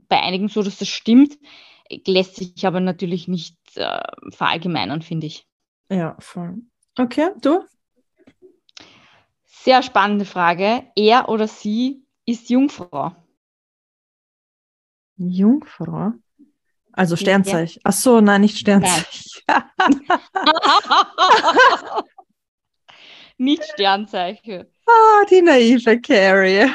bei 0.08 0.22
einigen 0.22 0.48
so, 0.48 0.64
dass 0.64 0.78
das 0.78 0.90
stimmt, 0.90 1.38
lässt 2.08 2.36
sich 2.36 2.66
aber 2.66 2.80
natürlich 2.80 3.28
nicht 3.28 3.58
äh, 3.76 4.02
verallgemeinern, 4.30 5.02
finde 5.02 5.28
ich. 5.28 5.46
Ja, 5.90 6.16
voll. 6.20 6.56
Okay, 6.98 7.32
du? 7.42 7.64
Sehr 9.44 9.84
spannende 9.84 10.26
Frage. 10.26 10.84
Er 10.96 11.30
oder 11.30 11.48
sie 11.48 12.04
ist 12.26 12.50
Jungfrau. 12.50 13.16
Jungfrau? 15.18 16.14
Also 16.92 17.16
Sternzeichen. 17.16 17.82
Ach 17.84 17.94
so, 17.94 18.22
nein, 18.22 18.42
nicht 18.42 18.58
Sternzeichen. 18.58 19.32
nicht 23.38 23.64
Sternzeichen. 23.66 24.66
Ah, 24.88 25.26
die 25.30 25.42
naive 25.42 26.00
Carrie. 26.00 26.72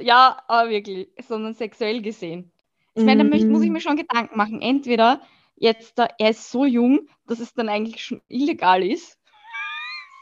Ja, 0.00 0.42
aber 0.48 0.70
wirklich, 0.70 1.08
sondern 1.26 1.54
sexuell 1.54 2.02
gesehen. 2.02 2.52
Ich 2.94 3.04
meine, 3.04 3.22
da 3.22 3.30
muss 3.30 3.62
ich 3.62 3.68
mhm. 3.68 3.74
mir 3.74 3.80
schon 3.80 3.96
Gedanken 3.96 4.36
machen. 4.36 4.60
Entweder 4.60 5.22
jetzt, 5.54 5.98
da, 5.98 6.08
er 6.18 6.30
ist 6.30 6.50
so 6.50 6.64
jung, 6.64 7.08
dass 7.26 7.38
es 7.38 7.54
dann 7.54 7.68
eigentlich 7.68 8.02
schon 8.02 8.20
illegal 8.28 8.82
ist. 8.82 9.18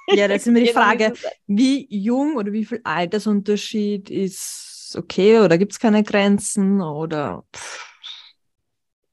Ja, 0.09 0.29
das 0.29 0.43
ist 0.43 0.49
immer 0.49 0.61
die 0.61 0.67
Frage, 0.73 1.15
wie 1.47 1.87
jung 1.89 2.37
oder 2.37 2.53
wie 2.53 2.65
viel 2.65 2.81
Altersunterschied 2.85 4.11
ist 4.11 4.95
okay 4.97 5.41
oder 5.41 5.59
gibt 5.59 5.73
es 5.73 5.79
keine 5.79 6.03
Grenzen 6.03 6.81
oder. 6.83 7.45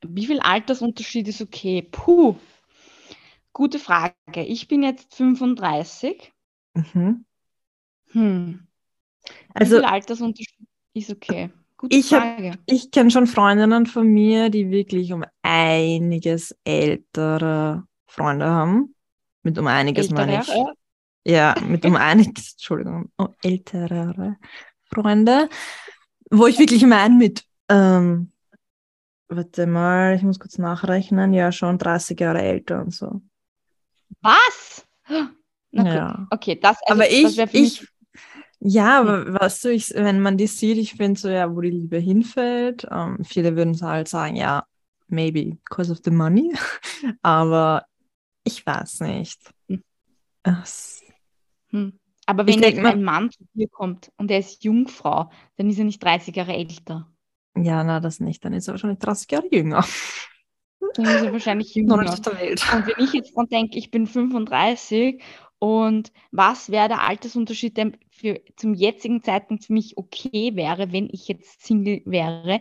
Wie 0.05 0.25
viel 0.25 0.39
Altersunterschied 0.39 1.27
ist 1.29 1.41
okay? 1.41 1.87
Puh, 1.89 2.35
gute 3.53 3.79
Frage. 3.79 4.13
Ich 4.35 4.67
bin 4.67 4.83
jetzt 4.83 5.15
35. 5.15 6.33
Mhm. 6.73 7.25
Hm. 8.11 8.67
Also, 9.53 9.75
wie 9.75 9.79
viel 9.79 9.85
Altersunterschied 9.85 10.67
ist 10.93 11.09
okay? 11.11 11.49
Gute 11.77 11.95
ich 11.95 12.15
ich 12.65 12.91
kenne 12.91 13.11
schon 13.11 13.27
Freundinnen 13.27 13.85
von 13.85 14.07
mir, 14.07 14.49
die 14.49 14.69
wirklich 14.69 15.11
um 15.11 15.25
einiges 15.41 16.55
ältere 16.63 17.83
Freunde 18.07 18.45
haben. 18.45 18.95
Mit 19.43 19.57
um 19.57 19.67
einiges 19.67 20.07
ältere, 20.07 20.25
meine 20.25 20.41
ich. 20.41 21.31
Ja. 21.31 21.55
Mit 21.67 21.85
um 21.85 21.95
einiges, 21.97 22.53
Entschuldigung, 22.53 23.11
oh, 23.17 23.27
ältere 23.41 24.37
Freunde, 24.85 25.49
wo 26.29 26.47
ich 26.47 26.59
wirklich 26.59 26.85
meine 26.85 27.15
mit, 27.15 27.43
ähm, 27.69 28.31
warte 29.27 29.67
mal, 29.67 30.15
ich 30.15 30.23
muss 30.23 30.39
kurz 30.39 30.57
nachrechnen, 30.57 31.33
ja, 31.33 31.51
schon 31.51 31.77
30 31.77 32.19
Jahre 32.19 32.41
älter 32.41 32.81
und 32.81 32.93
so. 32.93 33.21
Was? 34.21 34.85
Na 35.71 35.95
ja. 35.95 36.11
Gut. 36.11 36.27
Okay, 36.31 36.59
das, 36.61 36.77
also, 36.85 37.01
aber 37.01 37.11
ich, 37.11 37.35
das 37.35 37.53
ich, 37.53 37.87
ja, 38.65 39.01
aber 39.01 39.33
weißt 39.33 39.65
du, 39.65 39.69
ich, 39.69 39.93
wenn 39.93 40.21
man 40.21 40.37
die 40.37 40.47
sieht, 40.47 40.77
ich 40.77 40.93
finde 40.93 41.19
so, 41.19 41.27
ja, 41.27 41.53
wo 41.53 41.59
die 41.59 41.69
Liebe 41.69 41.97
hinfällt, 41.97 42.87
ähm, 42.89 43.19
viele 43.25 43.57
würden 43.57 43.79
halt 43.81 44.07
sagen, 44.07 44.37
ja, 44.37 44.63
maybe 45.07 45.57
because 45.65 45.91
of 45.91 45.99
the 46.05 46.11
money, 46.11 46.53
aber 47.21 47.85
ich 48.45 48.65
weiß 48.65 49.01
nicht. 49.01 49.39
Hm. 49.67 49.83
Hm. 51.71 51.99
Aber 52.25 52.47
wenn 52.47 52.61
jetzt 52.61 52.79
ein 52.79 53.03
Mann 53.03 53.31
zu 53.31 53.43
dir 53.53 53.67
kommt 53.67 54.11
und 54.15 54.31
er 54.31 54.39
ist 54.39 54.63
Jungfrau, 54.63 55.29
dann 55.57 55.69
ist 55.69 55.77
er 55.77 55.85
nicht 55.85 56.01
30 56.01 56.33
Jahre 56.33 56.53
älter. 56.53 57.11
Ja, 57.57 57.83
na, 57.83 57.99
das 57.99 58.21
nicht. 58.21 58.45
Dann 58.45 58.53
ist 58.53 58.67
er 58.67 58.75
wahrscheinlich 58.75 58.99
30 58.99 59.31
Jahre 59.31 59.47
jünger. 59.51 59.85
Dann 60.95 61.05
ist 61.05 61.23
er 61.23 61.33
wahrscheinlich 61.33 61.75
jünger. 61.75 61.97
Noch 61.97 62.03
nicht 62.03 62.25
der 62.25 62.39
Welt. 62.39 62.65
Und 62.73 62.87
wenn 62.87 63.03
ich 63.03 63.13
jetzt 63.13 63.35
dran 63.35 63.47
denke, 63.47 63.77
ich 63.77 63.91
bin 63.91 64.07
35 64.07 65.21
und 65.63 66.11
was 66.31 66.71
wäre 66.71 66.89
der 66.89 67.07
Altersunterschied, 67.07 67.77
der 67.77 67.93
für, 68.09 68.41
zum 68.57 68.73
jetzigen 68.73 69.23
Zeitpunkt 69.23 69.63
für 69.63 69.71
mich 69.71 69.95
okay 69.95 70.57
wäre, 70.57 70.91
wenn 70.91 71.07
ich 71.09 71.29
jetzt 71.29 71.65
Single 71.65 72.01
wäre? 72.03 72.59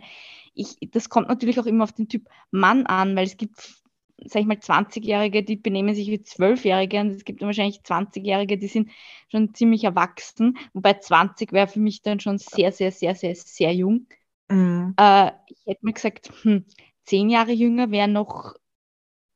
Ich, 0.53 0.77
das 0.89 1.09
kommt 1.09 1.27
natürlich 1.27 1.59
auch 1.59 1.65
immer 1.65 1.83
auf 1.83 1.91
den 1.91 2.07
Typ 2.07 2.29
Mann 2.51 2.85
an, 2.85 3.13
weil 3.17 3.25
es 3.25 3.35
gibt 3.35 3.83
sag 4.25 4.39
ich 4.39 4.47
mal, 4.47 4.57
20-Jährige, 4.57 5.43
die 5.43 5.57
benehmen 5.57 5.93
sich 5.93 6.07
wie 6.07 6.23
12-Jährige 6.23 7.01
und 7.01 7.09
es 7.09 7.25
gibt 7.25 7.41
wahrscheinlich 7.41 7.81
20-Jährige, 7.83 8.57
die 8.57 8.67
sind 8.67 8.89
schon 9.29 9.53
ziemlich 9.53 9.83
erwachsen, 9.83 10.57
wobei 10.71 10.93
20 10.93 11.51
wäre 11.51 11.67
für 11.67 11.81
mich 11.81 12.03
dann 12.03 12.21
schon 12.21 12.37
sehr, 12.37 12.71
sehr, 12.71 12.93
sehr, 12.93 13.15
sehr, 13.15 13.35
sehr 13.35 13.73
jung. 13.73 14.07
Mhm. 14.47 14.93
Äh, 14.95 15.31
ich 15.47 15.65
hätte 15.65 15.85
mir 15.85 15.91
gesagt, 15.91 16.31
hm, 16.43 16.63
10 17.03 17.29
Jahre 17.29 17.51
jünger 17.51 17.91
wäre 17.91 18.07
noch, 18.07 18.55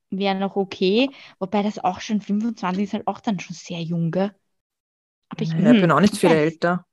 wär 0.10 0.34
noch 0.34 0.56
okay, 0.56 1.10
wobei 1.40 1.64
das 1.64 1.80
auch 1.80 2.00
schon 2.00 2.22
25 2.22 2.84
ist 2.84 2.94
halt 2.94 3.08
auch 3.08 3.20
dann 3.20 3.40
schon 3.40 3.56
sehr 3.56 3.82
jung, 3.82 4.12
gell? 4.12 4.32
Aber 5.30 5.42
ich, 5.42 5.50
ja, 5.50 5.58
hm, 5.58 5.82
bin 5.82 5.92
auch 5.92 6.00
nicht 6.00 6.18
viel 6.18 6.32
älter. 6.32 6.86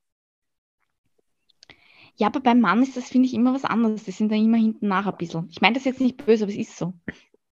Ja, 2.17 2.27
aber 2.27 2.39
beim 2.39 2.61
Mann 2.61 2.81
ist 2.81 2.95
das, 2.95 3.09
finde 3.09 3.27
ich, 3.27 3.33
immer 3.33 3.53
was 3.53 3.65
anderes. 3.65 4.03
Die 4.03 4.11
sind 4.11 4.31
da 4.31 4.35
immer 4.35 4.57
hinten 4.57 4.87
nach 4.87 5.05
ein 5.05 5.17
bisschen. 5.17 5.47
Ich 5.49 5.61
meine 5.61 5.75
das 5.75 5.85
jetzt 5.85 5.99
nicht 5.99 6.25
böse, 6.25 6.45
aber 6.45 6.51
es 6.51 6.57
ist 6.57 6.77
so. 6.77 6.93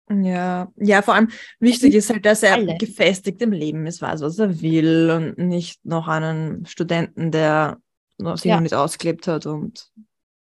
Ja, 0.08 0.70
ja, 0.76 1.02
vor 1.02 1.14
allem 1.14 1.30
wichtig 1.58 1.94
ist 1.94 2.10
halt, 2.10 2.26
dass 2.26 2.42
er 2.42 2.54
Alle. 2.54 2.76
gefestigt 2.76 3.40
im 3.40 3.52
Leben 3.52 3.86
ist, 3.86 4.02
weiß, 4.02 4.20
was 4.20 4.38
er 4.38 4.60
will 4.60 5.10
und 5.10 5.38
nicht 5.38 5.84
noch 5.84 6.06
einen 6.06 6.66
Studenten, 6.66 7.30
der 7.30 7.78
noch 8.18 8.36
sich 8.36 8.46
ja. 8.46 8.56
noch 8.56 8.62
nicht 8.62 8.74
ausgelebt 8.74 9.26
hat 9.26 9.46
und 9.46 9.90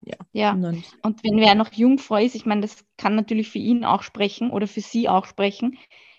ja. 0.02 0.16
Ja, 0.32 0.52
und 0.52 1.24
wenn 1.24 1.38
wer 1.38 1.54
noch 1.54 1.72
Jungfrau 1.72 2.16
ist, 2.16 2.34
ich 2.34 2.46
meine, 2.46 2.62
das 2.62 2.84
kann 2.96 3.14
natürlich 3.14 3.50
für 3.50 3.58
ihn 3.58 3.84
auch 3.84 4.02
sprechen 4.02 4.50
oder 4.50 4.66
für 4.66 4.80
sie 4.80 5.08
auch 5.08 5.26
sprechen 5.26 5.78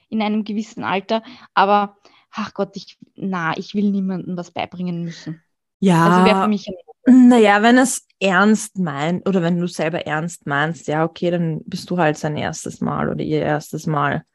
in 0.09 0.21
einem 0.21 0.43
gewissen 0.43 0.83
Alter, 0.83 1.23
aber 1.53 1.97
ach 2.31 2.53
Gott, 2.53 2.75
ich, 2.75 2.97
na, 3.15 3.57
ich 3.57 3.75
will 3.75 3.91
niemandem 3.91 4.37
was 4.37 4.51
beibringen 4.51 5.03
müssen. 5.03 5.41
Ja. 5.79 6.07
Also 6.07 6.25
wäre 6.25 6.43
für 6.43 6.47
mich 6.49 6.67
ein 6.67 7.29
Naja, 7.29 7.61
wenn 7.61 7.77
es 7.77 8.05
ernst 8.19 8.77
meint 8.77 9.27
oder 9.27 9.41
wenn 9.41 9.59
du 9.59 9.67
selber 9.67 10.05
ernst 10.05 10.45
meinst, 10.45 10.87
ja, 10.87 11.05
okay, 11.05 11.31
dann 11.31 11.61
bist 11.65 11.89
du 11.89 11.97
halt 11.97 12.17
sein 12.17 12.35
erstes 12.35 12.81
Mal 12.81 13.09
oder 13.09 13.23
ihr 13.23 13.41
erstes 13.41 13.87
Mal. 13.87 14.25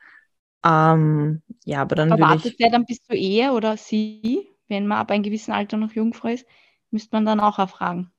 Ähm, 0.64 1.42
ja, 1.64 1.82
aber 1.82 1.94
dann 1.94 2.10
Erwartet 2.10 2.52
ich... 2.52 2.56
der 2.56 2.70
dann 2.70 2.86
bis 2.86 3.02
zur 3.02 3.16
Ehe 3.16 3.52
oder 3.52 3.76
sie, 3.76 4.48
wenn 4.68 4.86
man 4.86 4.98
ab 4.98 5.10
einem 5.10 5.22
gewissen 5.22 5.52
Alter 5.52 5.76
noch 5.76 5.92
Jungfrau 5.92 6.28
ist, 6.28 6.46
müsste 6.90 7.14
man 7.14 7.26
dann 7.26 7.40
auch 7.40 7.58
erfragen. 7.58 8.13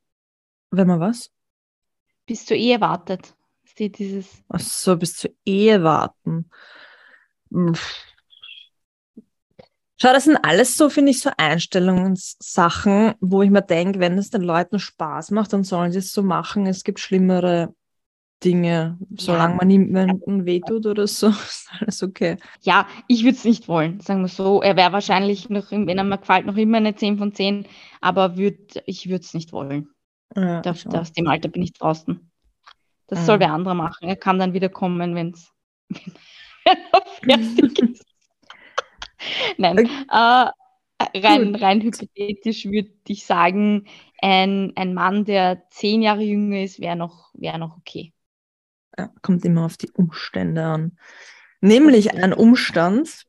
Wenn 0.76 0.88
man 0.88 1.00
was? 1.00 1.32
Bis 2.26 2.46
zur 2.46 2.58
Ehe 2.58 2.82
wartet. 2.82 3.36
Steht 3.64 4.00
dieses. 4.00 4.44
Ach 4.50 4.60
so, 4.60 4.98
bis 4.98 5.16
zur 5.16 5.32
Ehe 5.46 5.84
warten. 5.84 6.50
Schau, 9.98 10.12
das 10.12 10.26
sind 10.26 10.38
alles 10.38 10.76
so, 10.76 10.90
finde 10.90 11.12
ich, 11.12 11.22
so 11.22 11.30
Einstellungssachen, 11.38 13.16
wo 13.22 13.42
ich 13.42 13.50
mir 13.50 13.62
denke, 13.62 14.00
wenn 14.00 14.18
es 14.18 14.30
den 14.30 14.42
Leuten 14.42 14.80
Spaß 14.80 15.32
macht, 15.32 15.54
dann 15.54 15.64
sollen 15.64 15.92
sie 15.92 16.00
es 16.00 16.12
so 16.12 16.22
machen. 16.22 16.66
Es 16.66 16.84
gibt 16.84 17.00
schlimmere 17.00 17.74
Dinge, 18.44 19.00
solange 19.18 19.56
man 19.56 19.68
niemandem 19.68 20.46
wehtut 20.46 20.86
oder 20.86 21.08
so, 21.08 21.30
ist 21.30 21.70
alles 21.80 22.04
okay. 22.04 22.38
Ja, 22.62 22.88
ich 23.08 23.24
würde 23.24 23.38
es 23.38 23.46
nicht 23.46 23.68
wollen, 23.68 24.02
sagen 24.02 24.22
wir 24.22 24.28
so. 24.28 24.62
Er 24.62 24.76
wäre 24.76 24.92
wahrscheinlich 24.92 25.50
noch, 25.50 25.72
wenn 25.72 25.98
er 25.98 26.04
mir 26.04 26.18
gefällt, 26.18 26.46
noch 26.46 26.58
immer 26.58 26.78
eine 26.78 26.96
10 26.96 27.18
von 27.18 27.34
10, 27.34 27.66
aber 28.02 28.38
würd, 28.38 28.84
ich 28.86 29.08
würde 29.08 29.24
es 29.24 29.34
nicht 29.34 29.54
wollen. 29.54 29.90
Ja, 30.36 30.62
da, 30.62 30.72
aus 30.72 31.14
dem 31.14 31.28
Alter 31.28 31.50
bin 31.50 31.62
ich 31.62 31.74
draußen. 31.74 32.32
Das 33.08 33.20
ja. 33.20 33.26
soll 33.26 33.40
wer 33.40 33.54
andere 33.54 33.76
machen. 33.76 34.08
Er 34.08 34.16
kann 34.16 34.40
dann 34.40 34.54
wieder 34.54 34.70
kommen, 34.70 35.16
wenn's, 35.16 35.52
wenn 35.90 36.78
er 36.92 37.02
fertig 37.42 37.80
ist. 37.80 38.06
Nein, 39.58 39.78
äh, 40.10 40.50
rein, 41.20 41.56
rein 41.56 41.82
hypothetisch 41.82 42.66
würde 42.66 42.92
ich 43.08 43.26
sagen, 43.26 43.86
ein, 44.22 44.74
ein 44.76 44.94
Mann, 44.94 45.26
der 45.26 45.64
zehn 45.70 46.02
Jahre 46.02 46.24
jünger 46.24 46.64
ist, 46.64 46.80
wäre 46.80 46.96
noch, 46.96 47.32
wär 47.34 47.58
noch 47.58 47.78
okay. 47.78 48.14
Ja, 48.98 49.12
kommt 49.22 49.44
immer 49.46 49.66
auf 49.66 49.78
die 49.78 49.92
Umstände 49.92 50.64
an. 50.64 50.98
Nämlich 51.62 52.14
ein 52.14 52.34
Umstand, 52.34 53.26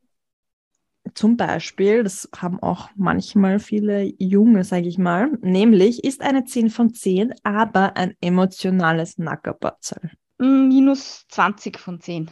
zum 1.17 1.39
Beispiel, 1.39 2.05
das 2.05 2.29
haben 2.37 2.61
auch 2.61 2.91
manchmal 2.95 3.59
viele 3.59 4.12
Junge, 4.19 4.64
sage 4.64 4.87
ich 4.87 4.99
mal, 4.99 5.31
nämlich 5.41 6.05
ist 6.05 6.21
eine 6.21 6.45
10 6.45 6.69
von 6.69 6.93
10, 6.93 7.33
aber 7.43 7.97
ein 7.97 8.14
emotionales 8.21 9.17
Nackerbatzel. 9.17 10.11
Minus 10.39 11.25
20 11.29 11.79
von 11.79 12.01
10. 12.01 12.31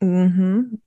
Mhm. 0.00 0.82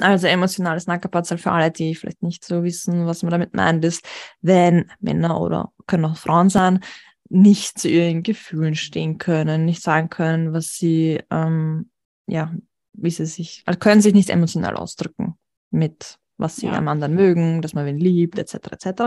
Also 0.00 0.28
emotionales 0.28 0.86
Nackerpatzel 0.86 1.36
für 1.36 1.52
alle, 1.52 1.70
die 1.70 1.94
vielleicht 1.94 2.22
nicht 2.22 2.42
so 2.44 2.62
wissen, 2.62 3.04
was 3.06 3.22
man 3.22 3.32
damit 3.32 3.54
meint, 3.54 3.84
ist, 3.84 4.06
wenn 4.40 4.90
Männer 5.00 5.40
oder 5.40 5.72
können 5.86 6.06
auch 6.06 6.16
Frauen 6.16 6.48
sein, 6.48 6.80
nicht 7.28 7.78
zu 7.78 7.88
ihren 7.88 8.22
Gefühlen 8.22 8.76
stehen 8.76 9.18
können, 9.18 9.66
nicht 9.66 9.82
sagen 9.82 10.08
können, 10.08 10.54
was 10.54 10.74
sie, 10.74 11.20
ähm, 11.30 11.90
ja, 12.26 12.54
wie 12.94 13.10
sie 13.10 13.26
sich, 13.26 13.62
also 13.66 13.78
können 13.78 14.00
sich 14.00 14.14
nicht 14.14 14.30
emotional 14.30 14.76
ausdrücken 14.76 15.36
mit, 15.72 16.18
was 16.36 16.56
sie 16.56 16.66
ja. 16.66 16.72
am 16.72 16.88
anderen 16.88 17.14
mögen, 17.14 17.62
dass 17.62 17.74
man 17.74 17.86
wen 17.86 17.98
liebt, 17.98 18.38
etc., 18.38 18.54
etc. 18.72 19.02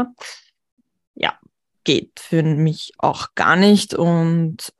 Ja, 1.15 1.39
geht 1.83 2.19
für 2.19 2.43
mich 2.43 2.93
auch 2.97 3.35
gar 3.35 3.55
nicht 3.55 3.93
und 3.93 4.73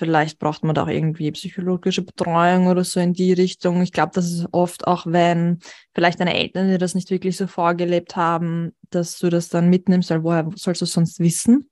Vielleicht 0.00 0.38
braucht 0.38 0.64
man 0.64 0.74
da 0.74 0.84
auch 0.84 0.88
irgendwie 0.88 1.30
psychologische 1.30 2.00
Betreuung 2.00 2.68
oder 2.68 2.84
so 2.84 3.00
in 3.00 3.12
die 3.12 3.34
Richtung. 3.34 3.82
Ich 3.82 3.92
glaube, 3.92 4.12
das 4.14 4.32
ist 4.32 4.46
oft 4.50 4.86
auch, 4.86 5.04
wenn 5.04 5.58
vielleicht 5.92 6.20
deine 6.20 6.32
Eltern 6.32 6.68
dir 6.68 6.78
das 6.78 6.94
nicht 6.94 7.10
wirklich 7.10 7.36
so 7.36 7.46
vorgelebt 7.46 8.16
haben, 8.16 8.72
dass 8.88 9.18
du 9.18 9.28
das 9.28 9.50
dann 9.50 9.68
mitnimmst, 9.68 10.08
weil 10.08 10.24
woher 10.24 10.48
sollst 10.54 10.80
du 10.80 10.86
es 10.86 10.94
sonst 10.94 11.20
wissen? 11.20 11.68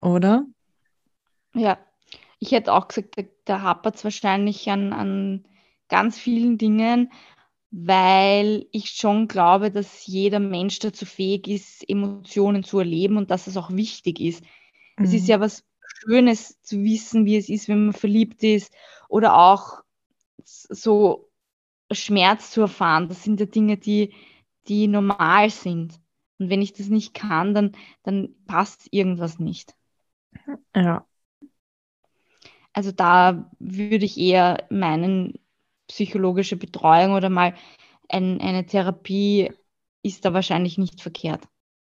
Oder? 0.00 0.44
Ja, 1.52 1.80
ich 2.38 2.52
hätte 2.52 2.72
auch 2.72 2.86
gesagt, 2.86 3.18
da, 3.18 3.22
da 3.46 3.62
hapert 3.62 3.96
es 3.96 4.04
wahrscheinlich 4.04 4.70
an, 4.70 4.92
an 4.92 5.44
ganz 5.88 6.20
vielen 6.20 6.56
Dingen, 6.56 7.10
weil 7.70 8.66
ich 8.72 8.90
schon 8.90 9.28
glaube, 9.28 9.70
dass 9.70 10.06
jeder 10.06 10.40
Mensch 10.40 10.78
dazu 10.80 11.06
fähig 11.06 11.46
ist, 11.46 11.88
Emotionen 11.88 12.64
zu 12.64 12.78
erleben 12.78 13.16
und 13.16 13.30
dass 13.30 13.46
es 13.46 13.56
auch 13.56 13.70
wichtig 13.70 14.20
ist. 14.20 14.42
Mhm. 14.96 15.04
Es 15.04 15.12
ist 15.12 15.22
mhm. 15.22 15.28
ja 15.28 15.40
was 15.40 15.64
Schönes 15.82 16.60
zu 16.62 16.82
wissen, 16.82 17.26
wie 17.26 17.36
es 17.36 17.48
ist, 17.48 17.68
wenn 17.68 17.86
man 17.86 17.92
verliebt 17.92 18.42
ist 18.42 18.72
oder 19.08 19.36
auch 19.36 19.82
so 20.44 21.30
Schmerz 21.92 22.50
zu 22.50 22.62
erfahren. 22.62 23.08
Das 23.08 23.22
sind 23.22 23.40
ja 23.40 23.46
Dinge, 23.46 23.76
die, 23.76 24.14
die 24.68 24.88
normal 24.88 25.50
sind. 25.50 26.00
Und 26.38 26.48
wenn 26.48 26.62
ich 26.62 26.72
das 26.72 26.88
nicht 26.88 27.12
kann, 27.14 27.54
dann, 27.54 27.72
dann 28.02 28.34
passt 28.46 28.88
irgendwas 28.90 29.38
nicht. 29.38 29.74
Ja. 30.74 31.06
Also 32.72 32.92
da 32.92 33.50
würde 33.58 34.04
ich 34.04 34.16
eher 34.16 34.66
meinen, 34.70 35.39
psychologische 35.90 36.56
Betreuung 36.56 37.14
oder 37.14 37.28
mal 37.28 37.54
ein, 38.08 38.40
eine 38.40 38.64
Therapie 38.64 39.52
ist 40.02 40.24
da 40.24 40.32
wahrscheinlich 40.32 40.78
nicht 40.78 41.02
verkehrt. 41.02 41.42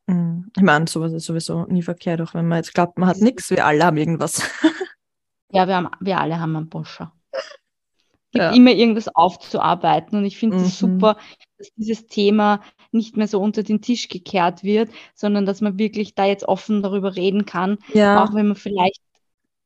Mhm. 0.07 0.51
Ich 0.55 0.63
meine, 0.63 0.87
sowas 0.87 1.11
ist 1.13 1.25
sowieso 1.25 1.65
nie 1.65 1.81
verkehrt, 1.81 2.21
auch 2.21 2.33
wenn 2.33 2.47
man 2.47 2.57
jetzt 2.57 2.73
glaubt, 2.73 2.97
man 2.97 3.09
hat 3.09 3.17
nichts, 3.17 3.49
wir 3.49 3.65
alle 3.65 3.85
haben 3.85 3.97
irgendwas. 3.97 4.41
ja, 5.51 5.67
wir, 5.67 5.75
haben, 5.75 5.89
wir 5.99 6.19
alle 6.19 6.39
haben 6.39 6.55
einen 6.55 6.69
Boscher. 6.69 7.13
Es 7.31 8.31
gibt 8.31 8.43
ja. 8.43 8.51
immer 8.51 8.71
irgendwas 8.71 9.07
aufzuarbeiten 9.13 10.17
und 10.17 10.25
ich 10.25 10.37
finde 10.37 10.57
es 10.57 10.63
mhm. 10.63 10.69
super, 10.69 11.17
dass 11.57 11.69
dieses 11.75 12.07
Thema 12.07 12.61
nicht 12.91 13.17
mehr 13.17 13.27
so 13.27 13.41
unter 13.41 13.63
den 13.63 13.81
Tisch 13.81 14.07
gekehrt 14.07 14.63
wird, 14.63 14.89
sondern 15.13 15.45
dass 15.45 15.61
man 15.61 15.77
wirklich 15.77 16.15
da 16.15 16.25
jetzt 16.25 16.47
offen 16.47 16.81
darüber 16.81 17.15
reden 17.15 17.45
kann, 17.45 17.79
ja. 17.93 18.23
auch 18.23 18.33
wenn 18.33 18.47
man 18.47 18.55
vielleicht 18.55 19.01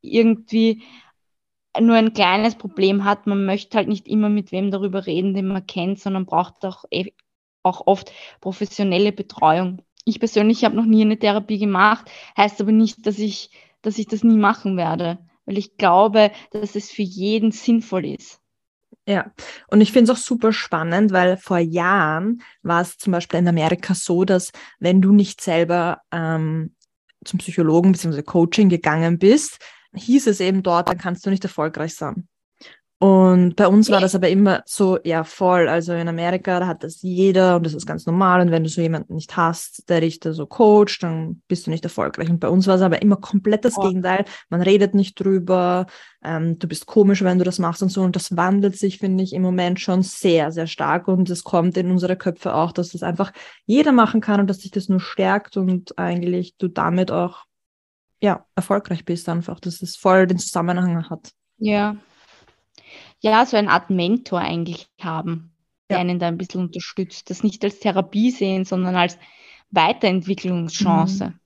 irgendwie 0.01 0.83
nur 1.79 1.95
ein 1.95 2.13
kleines 2.13 2.55
Problem 2.55 3.03
hat. 3.03 3.27
Man 3.27 3.45
möchte 3.45 3.77
halt 3.77 3.87
nicht 3.87 4.07
immer 4.07 4.29
mit 4.29 4.51
wem 4.51 4.71
darüber 4.71 5.05
reden, 5.05 5.33
den 5.33 5.47
man 5.47 5.65
kennt, 5.65 5.99
sondern 5.99 6.25
braucht 6.25 6.65
auch, 6.65 6.85
eh, 6.91 7.11
auch 7.63 7.87
oft 7.87 8.11
professionelle 8.41 9.11
Betreuung 9.11 9.81
ich 10.05 10.19
persönlich 10.19 10.63
habe 10.65 10.75
noch 10.75 10.85
nie 10.85 11.01
eine 11.01 11.17
Therapie 11.17 11.59
gemacht, 11.59 12.09
heißt 12.37 12.61
aber 12.61 12.71
nicht, 12.71 13.05
dass 13.05 13.19
ich, 13.19 13.51
dass 13.81 13.97
ich 13.97 14.07
das 14.07 14.23
nie 14.23 14.37
machen 14.37 14.77
werde, 14.77 15.19
weil 15.45 15.57
ich 15.57 15.77
glaube, 15.77 16.31
dass 16.51 16.75
es 16.75 16.91
für 16.91 17.03
jeden 17.03 17.51
sinnvoll 17.51 18.05
ist. 18.05 18.39
Ja, 19.05 19.31
und 19.67 19.81
ich 19.81 19.91
finde 19.91 20.11
es 20.11 20.17
auch 20.17 20.21
super 20.21 20.53
spannend, 20.53 21.11
weil 21.11 21.35
vor 21.35 21.57
Jahren 21.57 22.41
war 22.61 22.81
es 22.81 22.97
zum 22.97 23.11
Beispiel 23.11 23.39
in 23.39 23.47
Amerika 23.47 23.93
so, 23.95 24.23
dass 24.23 24.51
wenn 24.79 25.01
du 25.01 25.11
nicht 25.11 25.41
selber 25.41 25.99
ähm, 26.11 26.75
zum 27.25 27.39
Psychologen 27.39 27.91
bzw. 27.91 28.21
Coaching 28.23 28.69
gegangen 28.69 29.19
bist, 29.19 29.59
hieß 29.95 30.27
es 30.27 30.39
eben 30.39 30.63
dort, 30.63 30.89
dann 30.89 30.97
kannst 30.97 31.25
du 31.25 31.29
nicht 31.29 31.43
erfolgreich 31.43 31.95
sein. 31.95 32.27
Und 33.03 33.57
bei 33.57 33.67
uns 33.67 33.91
war 33.91 33.99
das 33.99 34.15
aber 34.15 34.29
immer 34.29 34.63
so, 34.65 34.97
ja, 35.03 35.25
voll. 35.25 35.67
Also 35.67 35.91
in 35.91 36.07
Amerika, 36.07 36.61
da 36.61 36.67
hat 36.67 36.85
das 36.85 37.01
jeder 37.01 37.57
und 37.57 37.65
das 37.65 37.73
ist 37.73 37.85
ganz 37.85 38.05
normal. 38.05 38.39
Und 38.39 38.49
wenn 38.49 38.63
du 38.63 38.69
so 38.69 38.79
jemanden 38.79 39.15
nicht 39.15 39.35
hast, 39.35 39.89
der 39.89 39.99
dich 39.99 40.21
da 40.21 40.31
so 40.31 40.45
coacht, 40.45 41.03
dann 41.03 41.41
bist 41.49 41.67
du 41.67 41.71
nicht 41.71 41.83
erfolgreich. 41.83 42.29
Und 42.29 42.39
bei 42.39 42.47
uns 42.47 42.65
war 42.65 42.75
es 42.75 42.81
aber 42.81 43.01
immer 43.01 43.17
komplett 43.17 43.65
das. 43.65 43.75
Gegenteil. 43.75 44.23
Man 44.47 44.61
redet 44.61 44.93
nicht 44.93 45.19
drüber. 45.19 45.85
Ähm, 46.23 46.57
du 46.59 46.67
bist 46.69 46.85
komisch, 46.85 47.23
wenn 47.23 47.39
du 47.39 47.43
das 47.43 47.59
machst 47.59 47.83
und 47.83 47.89
so. 47.89 48.03
Und 48.03 48.15
das 48.15 48.37
wandelt 48.37 48.77
sich, 48.77 48.99
finde 48.99 49.25
ich, 49.25 49.33
im 49.33 49.41
Moment 49.41 49.81
schon 49.81 50.01
sehr, 50.01 50.53
sehr 50.53 50.67
stark. 50.67 51.09
Und 51.09 51.29
es 51.29 51.43
kommt 51.43 51.75
in 51.75 51.91
unsere 51.91 52.15
Köpfe 52.15 52.55
auch, 52.55 52.71
dass 52.71 52.93
das 52.93 53.03
einfach 53.03 53.33
jeder 53.65 53.91
machen 53.91 54.21
kann 54.21 54.39
und 54.39 54.49
dass 54.49 54.59
sich 54.59 54.71
das 54.71 54.87
nur 54.87 55.01
stärkt 55.01 55.57
und 55.57 55.99
eigentlich 55.99 56.55
du 56.57 56.69
damit 56.69 57.11
auch, 57.11 57.43
ja, 58.23 58.45
erfolgreich 58.55 59.03
bist 59.03 59.27
einfach, 59.27 59.59
dass 59.59 59.81
es 59.81 59.97
voll 59.97 60.27
den 60.27 60.39
Zusammenhang 60.39 61.09
hat. 61.09 61.33
Ja, 61.57 61.97
ja, 63.19 63.45
so 63.45 63.57
eine 63.57 63.69
Art 63.69 63.89
Mentor 63.89 64.39
eigentlich 64.39 64.87
haben, 65.01 65.53
der 65.89 65.97
ja. 65.97 66.01
einen 66.01 66.19
da 66.19 66.27
ein 66.27 66.37
bisschen 66.37 66.61
unterstützt. 66.61 67.29
Das 67.29 67.43
nicht 67.43 67.63
als 67.63 67.79
Therapie 67.79 68.31
sehen, 68.31 68.63
sondern 68.63 68.95
als 68.95 69.17
Weiterentwicklungschance. 69.71 71.27
Mhm. 71.27 71.39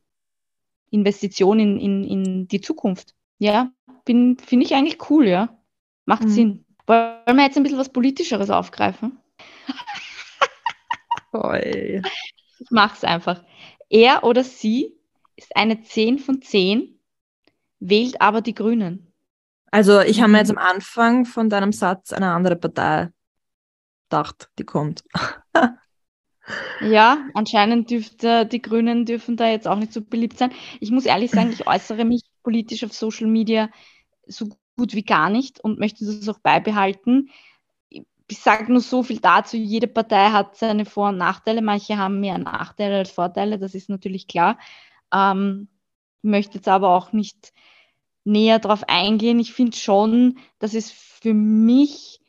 Investition 0.89 1.59
in, 1.59 1.79
in, 1.79 2.03
in 2.03 2.47
die 2.47 2.61
Zukunft. 2.61 3.13
Ja, 3.39 3.71
finde 4.05 4.63
ich 4.63 4.73
eigentlich 4.73 5.09
cool, 5.09 5.27
ja. 5.27 5.57
Macht 6.05 6.23
mhm. 6.23 6.29
Sinn. 6.29 6.65
Wollen 6.85 7.23
wir 7.25 7.43
jetzt 7.43 7.57
ein 7.57 7.63
bisschen 7.63 7.79
was 7.79 7.91
Politischeres 7.91 8.49
aufgreifen? 8.49 9.17
Oi. 11.33 12.01
Ich 12.59 12.71
mach's 12.71 13.03
einfach. 13.03 13.43
Er 13.87 14.23
oder 14.23 14.43
sie 14.43 14.96
ist 15.37 15.55
eine 15.55 15.81
10 15.81 16.19
von 16.19 16.41
10, 16.41 16.99
wählt 17.79 18.19
aber 18.19 18.41
die 18.41 18.55
Grünen. 18.55 19.13
Also 19.71 20.01
ich 20.01 20.21
habe 20.21 20.31
mir 20.31 20.39
jetzt 20.39 20.51
mhm. 20.51 20.57
am 20.57 20.67
Anfang 20.75 21.25
von 21.25 21.49
deinem 21.49 21.71
Satz 21.71 22.11
eine 22.11 22.31
andere 22.31 22.55
Partei 22.55 23.09
gedacht, 24.09 24.49
die 24.57 24.63
kommt. 24.63 25.03
ja, 26.81 27.25
anscheinend 27.33 27.89
dürfte 27.89 28.45
die 28.45 28.61
Grünen 28.61 29.05
dürfen 29.05 29.37
da 29.37 29.47
jetzt 29.47 29.67
auch 29.67 29.77
nicht 29.77 29.93
so 29.93 30.01
beliebt 30.01 30.37
sein. 30.37 30.51
Ich 30.79 30.91
muss 30.91 31.05
ehrlich 31.05 31.31
sagen, 31.31 31.51
ich 31.51 31.67
äußere 31.67 32.05
mich 32.05 32.23
politisch 32.43 32.83
auf 32.83 32.93
Social 32.93 33.27
Media 33.27 33.69
so 34.25 34.49
gut 34.77 34.93
wie 34.93 35.03
gar 35.03 35.29
nicht 35.29 35.59
und 35.59 35.79
möchte 35.79 36.05
das 36.05 36.29
auch 36.29 36.39
beibehalten. 36.39 37.29
Ich 38.29 38.39
sage 38.39 38.71
nur 38.71 38.81
so 38.81 39.03
viel 39.03 39.19
dazu, 39.19 39.55
jede 39.57 39.87
Partei 39.87 40.29
hat 40.29 40.57
seine 40.57 40.85
Vor- 40.85 41.09
und 41.09 41.17
Nachteile. 41.17 41.61
Manche 41.61 41.97
haben 41.97 42.19
mehr 42.19 42.37
Nachteile 42.37 42.97
als 42.97 43.11
Vorteile, 43.11 43.57
das 43.57 43.73
ist 43.73 43.89
natürlich 43.89 44.27
klar. 44.27 44.57
Ähm, 45.13 45.67
möchte 46.21 46.55
jetzt 46.55 46.67
aber 46.67 46.89
auch 46.89 47.13
nicht 47.13 47.53
näher 48.23 48.59
darauf 48.59 48.83
eingehen. 48.87 49.39
Ich 49.39 49.53
finde 49.53 49.77
schon, 49.77 50.37
dass 50.59 50.73
es 50.73 50.91
für 50.91 51.33
mich 51.33 52.19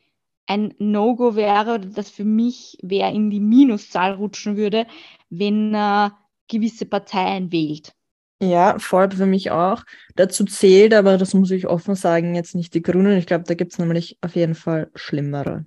ein 0.47 0.73
No-Go 0.79 1.35
wäre 1.35 1.75
oder 1.75 1.85
dass 1.85 2.09
für 2.09 2.23
mich 2.23 2.77
wer 2.81 3.11
in 3.11 3.29
die 3.29 3.39
Minuszahl 3.39 4.13
rutschen 4.13 4.57
würde, 4.57 4.87
wenn 5.29 5.75
er 5.75 6.17
gewisse 6.47 6.85
Parteien 6.85 7.51
wählt. 7.51 7.93
Ja, 8.41 8.79
voll 8.79 9.11
für 9.11 9.25
mich 9.25 9.51
auch. 9.51 9.83
Dazu 10.15 10.45
zählt, 10.45 10.93
aber 10.93 11.17
das 11.17 11.33
muss 11.33 11.51
ich 11.51 11.67
offen 11.67 11.93
sagen, 11.95 12.35
jetzt 12.35 12.55
nicht 12.55 12.73
die 12.73 12.81
Grünen. 12.81 13.17
Ich 13.17 13.27
glaube, 13.27 13.43
da 13.43 13.53
gibt 13.53 13.73
es 13.73 13.79
nämlich 13.79 14.17
auf 14.21 14.35
jeden 14.35 14.55
Fall 14.55 14.89
schlimmere. 14.95 15.65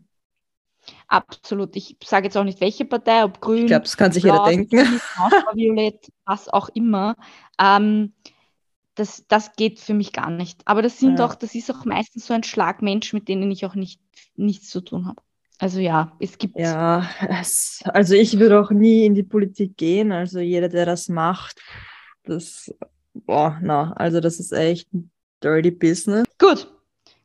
Absolut. 1.08 1.76
Ich 1.76 1.96
sage 2.04 2.26
jetzt 2.26 2.36
auch 2.36 2.44
nicht, 2.44 2.60
welche 2.60 2.84
Partei, 2.84 3.24
ob 3.24 3.40
grün. 3.40 3.62
Ich 3.62 3.66
glaube, 3.66 3.84
das 3.84 3.96
kann 3.96 4.12
sich 4.12 4.24
jeder 4.24 4.44
denken. 4.44 4.78
Violett, 5.54 6.10
was 6.24 6.48
auch 6.48 6.68
immer. 6.70 7.16
Ähm, 7.60 8.12
das, 8.94 9.24
das 9.28 9.52
geht 9.56 9.80
für 9.80 9.94
mich 9.94 10.12
gar 10.12 10.30
nicht. 10.30 10.60
Aber 10.66 10.82
das 10.82 10.98
sind 10.98 11.18
ja. 11.18 11.26
auch, 11.26 11.34
das 11.34 11.54
ist 11.54 11.70
auch 11.70 11.84
meistens 11.84 12.26
so 12.26 12.34
ein 12.34 12.42
Schlagmensch, 12.42 13.12
mit 13.12 13.28
denen 13.28 13.50
ich 13.50 13.64
auch 13.64 13.74
nicht, 13.74 14.00
nichts 14.36 14.68
zu 14.68 14.80
tun 14.80 15.06
habe. 15.06 15.22
Also 15.58 15.78
ja, 15.78 16.16
es 16.18 16.38
gibt. 16.38 16.58
Ja, 16.58 17.08
es, 17.40 17.82
also 17.84 18.14
ich 18.14 18.38
würde 18.38 18.60
auch 18.60 18.70
nie 18.70 19.06
in 19.06 19.14
die 19.14 19.22
Politik 19.22 19.76
gehen. 19.76 20.10
Also 20.10 20.40
jeder, 20.40 20.68
der 20.68 20.86
das 20.86 21.08
macht, 21.08 21.60
das, 22.24 22.74
boah, 23.14 23.58
na, 23.62 23.92
also 23.92 24.20
das 24.20 24.40
ist 24.40 24.52
echt 24.52 24.92
ein 24.92 25.10
dirty 25.42 25.70
business. 25.70 26.24
Gut, 26.38 26.71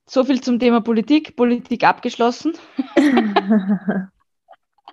so 0.10 0.24
viel 0.24 0.42
zum 0.42 0.60
Thema 0.60 0.82
Politik. 0.82 1.36
Politik 1.36 1.84
abgeschlossen. 1.84 2.54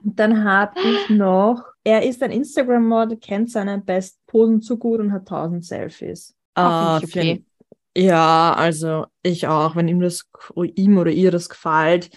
Dann 0.02 0.44
habe 0.44 0.74
ich 0.80 1.08
noch, 1.08 1.64
er 1.82 2.04
ist 2.04 2.22
ein 2.22 2.30
Instagram-Model, 2.30 3.16
kennt 3.18 3.50
seine 3.50 3.78
Best-Posen 3.78 4.60
zu 4.60 4.76
gut 4.76 5.00
und 5.00 5.12
hat 5.12 5.22
1000 5.22 5.64
Selfies. 5.64 6.36
Ah, 6.54 6.98
okay. 6.98 7.42
ja, 7.96 8.52
also 8.52 9.06
ich 9.22 9.46
auch. 9.46 9.76
Wenn 9.76 9.88
ihm 9.88 10.00
das 10.00 10.28
ihm 10.56 10.98
oder 10.98 11.10
ihr 11.10 11.30
das 11.30 11.48
gefällt, 11.48 12.10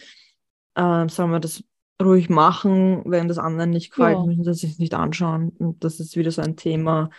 äh, 0.76 1.08
sollen 1.08 1.32
wir 1.32 1.40
das 1.40 1.64
ruhig 2.02 2.30
machen. 2.30 3.04
Wenn 3.06 3.28
das 3.28 3.38
anderen 3.38 3.70
nicht 3.70 3.92
gefällt, 3.92 4.18
ja. 4.18 4.26
müssen 4.26 4.44
sie 4.44 4.54
sich 4.54 4.80
nicht 4.80 4.94
anschauen. 4.94 5.50
Und 5.58 5.84
das 5.84 6.00
ist 6.00 6.18
wieder 6.18 6.32
so 6.32 6.42
ein 6.42 6.58
Thema, 6.58 7.10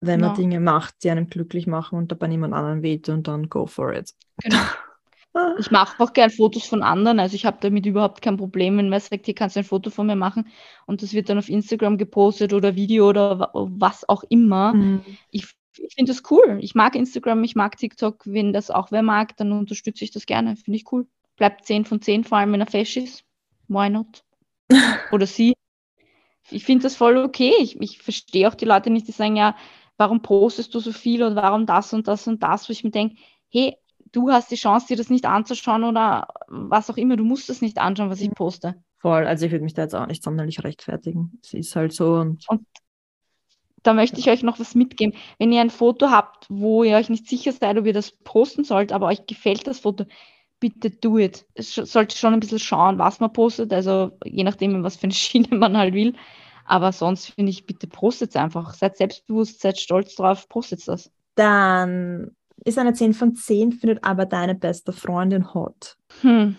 wenn 0.00 0.20
man 0.20 0.30
ja. 0.30 0.36
Dinge 0.36 0.60
macht, 0.60 1.02
die 1.04 1.10
einem 1.10 1.28
glücklich 1.28 1.66
machen 1.66 1.96
und 1.96 2.10
dabei 2.10 2.26
niemand 2.26 2.54
anderen 2.54 2.82
weht 2.82 3.08
und 3.08 3.28
dann 3.28 3.48
go 3.48 3.66
for 3.66 3.92
it. 3.94 4.12
Genau. 4.42 4.58
Ich 5.58 5.70
mache 5.70 6.02
auch 6.02 6.12
gern 6.12 6.30
Fotos 6.30 6.66
von 6.66 6.82
anderen, 6.82 7.20
also 7.20 7.34
ich 7.34 7.44
habe 7.44 7.58
damit 7.60 7.84
überhaupt 7.86 8.22
kein 8.22 8.36
Problem, 8.36 8.78
wenn 8.78 8.88
man 8.88 9.00
sagt, 9.00 9.26
hier 9.26 9.34
kannst 9.34 9.56
du 9.56 9.60
ein 9.60 9.64
Foto 9.64 9.90
von 9.90 10.06
mir 10.06 10.16
machen 10.16 10.48
und 10.86 11.02
das 11.02 11.12
wird 11.12 11.28
dann 11.28 11.38
auf 11.38 11.48
Instagram 11.48 11.98
gepostet 11.98 12.52
oder 12.52 12.74
Video 12.74 13.08
oder 13.08 13.50
was 13.52 14.08
auch 14.08 14.24
immer. 14.28 14.74
Mhm. 14.74 15.02
Ich 15.30 15.46
ich 15.78 15.94
finde 15.94 16.12
das 16.12 16.22
cool. 16.30 16.58
Ich 16.60 16.74
mag 16.74 16.94
Instagram, 16.94 17.44
ich 17.44 17.54
mag 17.54 17.76
TikTok. 17.76 18.22
Wenn 18.24 18.52
das 18.52 18.70
auch 18.70 18.90
wer 18.90 19.02
mag, 19.02 19.36
dann 19.36 19.52
unterstütze 19.52 20.04
ich 20.04 20.10
das 20.10 20.26
gerne. 20.26 20.56
Finde 20.56 20.76
ich 20.78 20.90
cool. 20.92 21.06
Bleibt 21.36 21.66
10 21.66 21.84
von 21.84 22.00
10, 22.00 22.24
vor 22.24 22.38
allem 22.38 22.52
wenn 22.52 22.60
er 22.60 22.66
fesch 22.66 22.96
ist. 22.96 23.24
Why 23.68 23.90
not? 23.90 24.24
Oder 25.12 25.26
sie. 25.26 25.54
Ich 26.50 26.64
finde 26.64 26.84
das 26.84 26.96
voll 26.96 27.16
okay. 27.18 27.52
Ich, 27.60 27.80
ich 27.80 27.98
verstehe 27.98 28.48
auch 28.48 28.54
die 28.54 28.64
Leute 28.64 28.90
nicht, 28.90 29.08
die 29.08 29.12
sagen, 29.12 29.36
ja, 29.36 29.56
warum 29.96 30.22
postest 30.22 30.74
du 30.74 30.80
so 30.80 30.92
viel 30.92 31.22
oder 31.22 31.34
warum 31.34 31.66
das 31.66 31.92
und 31.92 32.06
das 32.06 32.26
und 32.28 32.42
das, 32.42 32.68
wo 32.68 32.72
ich 32.72 32.84
mir 32.84 32.90
denke, 32.90 33.16
hey, 33.48 33.76
du 34.16 34.30
hast 34.30 34.50
die 34.50 34.56
Chance, 34.56 34.86
dir 34.88 34.96
das 34.96 35.10
nicht 35.10 35.26
anzuschauen 35.26 35.84
oder 35.84 36.28
was 36.48 36.88
auch 36.88 36.96
immer. 36.96 37.16
Du 37.16 37.24
musst 37.24 37.50
das 37.50 37.60
nicht 37.60 37.78
anschauen, 37.78 38.08
was 38.08 38.20
ich 38.22 38.30
poste. 38.30 38.82
Voll, 38.98 39.26
also 39.26 39.44
ich 39.44 39.52
würde 39.52 39.64
mich 39.64 39.74
da 39.74 39.82
jetzt 39.82 39.94
auch 39.94 40.06
nicht 40.06 40.22
sonderlich 40.22 40.64
rechtfertigen. 40.64 41.38
Es 41.42 41.52
ist 41.52 41.76
halt 41.76 41.92
so. 41.92 42.14
Und, 42.14 42.48
und 42.48 42.66
da 43.82 43.92
möchte 43.92 44.18
ich 44.18 44.30
euch 44.30 44.42
noch 44.42 44.58
was 44.58 44.74
mitgeben. 44.74 45.14
Wenn 45.38 45.52
ihr 45.52 45.60
ein 45.60 45.70
Foto 45.70 46.10
habt, 46.10 46.46
wo 46.48 46.82
ihr 46.82 46.96
euch 46.96 47.10
nicht 47.10 47.28
sicher 47.28 47.52
seid, 47.52 47.76
ob 47.76 47.84
ihr 47.84 47.92
das 47.92 48.10
posten 48.10 48.64
sollt, 48.64 48.90
aber 48.90 49.06
euch 49.06 49.26
gefällt 49.26 49.66
das 49.66 49.80
Foto, 49.80 50.06
bitte 50.60 50.90
do 50.90 51.18
it. 51.18 51.46
Es 51.52 51.74
sollte 51.74 52.16
schon 52.16 52.32
ein 52.32 52.40
bisschen 52.40 52.58
schauen, 52.58 52.98
was 52.98 53.20
man 53.20 53.34
postet, 53.34 53.72
also 53.72 54.12
je 54.24 54.44
nachdem, 54.44 54.82
was 54.82 54.96
für 54.96 55.04
eine 55.04 55.12
Schiene 55.14 55.54
man 55.56 55.76
halt 55.76 55.92
will. 55.92 56.14
Aber 56.64 56.90
sonst 56.90 57.26
finde 57.26 57.50
ich, 57.50 57.66
bitte 57.66 57.86
postet 57.86 58.30
es 58.30 58.36
einfach. 58.36 58.74
Seid 58.74 58.96
selbstbewusst, 58.96 59.60
seid 59.60 59.78
stolz 59.78 60.16
drauf, 60.16 60.48
postet 60.48 60.88
das. 60.88 61.12
Dann 61.36 62.34
ist 62.66 62.78
eine 62.78 62.92
10 62.92 63.14
von 63.14 63.34
10, 63.34 63.72
findet 63.72 64.04
aber 64.04 64.26
deine 64.26 64.54
beste 64.54 64.92
Freundin 64.92 65.54
hot. 65.54 65.96
Hm. 66.20 66.56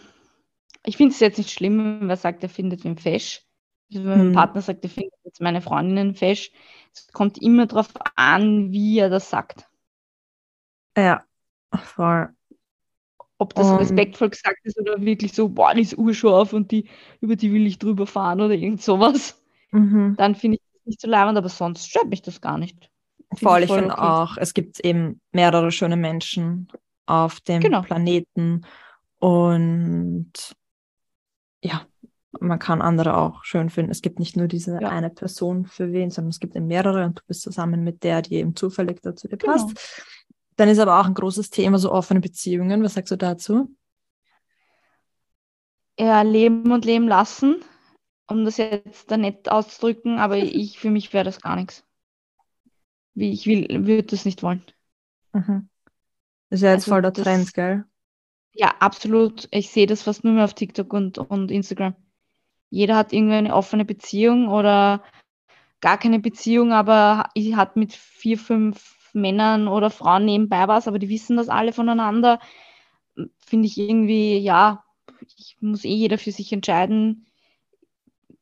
Ich 0.85 0.97
finde 0.97 1.13
es 1.13 1.19
jetzt 1.19 1.37
nicht 1.37 1.51
schlimm, 1.51 1.99
wenn 1.99 2.07
man 2.07 2.17
sagt, 2.17 2.43
er 2.43 2.49
findet 2.49 2.85
ihn 2.85 2.97
fesch. 2.97 3.43
Wenn 3.89 4.05
mein 4.05 4.19
hm. 4.19 4.33
Partner 4.33 4.61
sagt, 4.61 4.83
er 4.83 4.89
findet 4.89 5.13
jetzt 5.23 5.41
meine 5.41 5.61
Freundin 5.61 6.15
fesch, 6.15 6.51
es 6.93 7.07
kommt 7.11 7.41
immer 7.41 7.65
darauf 7.67 7.89
an, 8.15 8.71
wie 8.71 8.99
er 8.99 9.09
das 9.09 9.29
sagt. 9.29 9.67
Ja, 10.97 11.23
voll. 11.75 12.29
Ob 13.37 13.53
das 13.53 13.67
um, 13.67 13.77
respektvoll 13.77 14.29
gesagt 14.29 14.59
ist 14.63 14.79
oder 14.79 14.99
wirklich 15.01 15.33
so, 15.33 15.49
boah, 15.49 15.73
die 15.73 15.81
ist 15.81 15.97
urscharf 15.97 16.53
und 16.53 16.71
die, 16.71 16.89
über 17.21 17.35
die 17.35 17.53
will 17.53 17.67
ich 17.67 17.77
drüber 17.77 18.07
fahren 18.07 18.41
oder 18.41 18.55
irgend 18.55 18.81
sowas. 18.81 19.43
Mhm. 19.71 20.15
Dann 20.17 20.35
finde 20.35 20.57
ich 20.57 20.63
das 20.73 20.85
nicht 20.85 21.01
so 21.01 21.07
leibend, 21.07 21.37
aber 21.37 21.49
sonst 21.49 21.87
stört 21.87 22.07
mich 22.07 22.21
das 22.21 22.41
gar 22.41 22.57
nicht. 22.57 22.89
Voll, 23.39 23.63
ich 23.63 23.71
finde 23.71 23.93
okay. 23.93 24.01
auch, 24.01 24.37
es 24.37 24.53
gibt 24.53 24.79
eben 24.79 25.21
mehrere 25.31 25.71
schöne 25.71 25.97
Menschen 25.97 26.67
auf 27.05 27.39
dem 27.39 27.61
genau. 27.61 27.81
Planeten 27.81 28.65
und 29.19 30.31
ja, 31.61 31.85
man 32.39 32.59
kann 32.59 32.81
andere 32.81 33.17
auch 33.17 33.43
schön 33.43 33.69
finden. 33.69 33.91
Es 33.91 34.01
gibt 34.01 34.19
nicht 34.19 34.37
nur 34.37 34.47
diese 34.47 34.79
ja. 34.81 34.89
eine 34.89 35.09
Person 35.09 35.65
für 35.65 35.91
wen, 35.91 36.11
sondern 36.11 36.29
es 36.29 36.39
gibt 36.39 36.55
eben 36.55 36.67
mehrere 36.67 37.05
und 37.05 37.19
du 37.19 37.23
bist 37.27 37.41
zusammen 37.41 37.83
mit 37.83 38.03
der, 38.03 38.21
die 38.21 38.35
eben 38.35 38.55
zufällig 38.55 39.01
dazu 39.01 39.27
dir 39.27 39.37
passt. 39.37 39.67
Genau. 39.67 39.79
Dann 40.57 40.69
ist 40.69 40.79
aber 40.79 40.99
auch 40.99 41.05
ein 41.05 41.13
großes 41.13 41.49
Thema 41.49 41.77
so 41.77 41.91
offene 41.91 42.19
Beziehungen. 42.19 42.83
Was 42.83 42.95
sagst 42.95 43.11
du 43.11 43.15
dazu? 43.15 43.75
Ja, 45.99 46.21
leben 46.21 46.71
und 46.71 46.85
leben 46.85 47.07
lassen, 47.07 47.57
um 48.27 48.45
das 48.45 48.57
jetzt 48.57 49.09
da 49.09 49.17
nett 49.17 49.49
auszudrücken, 49.49 50.19
aber 50.19 50.37
ich 50.37 50.79
für 50.79 50.91
mich 50.91 51.13
wäre 51.13 51.25
das 51.25 51.41
gar 51.41 51.55
nichts. 51.55 51.83
Wie 53.17 53.31
ich 53.31 53.47
will, 53.47 53.67
würde 53.87 54.03
das 54.03 54.25
nicht 54.25 54.43
wollen. 54.43 54.61
Mhm. 55.33 55.69
Das 56.49 56.59
ist 56.59 56.63
ja 56.63 56.71
jetzt 56.71 56.83
also 56.83 56.91
voll 56.91 57.01
der 57.01 57.11
das, 57.11 57.23
Trend, 57.23 57.53
gell? 57.53 57.85
Ja, 58.53 58.75
absolut. 58.79 59.47
Ich 59.51 59.69
sehe 59.69 59.87
das 59.87 60.03
fast 60.03 60.23
nur 60.23 60.33
mehr 60.33 60.45
auf 60.45 60.53
TikTok 60.53 60.93
und, 60.93 61.17
und 61.17 61.51
Instagram 61.51 61.95
jeder 62.69 62.95
hat 62.95 63.13
irgendwie 63.13 63.35
eine 63.35 63.55
offene 63.55 63.85
Beziehung 63.85 64.47
oder 64.47 65.03
gar 65.81 65.97
keine 65.97 66.19
Beziehung, 66.19 66.73
aber 66.73 67.29
hat 67.55 67.75
mit 67.75 67.93
vier, 67.93 68.37
fünf 68.37 68.95
Männern 69.13 69.67
oder 69.67 69.89
Frauen 69.89 70.25
nebenbei 70.25 70.67
was, 70.67 70.87
aber 70.87 70.99
die 70.99 71.09
wissen 71.09 71.37
das 71.37 71.49
alle 71.49 71.73
voneinander. 71.73 72.39
Finde 73.37 73.67
ich 73.67 73.77
irgendwie, 73.77 74.37
ja, 74.37 74.83
ich 75.37 75.57
muss 75.59 75.85
eh 75.85 75.93
jeder 75.93 76.17
für 76.17 76.31
sich 76.31 76.51
entscheiden. 76.53 77.25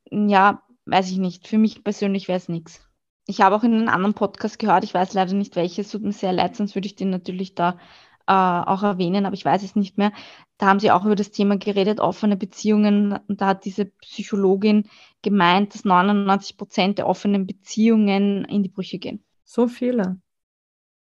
Ja, 0.10 0.64
weiß 0.86 1.12
ich 1.12 1.18
nicht. 1.18 1.48
Für 1.48 1.58
mich 1.58 1.84
persönlich 1.84 2.28
wäre 2.28 2.38
es 2.38 2.50
nichts. 2.50 2.85
Ich 3.28 3.42
habe 3.42 3.56
auch 3.56 3.64
in 3.64 3.74
einem 3.74 3.90
anderen 3.90 4.14
Podcast 4.14 4.60
gehört, 4.60 4.84
ich 4.84 4.94
weiß 4.94 5.14
leider 5.14 5.34
nicht 5.34 5.56
welches, 5.56 5.90
tut 5.90 6.04
mir 6.04 6.12
sehr 6.12 6.34
leid, 6.34 6.56
sonst 6.56 6.76
würde 6.76 6.88
ich 6.88 6.96
den 6.96 7.10
natürlich 7.10 7.56
da 7.56 7.80
äh, 8.28 8.34
auch 8.34 8.84
erwähnen, 8.84 9.26
aber 9.26 9.36
ich 9.36 9.46
weiß 9.46 9.64
es 9.64 9.76
nicht 9.76 9.98
mehr. 9.98 10.12
Da 10.58 10.68
haben 10.68 10.80
sie 10.80 10.92
auch 10.92 11.06
über 11.06 11.16
das 11.16 11.32
Thema 11.32 11.58
geredet, 11.58 12.00
offene 12.00 12.38
Beziehungen. 12.38 13.20
Und 13.28 13.42
da 13.42 13.48
hat 13.48 13.66
diese 13.66 13.86
Psychologin 13.86 14.90
gemeint, 15.22 15.76
dass 15.76 15.86
99 15.86 16.58
Prozent 16.58 16.98
der 16.98 17.08
offenen 17.08 17.46
Beziehungen 17.46 18.46
in 18.46 18.64
die 18.64 18.70
Brüche 18.70 19.00
gehen. 19.00 19.24
So 19.44 19.68
viele. 19.68 20.18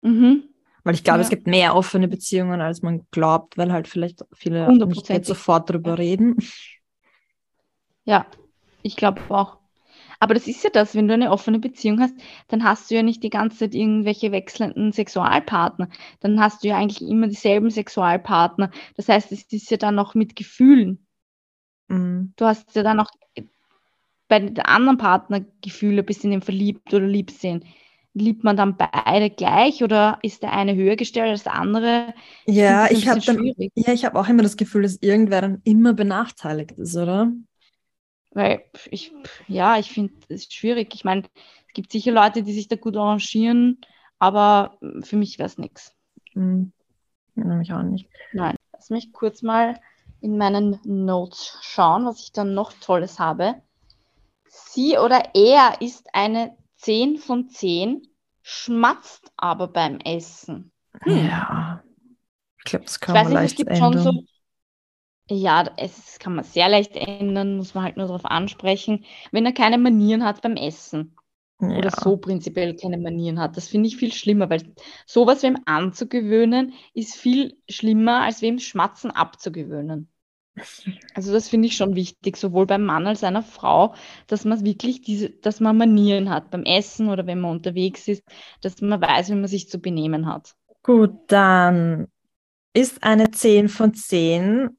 Mhm. 0.02 0.44
Weil 0.84 0.96
ich 0.96 1.04
glaube, 1.04 1.20
ja. 1.20 1.24
es 1.24 1.30
gibt 1.30 1.48
mehr 1.48 1.76
offene 1.76 2.08
Beziehungen, 2.08 2.62
als 2.62 2.82
man 2.82 3.06
glaubt, 3.12 3.58
weil 3.58 3.72
halt 3.72 3.88
vielleicht 3.88 4.26
viele 4.34 4.72
nicht 4.74 5.26
sofort 5.26 5.70
darüber 5.70 5.92
ja. 5.92 5.96
reden. 5.96 6.38
Ja, 8.04 8.26
ich 8.82 8.96
glaube 8.96 9.22
auch. 9.30 9.58
Aber 10.22 10.36
das 10.36 10.46
ist 10.46 10.64
ja 10.64 10.70
das, 10.70 10.94
wenn 10.94 11.08
du 11.08 11.16
eine 11.16 11.32
offene 11.32 11.58
Beziehung 11.58 12.00
hast, 12.00 12.14
dann 12.48 12.64
hast 12.64 12.92
du 12.92 12.96
ja 12.96 13.02
nicht 13.02 13.24
die 13.24 13.32
ganze 13.32 13.58
Zeit 13.58 13.74
irgendwelche 13.74 14.32
wechselnden 14.32 14.92
Sexualpartner. 14.92 15.90
Dann 16.20 16.40
hast 16.40 16.64
du 16.64 16.68
ja 16.68 16.78
eigentlich 16.78 17.02
immer 17.02 17.26
dieselben 17.28 17.72
Sexualpartner. 17.72 18.70
Das 18.96 19.10
heißt, 19.10 19.32
es 19.32 19.52
ist 19.52 19.72
ja 19.72 19.78
dann 19.78 19.96
noch 19.96 20.14
mit 20.14 20.36
Gefühlen. 20.36 21.08
Mhm. 21.88 22.34
Du 22.36 22.46
hast 22.46 22.76
ja 22.76 22.84
dann 22.84 23.00
auch 23.00 23.10
bei 24.28 24.40
den 24.40 24.60
anderen 24.60 25.00
Partner 25.00 25.44
Gefühle, 25.64 26.04
bist 26.04 26.24
in 26.24 26.30
dem 26.30 26.44
verliebt 26.44 26.94
oder 26.94 27.08
liebsehen. 27.08 27.66
Liebt 28.14 28.44
man 28.44 28.56
dann 28.56 28.78
beide 28.78 29.32
gleich 29.32 29.84
oder 29.84 30.20
ist 30.22 30.44
der 30.44 30.54
eine 30.54 30.76
höher 30.76 30.98
gestellt 30.98 31.30
als 31.30 31.44
der 31.44 31.56
andere? 31.56 32.14
Ja, 32.46 32.92
ich 32.92 33.08
habe 33.08 33.22
ja, 33.74 33.92
ich 33.92 34.06
habe 34.06 34.20
auch 34.20 34.30
immer 34.30 34.44
das 34.44 34.56
Gefühl, 34.56 34.84
dass 34.84 34.98
irgendwer 35.02 35.42
dann 35.42 35.62
immer 35.64 35.94
benachteiligt 35.94 36.74
ist, 36.74 36.96
oder? 36.96 37.32
Weil 38.32 38.64
ich, 38.90 39.12
ja, 39.48 39.78
ich 39.78 39.92
finde 39.92 40.14
es 40.30 40.52
schwierig. 40.52 40.94
Ich 40.96 41.04
meine, 41.04 41.24
es 41.68 41.74
gibt 41.74 41.92
sicher 41.92 42.12
Leute, 42.12 42.44
die 42.44 42.54
sich 42.54 42.68
da 42.68 42.76
gut 42.76 42.96
arrangieren, 42.96 43.82
aber 44.20 44.78
für 45.02 45.18
mich 45.18 45.38
wäre 45.38 45.48
es 45.48 45.58
nichts. 45.58 45.96
Mhm. 46.34 46.72
Nämlich 47.36 47.74
auch 47.74 47.82
nicht. 47.82 48.08
Nein. 48.34 48.56
Lass 48.74 48.90
mich 48.90 49.12
kurz 49.14 49.42
mal 49.42 49.80
in 50.22 50.38
meinen 50.38 50.80
Notes 50.84 51.58
schauen, 51.62 52.06
was 52.06 52.22
ich 52.22 52.32
dann 52.32 52.54
noch 52.54 52.74
Tolles 52.74 53.20
habe. 53.20 53.62
Sie 54.48 54.98
oder 54.98 55.32
er 55.34 55.82
ist 55.82 56.14
eine 56.14 56.56
10 56.78 57.18
von 57.18 57.50
10, 57.50 58.08
schmatzt 58.42 59.32
aber 59.38 59.68
beim 59.68 60.00
Essen. 60.00 60.72
Hm. 61.02 61.26
Ja. 61.26 61.84
Ich 62.58 62.64
glaube, 62.66 62.86
das 62.86 63.00
kann 63.00 63.16
ich 63.16 63.24
man 63.24 63.34
weiß 63.34 63.34
leicht 63.34 63.44
nicht, 63.44 63.52
es 63.52 63.58
gibt 63.58 63.70
ändern. 63.72 64.04
schon 64.04 64.14
so. 64.14 64.24
Ja, 65.34 65.64
es 65.78 66.20
kann 66.20 66.36
man 66.36 66.44
sehr 66.44 66.68
leicht 66.68 66.98
ändern, 66.98 67.56
muss 67.56 67.74
man 67.74 67.86
halt 67.86 67.96
nur 67.96 68.08
darauf 68.08 68.26
ansprechen. 68.26 69.06
Wenn 69.32 69.46
er 69.46 69.54
keine 69.54 69.78
Manieren 69.78 70.26
hat 70.26 70.42
beim 70.42 70.58
Essen 70.58 71.16
ja. 71.62 71.70
oder 71.70 71.90
so 71.90 72.18
prinzipiell 72.18 72.76
keine 72.76 72.98
Manieren 72.98 73.40
hat, 73.40 73.56
das 73.56 73.70
finde 73.70 73.88
ich 73.88 73.96
viel 73.96 74.12
schlimmer, 74.12 74.50
weil 74.50 74.74
sowas 75.06 75.42
wem 75.42 75.58
anzugewöhnen 75.64 76.74
ist 76.94 77.16
viel 77.16 77.56
schlimmer, 77.70 78.24
als 78.24 78.42
wem 78.42 78.60
Schmatzen 78.60 79.10
abzugewöhnen. 79.10 80.10
Also 81.14 81.32
das 81.32 81.48
finde 81.48 81.70
ich 81.70 81.78
schon 81.78 81.96
wichtig, 81.96 82.36
sowohl 82.36 82.66
beim 82.66 82.84
Mann 82.84 83.08
als 83.08 83.24
einer 83.24 83.42
Frau, 83.42 83.96
dass 84.28 84.44
man 84.44 84.66
wirklich 84.66 85.02
diese, 85.02 85.30
dass 85.30 85.62
man 85.62 85.78
Manieren 85.78 86.30
hat 86.30 86.52
beim 86.52 86.64
Essen 86.64 87.08
oder 87.08 87.26
wenn 87.26 87.40
man 87.40 87.52
unterwegs 87.52 88.10
ist, 88.10 88.22
dass 88.60 88.82
man 88.82 89.00
weiß, 89.00 89.30
wie 89.30 89.36
man 89.36 89.48
sich 89.48 89.70
zu 89.70 89.80
benehmen 89.80 90.26
hat. 90.26 90.56
Gut, 90.84 91.12
dann 91.28 92.10
ist 92.74 93.02
eine 93.02 93.32
10 93.32 93.70
von 93.70 93.94
10, 93.94 94.78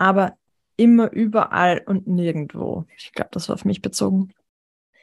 aber 0.00 0.38
immer 0.76 1.12
überall 1.12 1.82
und 1.84 2.06
nirgendwo. 2.06 2.86
Ich 2.96 3.12
glaube, 3.12 3.28
das 3.32 3.50
war 3.50 3.54
auf 3.54 3.66
mich 3.66 3.82
bezogen. 3.82 4.32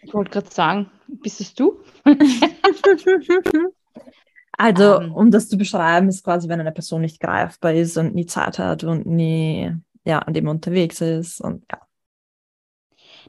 Ich 0.01 0.11
wollte 0.11 0.31
gerade 0.31 0.49
sagen, 0.49 0.89
bist 1.07 1.39
es 1.39 1.53
du? 1.53 1.79
also, 4.57 4.97
um, 4.97 5.03
ähm. 5.03 5.13
um 5.13 5.29
das 5.29 5.49
zu 5.49 5.57
beschreiben, 5.57 6.09
ist 6.09 6.23
quasi, 6.23 6.49
wenn 6.49 6.59
eine 6.59 6.71
Person 6.71 7.01
nicht 7.01 7.19
greifbar 7.19 7.73
ist 7.73 7.95
und 7.97 8.15
nie 8.15 8.25
Zeit 8.25 8.57
hat 8.57 8.83
und 8.83 9.05
nie 9.05 9.71
ja, 10.03 10.17
an 10.19 10.33
dem 10.33 10.47
unterwegs 10.47 10.99
ist 11.01 11.41
und 11.41 11.63
ja. 11.71 11.79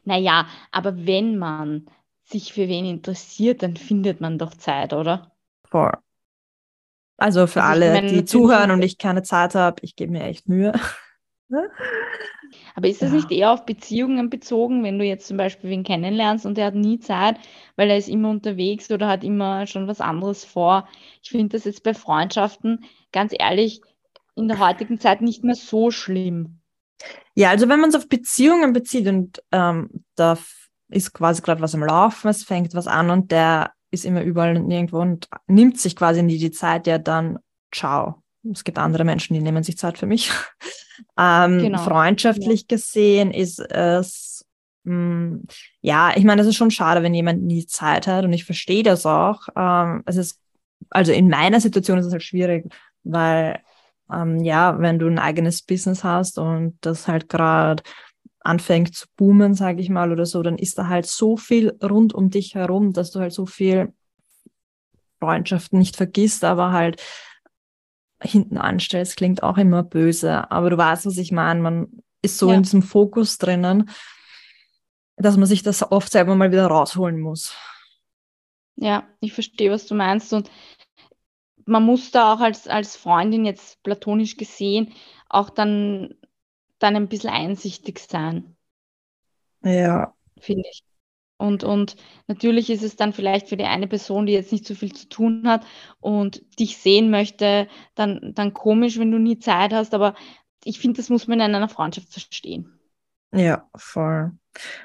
Naja, 0.05 0.47
aber 0.71 1.07
wenn 1.07 1.37
man 1.37 1.87
sich 2.25 2.55
für 2.55 2.67
wen 2.69 2.87
interessiert, 2.87 3.63
dann 3.63 3.77
findet 3.77 4.23
man 4.23 4.39
doch 4.39 4.55
Zeit, 4.55 4.95
oder? 4.95 5.33
Voll. 5.65 5.93
Also 7.19 7.47
für 7.47 7.63
also 7.63 7.85
alle, 7.85 7.93
meine, 7.93 8.09
die 8.09 8.25
zuhören 8.25 8.71
und 8.71 8.81
ich 8.81 8.97
keine 8.97 9.23
Zeit 9.23 9.55
habe, 9.55 9.83
ich 9.83 9.97
gebe 9.97 10.13
mir 10.13 10.23
echt 10.23 10.49
Mühe. 10.49 10.73
Aber 12.75 12.89
ist 12.89 13.03
das 13.03 13.11
ja. 13.11 13.17
nicht 13.17 13.31
eher 13.31 13.53
auf 13.53 13.65
Beziehungen 13.65 14.31
bezogen, 14.31 14.85
wenn 14.85 14.99
du 14.99 15.05
jetzt 15.05 15.27
zum 15.27 15.37
Beispiel 15.37 15.71
wen 15.71 15.85
kennenlernst 15.85 16.47
und 16.47 16.57
der 16.57 16.67
hat 16.67 16.75
nie 16.75 16.99
Zeit, 16.99 17.37
weil 17.77 17.91
er 17.91 17.99
ist 17.99 18.09
immer 18.09 18.31
unterwegs 18.31 18.91
oder 18.91 19.09
hat 19.09 19.25
immer 19.25 19.67
schon 19.67 19.87
was 19.87 20.01
anderes 20.01 20.45
vor? 20.45 20.89
Ich 21.23 21.31
finde 21.31 21.57
das 21.57 21.65
jetzt 21.65 21.83
bei 21.83 21.95
Freundschaften, 21.95 22.85
ganz 23.13 23.35
ehrlich, 23.39 23.81
in 24.35 24.49
der 24.49 24.59
heutigen 24.59 25.01
Zeit 25.01 25.21
nicht 25.21 25.45
mehr 25.45 25.55
so 25.55 25.91
schlimm. 25.91 26.61
Ja, 27.35 27.51
also 27.51 27.69
wenn 27.69 27.81
man 27.81 27.91
es 27.91 27.97
auf 27.97 28.09
Beziehungen 28.09 28.73
bezieht 28.73 29.07
und 29.07 29.43
ähm, 29.53 30.05
da 30.17 30.39
ist 30.89 31.13
quasi 31.13 31.43
gerade 31.43 31.61
was 31.61 31.75
am 31.75 31.85
Laufen, 31.85 32.29
es 32.29 32.45
fängt 32.45 32.75
was 32.75 32.87
an 32.87 33.11
und 33.11 33.31
der 33.31 33.73
ist 33.91 34.05
immer 34.05 34.23
überall 34.23 34.57
und 34.57 34.67
nirgendwo 34.67 35.01
und 35.01 35.29
nimmt 35.47 35.79
sich 35.79 35.97
quasi 35.97 36.23
nie 36.23 36.39
die 36.39 36.51
Zeit, 36.51 36.87
ja 36.87 36.99
dann 36.99 37.39
ciao. 37.73 38.23
Es 38.51 38.65
gibt 38.65 38.79
andere 38.79 39.05
Menschen, 39.05 39.35
die 39.35 39.41
nehmen 39.41 39.63
sich 39.63 39.79
Zeit 39.79 39.99
für 39.99 40.07
mich. 40.07 40.31
ähm, 41.19 41.59
genau. 41.59 41.79
Freundschaftlich 41.79 42.63
ja. 42.63 42.67
gesehen 42.69 43.31
ist 43.31 43.61
es, 43.61 44.45
mh, 44.85 44.93
hm, 44.93 45.45
ja, 45.81 46.13
ich 46.17 46.25
meine, 46.25 46.43
es 46.43 46.49
ist 46.49 46.57
schon 46.57 46.71
schade, 46.71 47.03
wenn 47.03 47.15
jemand 47.15 47.43
nie 47.43 47.67
Zeit 47.67 48.07
hat 48.07 48.25
und 48.25 48.33
ich 48.33 48.45
verstehe 48.45 48.83
das 48.83 49.07
auch. 49.07 49.49
Ähm, 49.57 50.03
es 50.07 50.17
ist, 50.17 50.41
also 50.91 51.13
in 51.13 51.29
meiner 51.29 51.61
Situation 51.61 51.99
ist 51.99 52.07
es 52.07 52.13
halt 52.13 52.23
schwierig, 52.23 52.73
weil 53.05 53.61
ähm, 54.13 54.43
ja, 54.43 54.79
wenn 54.79 54.99
du 54.99 55.07
ein 55.07 55.19
eigenes 55.19 55.63
Business 55.63 56.05
hast 56.05 56.39
und 56.39 56.79
das 56.81 57.09
halt 57.09 57.29
gerade 57.29 57.83
anfängt 58.41 58.95
zu 58.95 59.07
boomen, 59.17 59.55
sage 59.55 59.81
ich 59.81 59.91
mal, 59.91 60.13
oder 60.13 60.25
so, 60.25 60.43
dann 60.43 60.57
ist 60.57 60.79
da 60.79 60.87
halt 60.89 61.07
so 61.07 61.37
viel 61.37 61.77
rund 61.83 62.15
um 62.15 62.31
dich 62.31 62.55
herum, 62.55 62.93
dass 62.93 63.11
du 63.11 63.21
halt 63.21 63.33
so 63.33 63.45
viel 63.47 63.93
Freundschaften 65.19 65.79
nicht 65.79 65.97
vergisst, 65.97 66.45
aber 66.45 66.73
halt 66.73 67.03
hinten 68.23 68.59
anstellst, 68.59 69.17
klingt 69.17 69.43
auch 69.43 69.59
immer 69.59 69.83
böse. 69.83 70.51
Aber 70.51 70.71
du 70.71 70.77
weißt, 70.77 71.07
was 71.07 71.17
ich 71.19 71.33
meine. 71.33 71.61
Man 71.61 72.03
ist 72.23 72.39
so 72.39 72.49
ja. 72.49 72.57
in 72.57 72.63
diesem 72.63 72.83
Fokus 72.83 73.39
drinnen, 73.39 73.91
dass 75.17 75.37
man 75.37 75.47
sich 75.47 75.63
das 75.63 75.91
oft 75.91 76.11
selber 76.11 76.35
mal 76.35 76.51
wieder 76.51 76.67
rausholen 76.67 77.21
muss. 77.21 77.55
Ja, 78.77 79.09
ich 79.21 79.33
verstehe, 79.33 79.71
was 79.71 79.87
du 79.87 79.95
meinst. 79.95 80.33
Und 80.33 80.51
man 81.67 81.85
muss 81.85 82.11
da 82.11 82.33
auch 82.33 82.41
als, 82.41 82.69
als 82.69 82.97
Freundin 82.97 83.45
jetzt 83.45 83.83
platonisch 83.83 84.37
gesehen 84.37 84.93
auch 85.29 85.51
dann, 85.51 86.15
dann 86.79 86.97
ein 86.97 87.09
bisschen 87.09 87.31
einsichtig 87.31 87.99
sein. 87.99 88.57
Ja. 89.63 90.15
Finde 90.41 90.65
ich. 90.71 90.85
Und, 91.39 91.63
und 91.63 91.97
natürlich 92.27 92.69
ist 92.69 92.83
es 92.83 92.97
dann 92.97 93.13
vielleicht 93.13 93.49
für 93.49 93.57
die 93.57 93.65
eine 93.65 93.87
Person, 93.87 94.27
die 94.27 94.33
jetzt 94.33 94.51
nicht 94.51 94.67
so 94.67 94.75
viel 94.75 94.93
zu 94.93 95.09
tun 95.09 95.47
hat 95.47 95.65
und 96.01 96.43
dich 96.59 96.79
sehen 96.79 97.11
möchte, 97.11 97.69
dann, 97.95 98.33
dann 98.35 98.53
komisch, 98.53 98.99
wenn 98.99 99.13
du 99.13 99.19
nie 99.19 99.39
Zeit 99.39 99.73
hast. 99.73 99.95
Aber 99.95 100.15
ich 100.65 100.81
finde, 100.81 100.97
das 100.97 101.09
muss 101.09 101.29
man 101.29 101.41
in 101.41 101.55
einer 101.55 101.69
Freundschaft 101.69 102.13
verstehen. 102.13 102.79
Ja, 103.33 103.69
voll. 103.77 104.33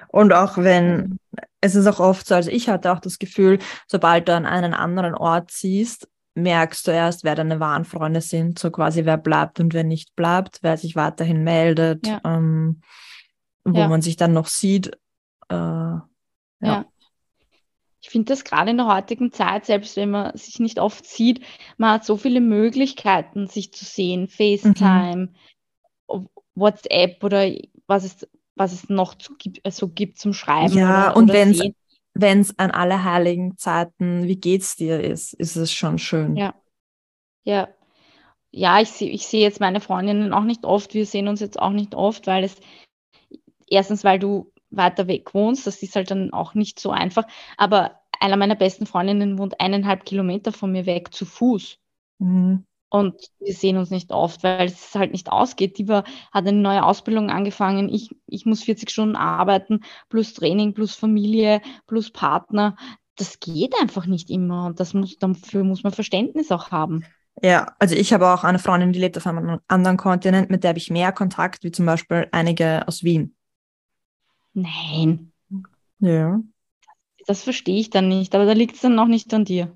Und 0.10 0.32
auch 0.34 0.58
wenn, 0.58 1.18
es 1.60 1.74
ist 1.74 1.88
auch 1.88 2.00
oft 2.00 2.28
so, 2.28 2.36
also 2.36 2.52
ich 2.52 2.70
hatte 2.70 2.92
auch 2.92 3.00
das 3.00 3.18
Gefühl, 3.18 3.58
sobald 3.88 4.28
du 4.28 4.36
an 4.36 4.46
einen 4.46 4.76
anderen 4.76 5.16
Ort 5.16 5.50
ziehst, 5.50 6.08
merkst 6.36 6.88
du 6.88 6.92
erst, 6.92 7.24
wer 7.24 7.36
deine 7.36 7.60
wahren 7.60 7.86
Freunde 7.86 8.22
sind, 8.22 8.60
so 8.60 8.70
quasi 8.70 9.06
wer 9.06 9.18
bleibt 9.18 9.60
und 9.60 9.74
wer 9.74 9.84
nicht 9.84 10.16
bleibt, 10.16 10.60
wer 10.62 10.78
sich 10.78 10.96
weiterhin 10.96 11.44
meldet, 11.44 12.06
ja. 12.06 12.22
ähm, 12.26 12.82
wo 13.64 13.80
ja. 13.80 13.88
man 13.88 14.02
sich 14.02 14.18
dann 14.18 14.34
noch 14.34 14.48
sieht. 14.48 14.92
Äh, 15.50 15.98
ja. 16.64 16.74
ja. 16.74 16.86
Ich 18.02 18.10
finde 18.10 18.34
das 18.34 18.44
gerade 18.44 18.72
in 18.72 18.78
der 18.78 18.94
heutigen 18.94 19.32
Zeit, 19.32 19.66
selbst 19.66 19.96
wenn 19.96 20.12
man 20.12 20.36
sich 20.36 20.60
nicht 20.60 20.78
oft 20.78 21.06
sieht, 21.06 21.42
man 21.78 21.92
hat 21.92 22.06
so 22.06 22.18
viele 22.18 22.42
Möglichkeiten, 22.42 23.48
sich 23.48 23.72
zu 23.72 23.86
sehen, 23.86 24.28
FaceTime, 24.28 25.30
mhm. 26.10 26.28
WhatsApp 26.54 27.24
oder 27.24 27.50
was 27.88 28.04
es, 28.04 28.28
was 28.56 28.74
es 28.74 28.90
noch 28.90 29.16
zu, 29.16 29.34
so 29.70 29.88
gibt 29.88 30.20
zum 30.20 30.34
Schreiben. 30.34 30.78
Ja, 30.78 31.12
oder, 31.12 31.18
und 31.18 31.32
wenn 31.32 31.52
es 31.52 31.62
wenn 32.14 32.42
es 32.42 32.58
an 32.60 32.72
alle 32.72 33.04
heiligen 33.04 33.58
Zeiten, 33.58 34.28
wie 34.28 34.36
geht's 34.36 34.76
dir 34.76 35.00
ist, 35.02 35.34
ist 35.34 35.56
es 35.56 35.72
schon 35.72 35.98
schön. 35.98 36.36
Ja. 36.36 36.54
Ja. 37.44 37.70
Ja, 38.52 38.80
ich 38.80 38.90
sehe 38.90 39.10
ich 39.10 39.26
seh 39.26 39.42
jetzt 39.42 39.60
meine 39.60 39.82
Freundinnen 39.82 40.32
auch 40.32 40.44
nicht 40.44 40.64
oft. 40.64 40.94
Wir 40.94 41.08
sehen 41.08 41.28
uns 41.28 41.40
jetzt 41.40 41.58
auch 41.58 41.72
nicht 41.72 41.96
oft, 41.96 42.28
weil 42.28 42.44
es 42.44 42.56
erstens, 43.68 44.04
weil 44.04 44.20
du 44.20 44.52
weiter 44.76 45.08
weg 45.08 45.34
wohnst, 45.34 45.68
das 45.68 45.82
ist 45.82 45.96
halt 45.96 46.12
dann 46.12 46.34
auch 46.34 46.54
nicht 46.54 46.80
so 46.80 46.92
einfach. 46.92 47.26
Aber 47.58 48.00
einer 48.20 48.38
meiner 48.38 48.56
besten 48.56 48.86
Freundinnen 48.86 49.38
wohnt 49.38 49.60
eineinhalb 49.60 50.06
Kilometer 50.06 50.52
von 50.52 50.72
mir 50.72 50.86
weg 50.86 51.14
zu 51.14 51.26
Fuß. 51.26 51.78
Mhm. 52.20 52.66
Und 52.90 53.32
wir 53.40 53.54
sehen 53.54 53.78
uns 53.78 53.90
nicht 53.90 54.12
oft, 54.12 54.44
weil 54.44 54.68
es 54.68 54.94
halt 54.94 55.14
nicht 55.14 55.32
ausgeht. 55.32 55.80
Die 55.80 55.88
war, 55.88 56.04
hat 56.32 56.48
eine 56.48 56.54
neue 56.54 56.86
Ausbildung 56.86 57.32
angefangen. 57.32 57.90
Ich, 57.90 58.16
ich 58.28 58.46
muss 58.46 58.64
40 58.64 58.92
Stunden 58.92 59.16
arbeiten, 59.16 59.82
plus 60.10 60.36
Training, 60.36 60.76
plus 60.76 60.94
Familie, 60.94 61.62
plus 61.88 62.12
Partner. 62.12 62.76
Das 63.16 63.40
geht 63.40 63.74
einfach 63.82 64.06
nicht 64.06 64.30
immer. 64.30 64.68
Und 64.68 64.80
das 64.80 64.94
muss, 64.94 65.18
dafür 65.18 65.64
muss 65.64 65.84
man 65.84 65.92
Verständnis 65.92 66.52
auch 66.52 66.70
haben. 66.70 67.04
Ja, 67.42 67.74
also 67.80 67.96
ich 67.96 68.14
habe 68.14 68.32
auch 68.32 68.44
eine 68.44 68.60
Freundin, 68.60 68.94
die 68.94 69.00
lebt 69.00 69.18
auf 69.18 69.26
einem 69.26 69.60
anderen 69.68 69.98
Kontinent, 69.98 70.52
mit 70.52 70.64
der 70.64 70.70
habe 70.70 70.78
ich 70.78 70.92
mehr 70.92 71.12
Kontakt, 71.12 71.64
wie 71.64 71.72
zum 71.72 71.88
Beispiel 71.88 72.28
einige 72.32 72.88
aus 72.88 73.04
Wien. 73.04 73.36
Nein. 74.54 75.32
Ja. 76.00 76.42
Das 77.26 77.44
verstehe 77.44 77.80
ich 77.80 77.90
dann 77.90 78.08
nicht, 78.08 78.36
aber 78.36 78.46
da 78.46 78.54
liegt 78.54 78.76
es 78.76 78.82
dann 78.82 78.96
noch 78.96 79.08
nicht 79.08 79.34
an 79.34 79.46
dir. 79.46 79.76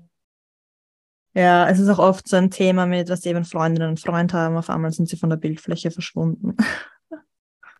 Ja, 1.34 1.68
es 1.68 1.78
ist 1.78 1.88
auch 1.88 1.98
oft 1.98 2.26
so 2.26 2.36
ein 2.36 2.50
Thema 2.50 2.86
mit, 2.86 3.08
was 3.08 3.24
eben 3.24 3.44
Freundinnen 3.44 3.90
und 3.90 4.00
Freund 4.00 4.32
haben, 4.32 4.56
auf 4.56 4.70
einmal 4.70 4.92
sind 4.92 5.08
sie 5.08 5.16
von 5.16 5.30
der 5.30 5.36
Bildfläche 5.36 5.90
verschwunden. 5.90 6.56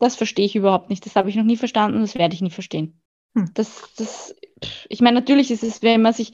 Das 0.01 0.15
verstehe 0.15 0.47
ich 0.47 0.55
überhaupt 0.55 0.91
nicht. 0.91 1.05
Das 1.07 1.17
habe 1.17 1.29
ich 1.29 1.35
noch 1.35 1.43
nie 1.43 1.57
verstanden, 1.57 2.03
das 2.03 2.15
werde 2.15 2.33
ich 2.33 2.41
nie 2.41 2.53
verstehen. 2.53 3.01
Hm. 3.35 3.51
Das, 3.55 3.93
das, 3.97 4.33
ich 4.89 5.01
meine, 5.01 5.19
natürlich 5.19 5.51
ist 5.51 5.65
es, 5.65 5.83
wenn 5.83 6.03
man 6.03 6.13
sich, 6.13 6.33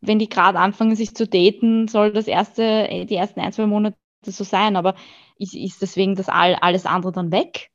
wenn 0.00 0.20
die 0.20 0.28
gerade 0.28 0.60
anfangen, 0.60 0.94
sich 0.94 1.12
zu 1.16 1.26
daten, 1.26 1.88
soll 1.88 2.12
das 2.12 2.28
erste, 2.28 2.86
die 3.06 3.16
ersten 3.16 3.40
ein, 3.40 3.52
zwei 3.52 3.66
Monate 3.66 3.96
so 4.24 4.44
sein, 4.44 4.76
aber 4.76 4.94
ist, 5.36 5.54
ist 5.54 5.82
deswegen 5.82 6.14
das 6.14 6.28
all, 6.28 6.54
alles 6.54 6.86
andere 6.86 7.10
dann 7.10 7.32
weg? 7.32 7.71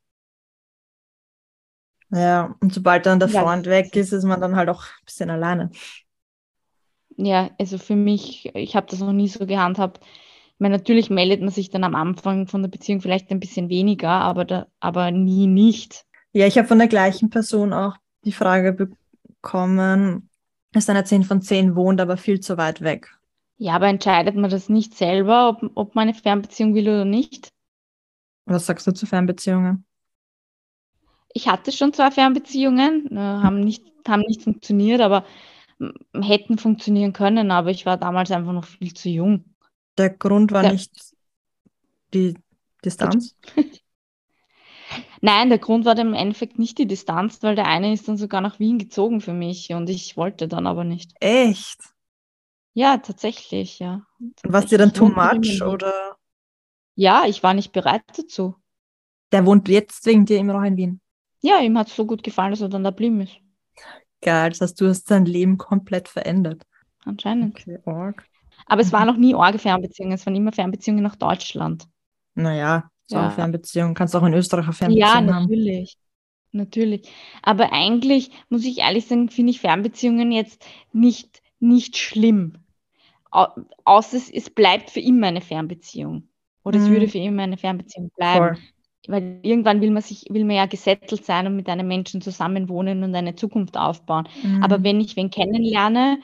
Ja, 2.10 2.54
und 2.60 2.72
sobald 2.72 3.06
dann 3.06 3.18
der 3.18 3.28
Freund 3.28 3.66
ja, 3.66 3.72
weg 3.72 3.94
ist, 3.94 4.12
ist 4.12 4.24
man 4.24 4.40
dann 4.40 4.56
halt 4.56 4.68
auch 4.70 4.82
ein 4.82 5.04
bisschen 5.04 5.30
alleine 5.30 5.70
ja, 7.18 7.50
also 7.58 7.78
für 7.78 7.96
mich, 7.96 8.50
ich 8.54 8.76
habe 8.76 8.86
das 8.88 9.00
noch 9.00 9.12
nie 9.12 9.28
so 9.28 9.44
gehandhabt. 9.44 10.00
Ich 10.02 10.60
meine, 10.60 10.76
natürlich 10.76 11.10
meldet 11.10 11.40
man 11.40 11.50
sich 11.50 11.68
dann 11.68 11.84
am 11.84 11.94
Anfang 11.94 12.46
von 12.46 12.62
der 12.62 12.68
Beziehung 12.68 13.00
vielleicht 13.00 13.30
ein 13.30 13.40
bisschen 13.40 13.68
weniger, 13.68 14.08
aber, 14.08 14.44
da, 14.44 14.66
aber 14.80 15.10
nie 15.10 15.46
nicht. 15.46 16.06
Ja, 16.32 16.46
ich 16.46 16.56
habe 16.56 16.68
von 16.68 16.78
der 16.78 16.88
gleichen 16.88 17.30
Person 17.30 17.72
auch 17.72 17.96
die 18.24 18.32
Frage 18.32 18.72
bekommen, 18.72 20.30
dass 20.72 20.88
eine 20.88 21.04
10 21.04 21.24
von 21.24 21.42
10 21.42 21.74
wohnt, 21.74 22.00
aber 22.00 22.16
viel 22.16 22.40
zu 22.40 22.56
weit 22.56 22.82
weg. 22.82 23.08
Ja, 23.56 23.74
aber 23.74 23.88
entscheidet 23.88 24.36
man 24.36 24.50
das 24.50 24.68
nicht 24.68 24.94
selber, 24.94 25.48
ob, 25.48 25.70
ob 25.74 25.94
man 25.94 26.08
eine 26.08 26.14
Fernbeziehung 26.14 26.74
will 26.74 26.88
oder 26.88 27.04
nicht? 27.04 27.48
Was 28.44 28.66
sagst 28.66 28.86
du 28.86 28.92
zu 28.92 29.06
Fernbeziehungen? 29.06 29.84
Ich 31.32 31.48
hatte 31.48 31.72
schon 31.72 31.92
zwei 31.92 32.10
Fernbeziehungen, 32.10 33.08
äh, 33.12 33.18
haben, 33.18 33.60
nicht, 33.60 33.84
haben 34.06 34.22
nicht 34.22 34.42
funktioniert, 34.42 35.00
aber 35.00 35.24
hätten 36.14 36.58
funktionieren 36.58 37.12
können, 37.12 37.50
aber 37.50 37.70
ich 37.70 37.86
war 37.86 37.96
damals 37.96 38.30
einfach 38.30 38.52
noch 38.52 38.64
viel 38.64 38.94
zu 38.94 39.08
jung. 39.08 39.44
Der 39.96 40.10
Grund 40.10 40.52
war 40.52 40.64
ja. 40.64 40.72
nicht 40.72 40.92
die 42.14 42.34
Distanz? 42.84 43.36
Nein, 45.20 45.48
der 45.48 45.58
Grund 45.58 45.84
war 45.84 45.94
dann 45.94 46.08
im 46.08 46.14
Endeffekt 46.14 46.58
nicht 46.58 46.78
die 46.78 46.86
Distanz, 46.86 47.42
weil 47.42 47.56
der 47.56 47.66
eine 47.66 47.92
ist 47.92 48.08
dann 48.08 48.16
sogar 48.16 48.40
nach 48.40 48.58
Wien 48.58 48.78
gezogen 48.78 49.20
für 49.20 49.32
mich 49.32 49.70
und 49.70 49.90
ich 49.90 50.16
wollte 50.16 50.48
dann 50.48 50.66
aber 50.66 50.84
nicht. 50.84 51.12
Echt? 51.20 51.80
Ja, 52.72 52.98
tatsächlich, 52.98 53.80
ja. 53.80 54.06
Warst 54.44 54.70
dir 54.70 54.78
dann 54.78 54.94
too 54.94 55.08
much 55.08 55.62
oder? 55.62 56.16
Ja, 56.94 57.24
ich 57.26 57.42
war 57.42 57.54
nicht 57.54 57.72
bereit 57.72 58.02
dazu. 58.16 58.54
Der 59.32 59.44
wohnt 59.44 59.68
jetzt 59.68 60.06
wegen 60.06 60.24
dir 60.24 60.38
immer 60.38 60.54
noch 60.54 60.62
in 60.62 60.76
Wien? 60.76 61.00
Ja, 61.40 61.60
ihm 61.60 61.78
hat 61.78 61.88
es 61.88 61.96
so 61.96 62.06
gut 62.06 62.22
gefallen, 62.22 62.50
dass 62.50 62.60
er 62.60 62.68
dann 62.68 62.84
da 62.84 62.90
blieben 62.90 63.20
ist. 63.20 63.36
Geil, 64.20 64.50
das 64.50 64.60
heißt, 64.60 64.80
du 64.80 64.88
hast 64.88 65.10
dein 65.10 65.24
Leben 65.24 65.58
komplett 65.58 66.08
verändert. 66.08 66.62
Anscheinend. 67.04 67.56
Okay, 67.58 67.78
org. 67.84 68.24
Aber 68.66 68.80
es 68.80 68.88
mhm. 68.88 68.92
waren 68.92 69.06
noch 69.06 69.16
nie 69.16 69.34
Orge-Fernbeziehungen, 69.34 70.14
es 70.14 70.26
waren 70.26 70.34
immer 70.34 70.52
Fernbeziehungen 70.52 71.02
nach 71.02 71.16
Deutschland. 71.16 71.86
Naja, 72.34 72.90
so 73.06 73.16
ja. 73.16 73.22
eine 73.22 73.30
Fernbeziehung. 73.30 73.94
Kannst 73.94 74.14
auch 74.16 74.24
in 74.24 74.34
Österreich 74.34 74.64
eine 74.64 74.72
Fernbeziehung 74.72 75.14
haben. 75.14 75.26
Ja, 75.26 75.40
natürlich. 75.40 75.96
Haben. 75.96 76.08
Natürlich. 76.52 77.08
Aber 77.42 77.72
eigentlich, 77.72 78.30
muss 78.48 78.64
ich 78.64 78.78
ehrlich 78.78 79.06
sagen, 79.06 79.28
finde 79.28 79.50
ich 79.50 79.60
Fernbeziehungen 79.60 80.32
jetzt 80.32 80.64
nicht, 80.92 81.42
nicht 81.60 81.96
schlimm. 81.96 82.58
außer 83.30 84.16
es, 84.16 84.30
es 84.30 84.50
bleibt 84.50 84.90
für 84.90 85.00
immer 85.00 85.28
eine 85.28 85.40
Fernbeziehung. 85.40 86.28
Oder 86.64 86.78
mhm. 86.78 86.84
es 86.84 86.90
würde 86.90 87.08
für 87.08 87.18
immer 87.18 87.42
eine 87.42 87.58
Fernbeziehung 87.58 88.10
bleiben. 88.16 88.56
Voll. 88.56 88.64
Weil 89.08 89.40
irgendwann 89.42 89.80
will 89.80 89.90
man 89.90 90.02
sich, 90.02 90.26
will 90.28 90.44
man 90.44 90.56
ja 90.56 90.66
gesettelt 90.66 91.24
sein 91.24 91.46
und 91.46 91.56
mit 91.56 91.68
einem 91.68 91.88
Menschen 91.88 92.20
zusammenwohnen 92.20 93.02
und 93.02 93.14
eine 93.14 93.34
Zukunft 93.34 93.76
aufbauen. 93.76 94.28
Mhm. 94.42 94.62
Aber 94.62 94.84
wenn 94.84 95.00
ich 95.00 95.16
wen 95.16 95.30
kennenlerne, 95.30 96.18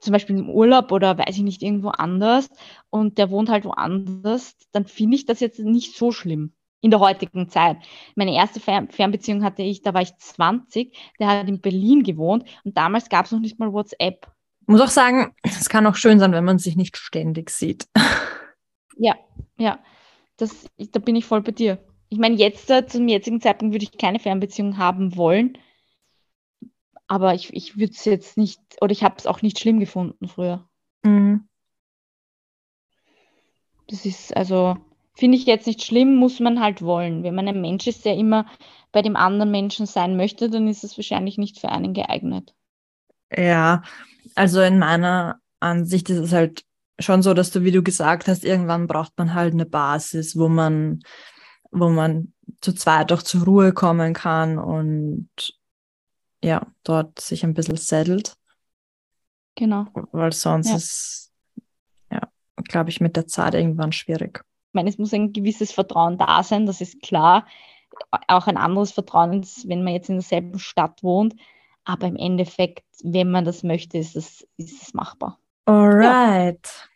zum 0.00 0.12
Beispiel 0.12 0.38
im 0.38 0.48
Urlaub 0.48 0.90
oder 0.90 1.18
weiß 1.18 1.36
ich 1.36 1.42
nicht, 1.42 1.62
irgendwo 1.62 1.88
anders 1.88 2.48
und 2.90 3.18
der 3.18 3.30
wohnt 3.30 3.50
halt 3.50 3.64
woanders, 3.64 4.56
dann 4.72 4.86
finde 4.86 5.16
ich 5.16 5.26
das 5.26 5.40
jetzt 5.40 5.58
nicht 5.58 5.96
so 5.96 6.12
schlimm 6.12 6.52
in 6.80 6.90
der 6.90 7.00
heutigen 7.00 7.48
Zeit. 7.48 7.76
Meine 8.14 8.34
erste 8.34 8.60
Fern 8.60 8.88
Fernbeziehung 8.88 9.44
hatte 9.44 9.62
ich, 9.62 9.82
da 9.82 9.92
war 9.92 10.02
ich 10.02 10.16
20, 10.16 10.96
der 11.18 11.28
hat 11.28 11.48
in 11.48 11.60
Berlin 11.60 12.02
gewohnt 12.02 12.44
und 12.64 12.76
damals 12.76 13.08
gab 13.08 13.26
es 13.26 13.32
noch 13.32 13.40
nicht 13.40 13.58
mal 13.58 13.72
WhatsApp. 13.72 14.26
Ich 14.62 14.68
muss 14.68 14.80
auch 14.80 14.88
sagen, 14.88 15.34
es 15.42 15.68
kann 15.68 15.86
auch 15.86 15.94
schön 15.94 16.18
sein, 16.18 16.32
wenn 16.32 16.44
man 16.44 16.58
sich 16.58 16.76
nicht 16.76 16.96
ständig 16.96 17.50
sieht. 17.50 17.86
Ja, 18.98 19.14
ja, 19.58 19.78
das, 20.36 20.68
da 20.78 20.98
bin 20.98 21.16
ich 21.16 21.24
voll 21.24 21.42
bei 21.42 21.52
dir. 21.52 21.78
Ich 22.08 22.18
meine, 22.18 22.36
jetzt 22.36 22.70
äh, 22.70 22.86
zum 22.86 23.08
jetzigen 23.08 23.40
Zeitpunkt 23.40 23.74
würde 23.74 23.84
ich 23.84 23.98
keine 23.98 24.18
Fernbeziehung 24.18 24.78
haben 24.78 25.16
wollen, 25.16 25.58
aber 27.08 27.34
ich, 27.34 27.52
ich 27.52 27.76
würde 27.76 27.92
es 27.92 28.04
jetzt 28.04 28.36
nicht, 28.36 28.60
oder 28.80 28.92
ich 28.92 29.02
habe 29.02 29.16
es 29.18 29.26
auch 29.26 29.42
nicht 29.42 29.58
schlimm 29.58 29.80
gefunden 29.80 30.28
früher. 30.28 30.68
Mhm. 31.02 31.48
Das 33.88 34.04
ist 34.04 34.36
also, 34.36 34.76
finde 35.14 35.38
ich 35.38 35.46
jetzt 35.46 35.66
nicht 35.66 35.84
schlimm, 35.84 36.16
muss 36.16 36.40
man 36.40 36.60
halt 36.60 36.82
wollen. 36.82 37.22
Wenn 37.22 37.34
man 37.34 37.46
ein 37.46 37.60
Mensch 37.60 37.86
ist, 37.86 38.04
der 38.04 38.16
immer 38.16 38.46
bei 38.92 39.02
dem 39.02 39.16
anderen 39.16 39.50
Menschen 39.50 39.86
sein 39.86 40.16
möchte, 40.16 40.50
dann 40.50 40.66
ist 40.66 40.82
es 40.82 40.98
wahrscheinlich 40.98 41.38
nicht 41.38 41.60
für 41.60 41.68
einen 41.68 41.94
geeignet. 41.94 42.54
Ja, 43.34 43.82
also 44.34 44.60
in 44.60 44.78
meiner 44.78 45.40
Ansicht 45.60 46.10
ist 46.10 46.18
es 46.18 46.32
halt 46.32 46.65
schon 46.98 47.22
so, 47.22 47.34
dass 47.34 47.50
du, 47.50 47.62
wie 47.62 47.72
du 47.72 47.82
gesagt 47.82 48.28
hast, 48.28 48.44
irgendwann 48.44 48.86
braucht 48.86 49.12
man 49.18 49.34
halt 49.34 49.54
eine 49.54 49.66
Basis, 49.66 50.36
wo 50.36 50.48
man, 50.48 51.00
wo 51.70 51.88
man 51.88 52.32
zu 52.60 52.72
zweit 52.72 53.12
auch 53.12 53.22
zur 53.22 53.44
Ruhe 53.44 53.72
kommen 53.72 54.14
kann 54.14 54.58
und 54.58 55.28
ja, 56.42 56.66
dort 56.84 57.20
sich 57.20 57.44
ein 57.44 57.54
bisschen 57.54 57.76
settelt. 57.76 58.36
Genau. 59.56 59.86
Weil 60.12 60.32
sonst 60.32 60.68
ja. 60.68 60.76
ist, 60.76 61.32
ja, 62.10 62.20
glaube 62.64 62.90
ich, 62.90 63.00
mit 63.00 63.16
der 63.16 63.26
Zeit 63.26 63.54
irgendwann 63.54 63.92
schwierig. 63.92 64.42
Ich 64.68 64.74
meine, 64.74 64.90
es 64.90 64.98
muss 64.98 65.12
ein 65.12 65.32
gewisses 65.32 65.72
Vertrauen 65.72 66.18
da 66.18 66.42
sein, 66.42 66.66
das 66.66 66.80
ist 66.80 67.00
klar. 67.02 67.46
Auch 68.28 68.46
ein 68.46 68.58
anderes 68.58 68.92
Vertrauen, 68.92 69.46
wenn 69.64 69.82
man 69.82 69.94
jetzt 69.94 70.10
in 70.10 70.16
derselben 70.16 70.58
Stadt 70.58 71.02
wohnt. 71.02 71.34
Aber 71.84 72.06
im 72.06 72.16
Endeffekt, 72.16 72.84
wenn 73.02 73.30
man 73.30 73.44
das 73.44 73.62
möchte, 73.62 73.96
ist 73.96 74.16
es, 74.16 74.46
ist 74.56 74.82
es 74.82 74.92
machbar. 74.92 75.38
Alright. 75.66 76.88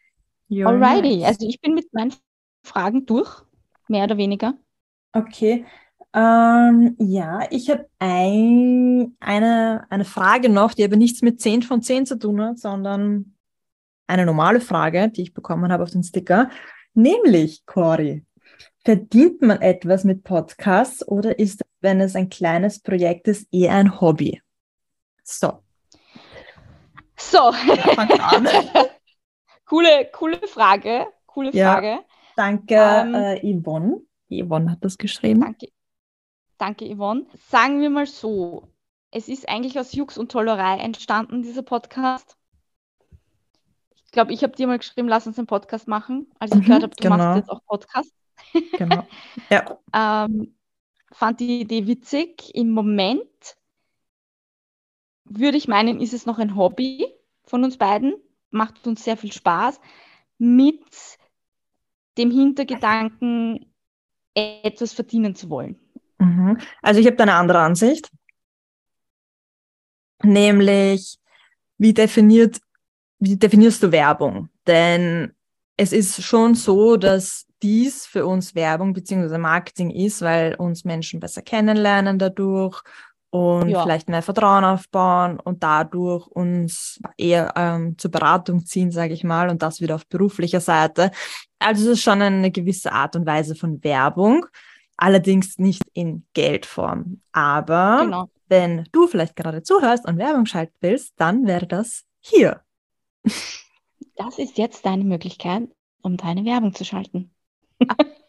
Ja. 0.49 0.67
Alrighty. 0.67 1.25
Also 1.25 1.47
ich 1.47 1.61
bin 1.61 1.75
mit 1.75 1.93
meinen 1.93 2.15
Fragen 2.65 3.05
durch, 3.05 3.43
mehr 3.89 4.05
oder 4.05 4.17
weniger. 4.17 4.55
Okay. 5.13 5.67
Ähm, 6.13 6.97
ja, 6.99 7.47
ich 7.51 7.71
habe 7.71 7.89
ein, 7.99 9.17
eine, 9.21 9.87
eine 9.91 10.05
Frage 10.05 10.49
noch, 10.49 10.75
die 10.75 10.85
aber 10.85 10.97
nichts 10.97 11.23
mit 11.23 11.41
10 11.41 11.63
von 11.63 11.83
10 11.83 12.07
zu 12.07 12.19
tun 12.19 12.41
hat, 12.43 12.59
sondern 12.59 13.37
eine 14.09 14.27
normale 14.27 14.61
Frage, 14.61 15.09
die 15.09 15.23
ich 15.23 15.35
bekommen 15.35 15.71
habe 15.73 15.85
auf 15.85 15.91
den 15.91 16.03
Sticker. 16.03 16.51
Nämlich, 16.95 17.65
Cory, 17.65 18.25
verdient 18.85 19.43
man 19.43 19.61
etwas 19.61 20.03
mit 20.05 20.25
Podcasts 20.25 21.07
oder 21.07 21.39
ist, 21.39 21.65
wenn 21.81 22.01
es 22.01 22.17
ein 22.17 22.29
kleines 22.29 22.81
Projekt 22.81 23.29
ist, 23.29 23.47
eher 23.53 23.75
ein 23.75 24.01
Hobby? 24.01 24.43
So. 25.23 25.63
So. 27.21 27.39
coole, 29.67 30.11
coole 30.13 30.49
Frage. 30.49 31.07
Coole 31.27 31.53
Frage. 31.53 31.87
Ja, 31.87 32.05
danke, 32.37 32.75
ähm, 32.75 33.15
äh, 33.15 33.39
Yvonne. 33.41 34.01
Yvonne 34.31 34.73
hat 34.73 34.79
das 34.85 34.97
geschrieben. 34.97 35.41
Danke, 35.41 35.69
Danke, 36.59 36.95
Yvonne. 36.95 37.27
Sagen 37.49 37.81
wir 37.81 37.91
mal 37.91 38.07
so, 38.07 38.69
es 39.11 39.29
ist 39.29 39.49
eigentlich 39.49 39.79
aus 39.79 39.93
Jux 39.93 40.19
und 40.19 40.31
Tollerei 40.33 40.79
entstanden, 40.79 41.43
dieser 41.43 41.63
Podcast. 41.63 42.37
Ich 44.05 44.13
glaube, 44.13 44.33
ich 44.33 44.43
habe 44.43 44.57
dir 44.57 44.67
mal 44.67 44.79
geschrieben, 44.79 45.09
lass 45.09 45.27
uns 45.27 45.39
einen 45.39 45.47
Podcast 45.47 45.89
machen. 45.89 46.27
Als 46.39 46.53
ich 46.53 46.59
mhm, 46.59 46.65
gehört 46.65 46.83
habe, 46.83 46.95
du 46.97 47.03
genau. 47.03 47.17
machst 47.17 47.37
jetzt 47.37 47.51
auch 47.51 47.65
Podcast. 47.65 48.13
genau. 48.77 49.07
Ja. 49.51 49.79
ähm, 49.95 50.55
fand 51.13 51.41
die 51.41 51.61
Idee 51.61 51.87
witzig. 51.87 52.55
Im 52.55 52.71
Moment 52.71 53.57
würde 55.31 55.57
ich 55.57 55.69
meinen, 55.69 56.01
ist 56.01 56.13
es 56.13 56.27
noch 56.27 56.39
ein 56.39 56.57
Hobby 56.57 57.07
von 57.45 57.65
uns 57.65 57.79
beiden. 57.79 58.15
Macht 58.51 58.87
uns 58.87 59.05
sehr 59.05 59.17
viel 59.17 59.33
Spaß. 59.33 59.81
Mit 60.39 60.83
dem 62.19 62.31
Hintergedanken, 62.31 63.73
etwas 64.35 64.93
verdienen 64.93 65.35
zu 65.35 65.49
wollen. 65.51 65.79
Mhm. 66.19 66.59
Also 66.83 67.01
ich 67.01 67.07
habe 67.07 67.17
da 67.17 67.25
eine 67.25 67.35
andere 67.35 67.61
Ansicht, 67.61 68.11
nämlich 70.23 71.19
wie 71.79 71.95
definiert, 71.95 72.61
wie 73.19 73.37
definierst 73.37 73.83
du 73.83 73.93
Werbung? 73.93 74.49
Denn 74.67 75.33
es 75.77 75.93
ist 75.93 76.23
schon 76.23 76.55
so, 76.55 76.97
dass 76.97 77.47
dies 77.63 78.07
für 78.07 78.27
uns 78.27 78.55
Werbung 78.55 78.93
bzw. 78.93 79.39
Marketing 79.39 79.91
ist, 79.91 80.23
weil 80.23 80.55
uns 80.55 80.85
Menschen 80.85 81.21
besser 81.21 81.43
kennenlernen 81.43 82.19
dadurch 82.19 82.83
und 83.31 83.69
ja. 83.69 83.83
vielleicht 83.83 84.09
mehr 84.09 84.23
Vertrauen 84.23 84.65
aufbauen 84.65 85.39
und 85.41 85.63
dadurch 85.63 86.27
uns 86.27 87.01
eher 87.17 87.53
ähm, 87.57 87.97
zur 87.97 88.11
Beratung 88.11 88.67
ziehen, 88.67 88.91
sage 88.91 89.15
ich 89.15 89.25
mal, 89.25 89.49
und 89.49 89.63
das 89.63 89.81
wieder 89.81 89.95
auf 89.95 90.07
beruflicher 90.07 90.61
Seite. 90.61 91.11
Also 91.59 91.85
es 91.85 91.99
ist 91.99 92.03
schon 92.03 92.23
eine 92.23 92.51
gewisse 92.51 92.93
Art 92.93 93.17
und 93.17 93.27
Weise 93.27 93.55
von 93.55 93.83
Werbung 93.85 94.47
allerdings 95.01 95.59
nicht 95.59 95.83
in 95.95 96.27
Geldform. 96.35 97.21
Aber 97.33 98.01
genau. 98.03 98.31
wenn 98.49 98.87
du 98.93 99.09
vielleicht 99.09 99.35
gerade 99.35 99.63
zuhörst 99.63 100.07
und 100.07 100.19
Werbung 100.19 100.47
schalten 100.47 100.77
willst, 100.81 101.15
dann 101.17 101.47
wäre 101.47 101.67
das 101.67 102.05
hier. 102.21 102.63
Das 104.17 104.39
ist 104.39 104.59
jetzt 104.59 104.85
deine 104.85 105.05
Möglichkeit, 105.05 105.69
um 106.03 106.19
deine 106.19 106.45
Werbung 106.45 106.75
zu 106.75 106.85
schalten. 106.85 107.31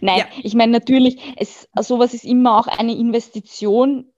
Nein, 0.00 0.18
ja. 0.18 0.26
ich 0.42 0.54
meine 0.54 0.72
natürlich, 0.72 1.20
es, 1.36 1.68
sowas 1.80 2.14
ist 2.14 2.24
immer 2.24 2.58
auch 2.58 2.66
eine 2.66 2.94
Investition 2.94 4.12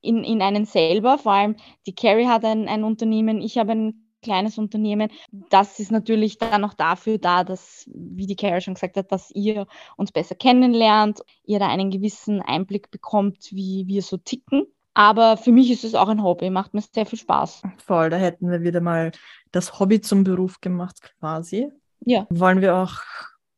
in, 0.00 0.24
in 0.24 0.42
einen 0.42 0.64
selber. 0.64 1.18
Vor 1.18 1.32
allem 1.32 1.56
die 1.86 1.94
Carrie 1.94 2.26
hat 2.26 2.44
ein, 2.44 2.68
ein 2.68 2.84
Unternehmen, 2.84 3.40
ich 3.40 3.58
habe 3.58 3.72
ein 3.72 4.06
kleines 4.22 4.58
Unternehmen. 4.58 5.10
Das 5.30 5.78
ist 5.78 5.90
natürlich 5.90 6.38
dann 6.38 6.64
auch 6.64 6.74
dafür 6.74 7.18
da, 7.18 7.44
dass, 7.44 7.88
wie 7.94 8.26
die 8.26 8.36
Carol 8.36 8.60
schon 8.60 8.74
gesagt 8.74 8.96
hat, 8.96 9.10
dass 9.12 9.30
ihr 9.30 9.66
uns 9.96 10.12
besser 10.12 10.34
kennenlernt, 10.34 11.20
ihr 11.44 11.58
da 11.58 11.68
einen 11.68 11.90
gewissen 11.90 12.42
Einblick 12.42 12.90
bekommt, 12.90 13.50
wie 13.52 13.86
wir 13.86 14.02
so 14.02 14.16
ticken. 14.18 14.66
Aber 14.92 15.36
für 15.36 15.52
mich 15.52 15.70
ist 15.70 15.84
es 15.84 15.94
auch 15.94 16.08
ein 16.08 16.22
Hobby, 16.22 16.50
macht 16.50 16.74
mir 16.74 16.82
sehr 16.82 17.06
viel 17.06 17.18
Spaß. 17.18 17.62
Voll, 17.78 18.10
da 18.10 18.16
hätten 18.16 18.50
wir 18.50 18.62
wieder 18.62 18.80
mal 18.80 19.12
das 19.52 19.78
Hobby 19.78 20.00
zum 20.00 20.24
Beruf 20.24 20.60
gemacht 20.60 21.00
quasi. 21.18 21.70
Ja. 22.04 22.26
Wollen 22.30 22.60
wir 22.60 22.76
auch 22.76 22.98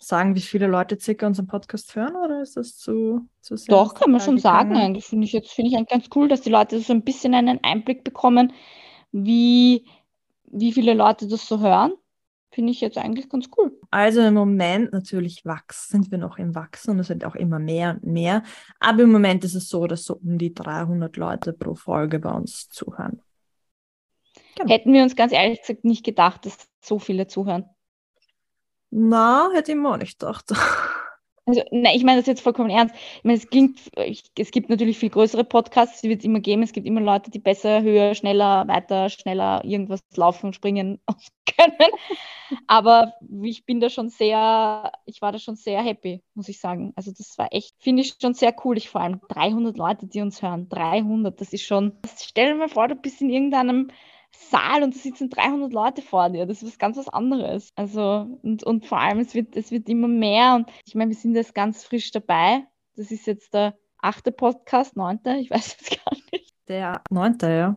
sagen, 0.05 0.35
wie 0.35 0.41
viele 0.41 0.67
Leute 0.67 0.99
circa 0.99 1.27
unseren 1.27 1.47
Podcast 1.47 1.95
hören 1.95 2.17
oder 2.17 2.43
ist 2.43 2.57
das 2.57 2.77
zu, 2.77 3.29
zu 3.41 3.57
sehr? 3.57 3.75
Doch, 3.75 3.95
kann 3.95 4.11
man 4.11 4.21
schon 4.21 4.39
sagen. 4.39 4.77
Eigentlich 4.77 5.05
finde 5.05 5.25
ich 5.25 5.33
jetzt 5.33 5.53
finde 5.53 5.71
ich 5.71 5.77
eigentlich 5.77 5.89
ganz 5.89 6.09
cool, 6.15 6.29
dass 6.29 6.41
die 6.41 6.51
Leute 6.51 6.79
so 6.81 6.93
ein 6.93 7.03
bisschen 7.03 7.35
einen 7.35 7.61
Einblick 7.63 8.05
bekommen, 8.05 8.53
wie 9.13 9.87
wie 10.53 10.73
viele 10.73 10.95
Leute 10.95 11.27
das 11.29 11.47
so 11.47 11.61
hören. 11.61 11.95
finde 12.51 12.73
ich 12.73 12.83
jetzt 12.83 12.99
eigentlich 12.99 13.31
ganz 13.31 13.49
cool. 13.57 13.73
Also 13.91 14.21
im 14.21 14.35
Moment 14.35 14.93
natürlich 14.93 15.45
wachsen, 15.47 16.03
sind 16.03 16.11
wir 16.11 16.19
noch 16.19 16.39
im 16.39 16.55
Wachsen 16.55 16.91
und 16.91 17.01
es 17.01 17.07
sind 17.07 17.25
auch 17.25 17.35
immer 17.35 17.59
mehr 17.59 17.93
und 17.93 18.05
mehr. 18.05 18.43
Aber 18.79 19.05
im 19.05 19.11
Moment 19.11 19.43
ist 19.45 19.55
es 19.55 19.71
so, 19.71 19.87
dass 19.87 20.05
so 20.05 20.17
um 20.17 20.37
die 20.37 20.53
300 20.53 21.17
Leute 21.17 21.55
pro 21.55 21.75
Folge 21.75 22.19
bei 22.19 22.31
uns 22.31 22.69
zuhören. 22.69 23.23
Genau. 24.57 24.71
Hätten 24.71 24.93
wir 24.93 25.03
uns 25.03 25.17
ganz 25.17 25.33
ehrlich 25.33 25.61
gesagt 25.61 25.85
nicht 25.85 26.05
gedacht, 26.05 26.45
dass 26.45 26.69
so 26.81 26.99
viele 26.99 27.27
zuhören. 27.27 27.65
Na, 28.95 29.49
hätte 29.55 29.73
ich 29.73 29.79
mir 29.79 29.91
auch 29.91 29.97
nicht 29.97 30.19
gedacht. 30.19 30.47
Also, 31.45 31.61
nein, 31.73 31.97
ich 31.97 32.05
meine 32.05 32.21
das 32.21 32.29
jetzt 32.29 32.41
vollkommen 32.41 32.71
ernst. 32.71 32.95
Ich 32.95 33.25
meine, 33.25 33.37
es, 33.37 33.51
klingt, 33.51 33.81
es 34.39 34.51
gibt 34.53 34.71
natürlich 34.71 34.97
viel 34.97 35.11
größere 35.11 35.43
Podcasts, 35.43 36.01
die 36.01 36.09
wird 36.09 36.21
es 36.21 36.25
immer 36.25 36.39
geben. 36.39 36.63
Es 36.63 36.71
gibt 36.71 36.87
immer 36.87 37.01
Leute, 37.01 37.33
die 37.33 37.41
besser, 37.41 37.83
höher, 37.83 38.15
schneller, 38.15 38.69
weiter, 38.69 39.09
schneller 39.09 39.61
irgendwas 39.65 40.05
laufen, 40.15 40.53
springen 40.53 41.01
können. 41.59 41.91
Aber 42.69 43.15
ich 43.43 43.67
bin 43.67 43.81
da 43.81 43.91
schon 43.91 44.09
sehr, 44.09 44.93
ich 45.05 45.21
war 45.21 45.33
da 45.33 45.41
schon 45.41 45.57
sehr 45.57 45.83
happy, 45.83 46.23
muss 46.35 46.49
ich 46.49 46.61
sagen. 46.61 46.93
Also, 46.95 47.11
das 47.11 47.37
war 47.39 47.49
echt, 47.51 47.75
finde 47.81 48.03
ich 48.03 48.15
schon 48.23 48.35
sehr 48.35 48.55
cool. 48.65 48.77
Ich 48.77 48.89
vor 48.89 49.01
allem 49.01 49.21
300 49.29 49.77
Leute, 49.77 50.07
die 50.07 50.21
uns 50.21 50.43
hören. 50.43 50.69
300, 50.69 51.41
das 51.41 51.53
ist 51.53 51.65
schon, 51.65 51.99
stell 52.21 52.53
dir 52.53 52.55
mal 52.55 52.69
vor, 52.69 52.87
du 52.87 52.95
bist 52.95 53.21
in 53.21 53.31
irgendeinem 53.31 53.91
Saal 54.35 54.83
und 54.83 54.95
da 54.95 54.99
sitzen 54.99 55.31
300 55.31 55.73
Leute 55.73 56.03
vor 56.03 56.31
dir. 56.31 56.47
Das 56.47 56.63
ist 56.63 56.73
was 56.73 56.79
ganz 56.79 56.97
was 56.97 57.09
anderes. 57.09 57.71
Also, 57.75 58.39
und, 58.43 58.63
und 58.65 58.87
vor 58.87 58.99
allem, 58.99 59.19
es 59.19 59.35
wird, 59.35 59.57
es 59.57 59.71
wird 59.71 59.89
immer 59.89 60.09
mehr. 60.09 60.55
Und 60.55 60.71
ich 60.85 60.95
meine, 60.95 61.11
wir 61.11 61.17
sind 61.17 61.35
jetzt 61.35 61.55
ganz 61.55 61.85
frisch 61.85 62.11
dabei. 62.11 62.65
Das 62.97 63.11
ist 63.11 63.27
jetzt 63.27 63.55
der 63.55 63.75
achte 63.99 64.33
Podcast, 64.33 64.97
neunte, 64.97 65.37
ich 65.37 65.51
weiß 65.51 65.77
es 65.81 65.91
gar 66.05 66.17
nicht. 66.33 66.53
Der 66.69 67.03
neunte, 67.11 67.49
ja. 67.49 67.77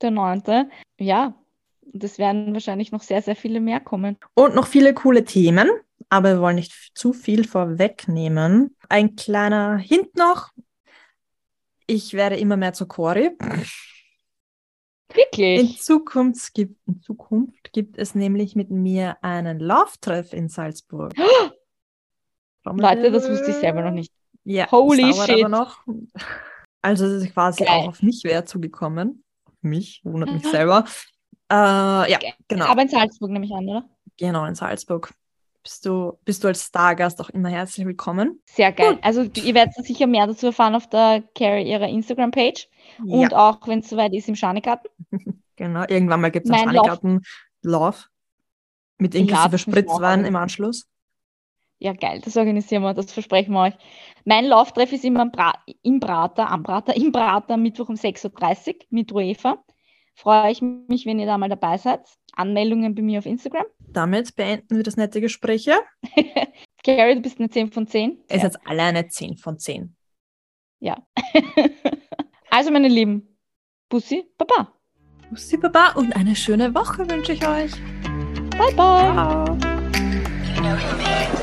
Der 0.00 0.10
neunte, 0.10 0.68
ja. 0.98 1.34
Das 1.82 2.18
werden 2.18 2.52
wahrscheinlich 2.54 2.92
noch 2.92 3.02
sehr, 3.02 3.22
sehr 3.22 3.36
viele 3.36 3.60
mehr 3.60 3.80
kommen. 3.80 4.18
Und 4.34 4.54
noch 4.54 4.66
viele 4.66 4.94
coole 4.94 5.24
Themen, 5.24 5.68
aber 6.08 6.34
wir 6.34 6.40
wollen 6.40 6.56
nicht 6.56 6.72
zu 6.94 7.12
viel 7.12 7.46
vorwegnehmen. 7.46 8.76
Ein 8.88 9.16
kleiner 9.16 9.76
Hint 9.76 10.16
noch. 10.16 10.50
Ich 11.86 12.14
werde 12.14 12.36
immer 12.36 12.56
mehr 12.56 12.72
zur 12.72 12.88
Cori. 12.88 13.30
Wirklich? 15.14 15.60
In 15.60 15.76
Zukunft 15.76 16.54
gibt, 16.54 16.76
in 16.86 17.00
Zukunft 17.00 17.72
gibt 17.72 17.98
es 17.98 18.14
nämlich 18.14 18.56
mit 18.56 18.70
mir 18.70 19.16
einen 19.22 19.60
Love-Treff 19.60 20.32
in 20.32 20.48
Salzburg. 20.48 21.12
Leute, 22.64 23.10
das 23.10 23.28
wusste 23.28 23.50
ich 23.50 23.56
selber 23.56 23.82
noch 23.82 23.90
nicht. 23.90 24.12
Ja, 24.44 24.70
Holy 24.70 25.12
shit. 25.12 25.48
noch. 25.48 25.78
Also 26.82 27.06
es 27.06 27.22
ist 27.22 27.32
quasi 27.32 27.64
Geil. 27.64 27.72
auch 27.72 27.88
auf 27.88 28.02
mich 28.02 28.20
wer 28.24 28.44
zugekommen. 28.44 29.24
Auf 29.46 29.54
mich, 29.62 30.02
wundert 30.04 30.32
mich 30.32 30.46
selber. 30.46 30.84
Äh, 31.50 31.54
ja, 31.54 32.18
Geil. 32.18 32.34
genau. 32.48 32.66
Aber 32.66 32.82
in 32.82 32.88
Salzburg 32.88 33.30
nehme 33.30 33.46
ich 33.46 33.52
an, 33.52 33.68
oder? 33.68 33.88
Genau, 34.18 34.44
in 34.44 34.54
Salzburg. 34.54 35.14
Bist 35.64 35.86
du, 35.86 36.18
bist 36.26 36.44
du 36.44 36.48
als 36.48 36.66
Stargast 36.66 37.22
auch 37.22 37.30
immer 37.30 37.48
herzlich 37.48 37.86
willkommen. 37.86 38.38
Sehr 38.44 38.70
geil. 38.70 38.96
Gut. 38.96 38.98
Also 39.02 39.22
ihr 39.22 39.54
werdet 39.54 39.74
sicher 39.74 40.06
mehr 40.06 40.26
dazu 40.26 40.46
erfahren 40.46 40.74
auf 40.74 40.90
der 40.90 41.22
Carrie 41.34 41.70
ihrer 41.70 41.88
Instagram-Page. 41.88 42.68
Ja. 42.98 43.14
Und 43.16 43.32
auch, 43.34 43.66
wenn 43.66 43.78
es 43.78 43.88
soweit 43.88 44.12
ist, 44.12 44.28
im 44.28 44.36
Schanigarten. 44.36 44.90
genau, 45.56 45.84
irgendwann 45.88 46.20
mal 46.20 46.30
gibt 46.30 46.44
es 46.44 46.52
im 46.52 46.58
Schanigarten 46.58 47.22
Love. 47.62 47.96
Mit 48.98 49.14
inklusive 49.14 49.56
Spritzwein 49.56 50.26
im 50.26 50.36
Anschluss. 50.36 50.86
Ja, 51.78 51.94
geil, 51.94 52.20
das 52.22 52.36
organisieren 52.36 52.82
wir, 52.82 52.92
das 52.92 53.10
versprechen 53.10 53.52
wir 53.52 53.62
euch. 53.62 53.74
Mein 54.26 54.44
Lauftreff 54.44 54.92
ist 54.92 55.04
immer 55.04 55.22
im 55.82 56.00
Prater, 56.00 56.50
am 56.50 56.62
Prater, 56.62 56.94
im 56.94 57.10
Prater, 57.10 57.56
Mittwoch 57.56 57.88
um 57.88 57.94
6.30 57.94 58.68
Uhr 58.68 58.74
mit 58.90 59.12
UEFA. 59.12 59.64
Freue 60.14 60.50
ich 60.50 60.62
mich, 60.62 61.06
wenn 61.06 61.18
ihr 61.18 61.26
da 61.26 61.38
mal 61.38 61.48
dabei 61.48 61.76
seid. 61.76 62.00
Anmeldungen 62.32 62.94
bei 62.94 63.02
mir 63.02 63.18
auf 63.18 63.26
Instagram. 63.26 63.66
Damit 63.78 64.36
beenden 64.36 64.76
wir 64.76 64.82
das 64.82 64.96
nette 64.96 65.20
Gespräch. 65.20 65.68
Carrie, 66.84 67.14
du 67.14 67.22
bist 67.22 67.38
eine 67.38 67.50
10 67.50 67.72
von 67.72 67.86
10. 67.86 68.24
Es 68.28 68.42
ja. 68.42 68.48
ist 68.48 68.58
alle 68.66 68.82
eine 68.82 69.08
10 69.08 69.36
von 69.36 69.58
10. 69.58 69.96
Ja. 70.80 71.06
Also, 72.50 72.70
meine 72.70 72.86
Lieben, 72.86 73.36
Bussi, 73.88 74.30
Baba. 74.38 74.72
Bussi, 75.28 75.56
Baba 75.56 75.94
und 75.96 76.14
eine 76.14 76.36
schöne 76.36 76.72
Woche 76.72 77.10
wünsche 77.10 77.32
ich 77.32 77.44
euch. 77.44 77.72
Bye, 78.56 78.72
bye. 78.76 79.58
Ciao. 80.62 81.40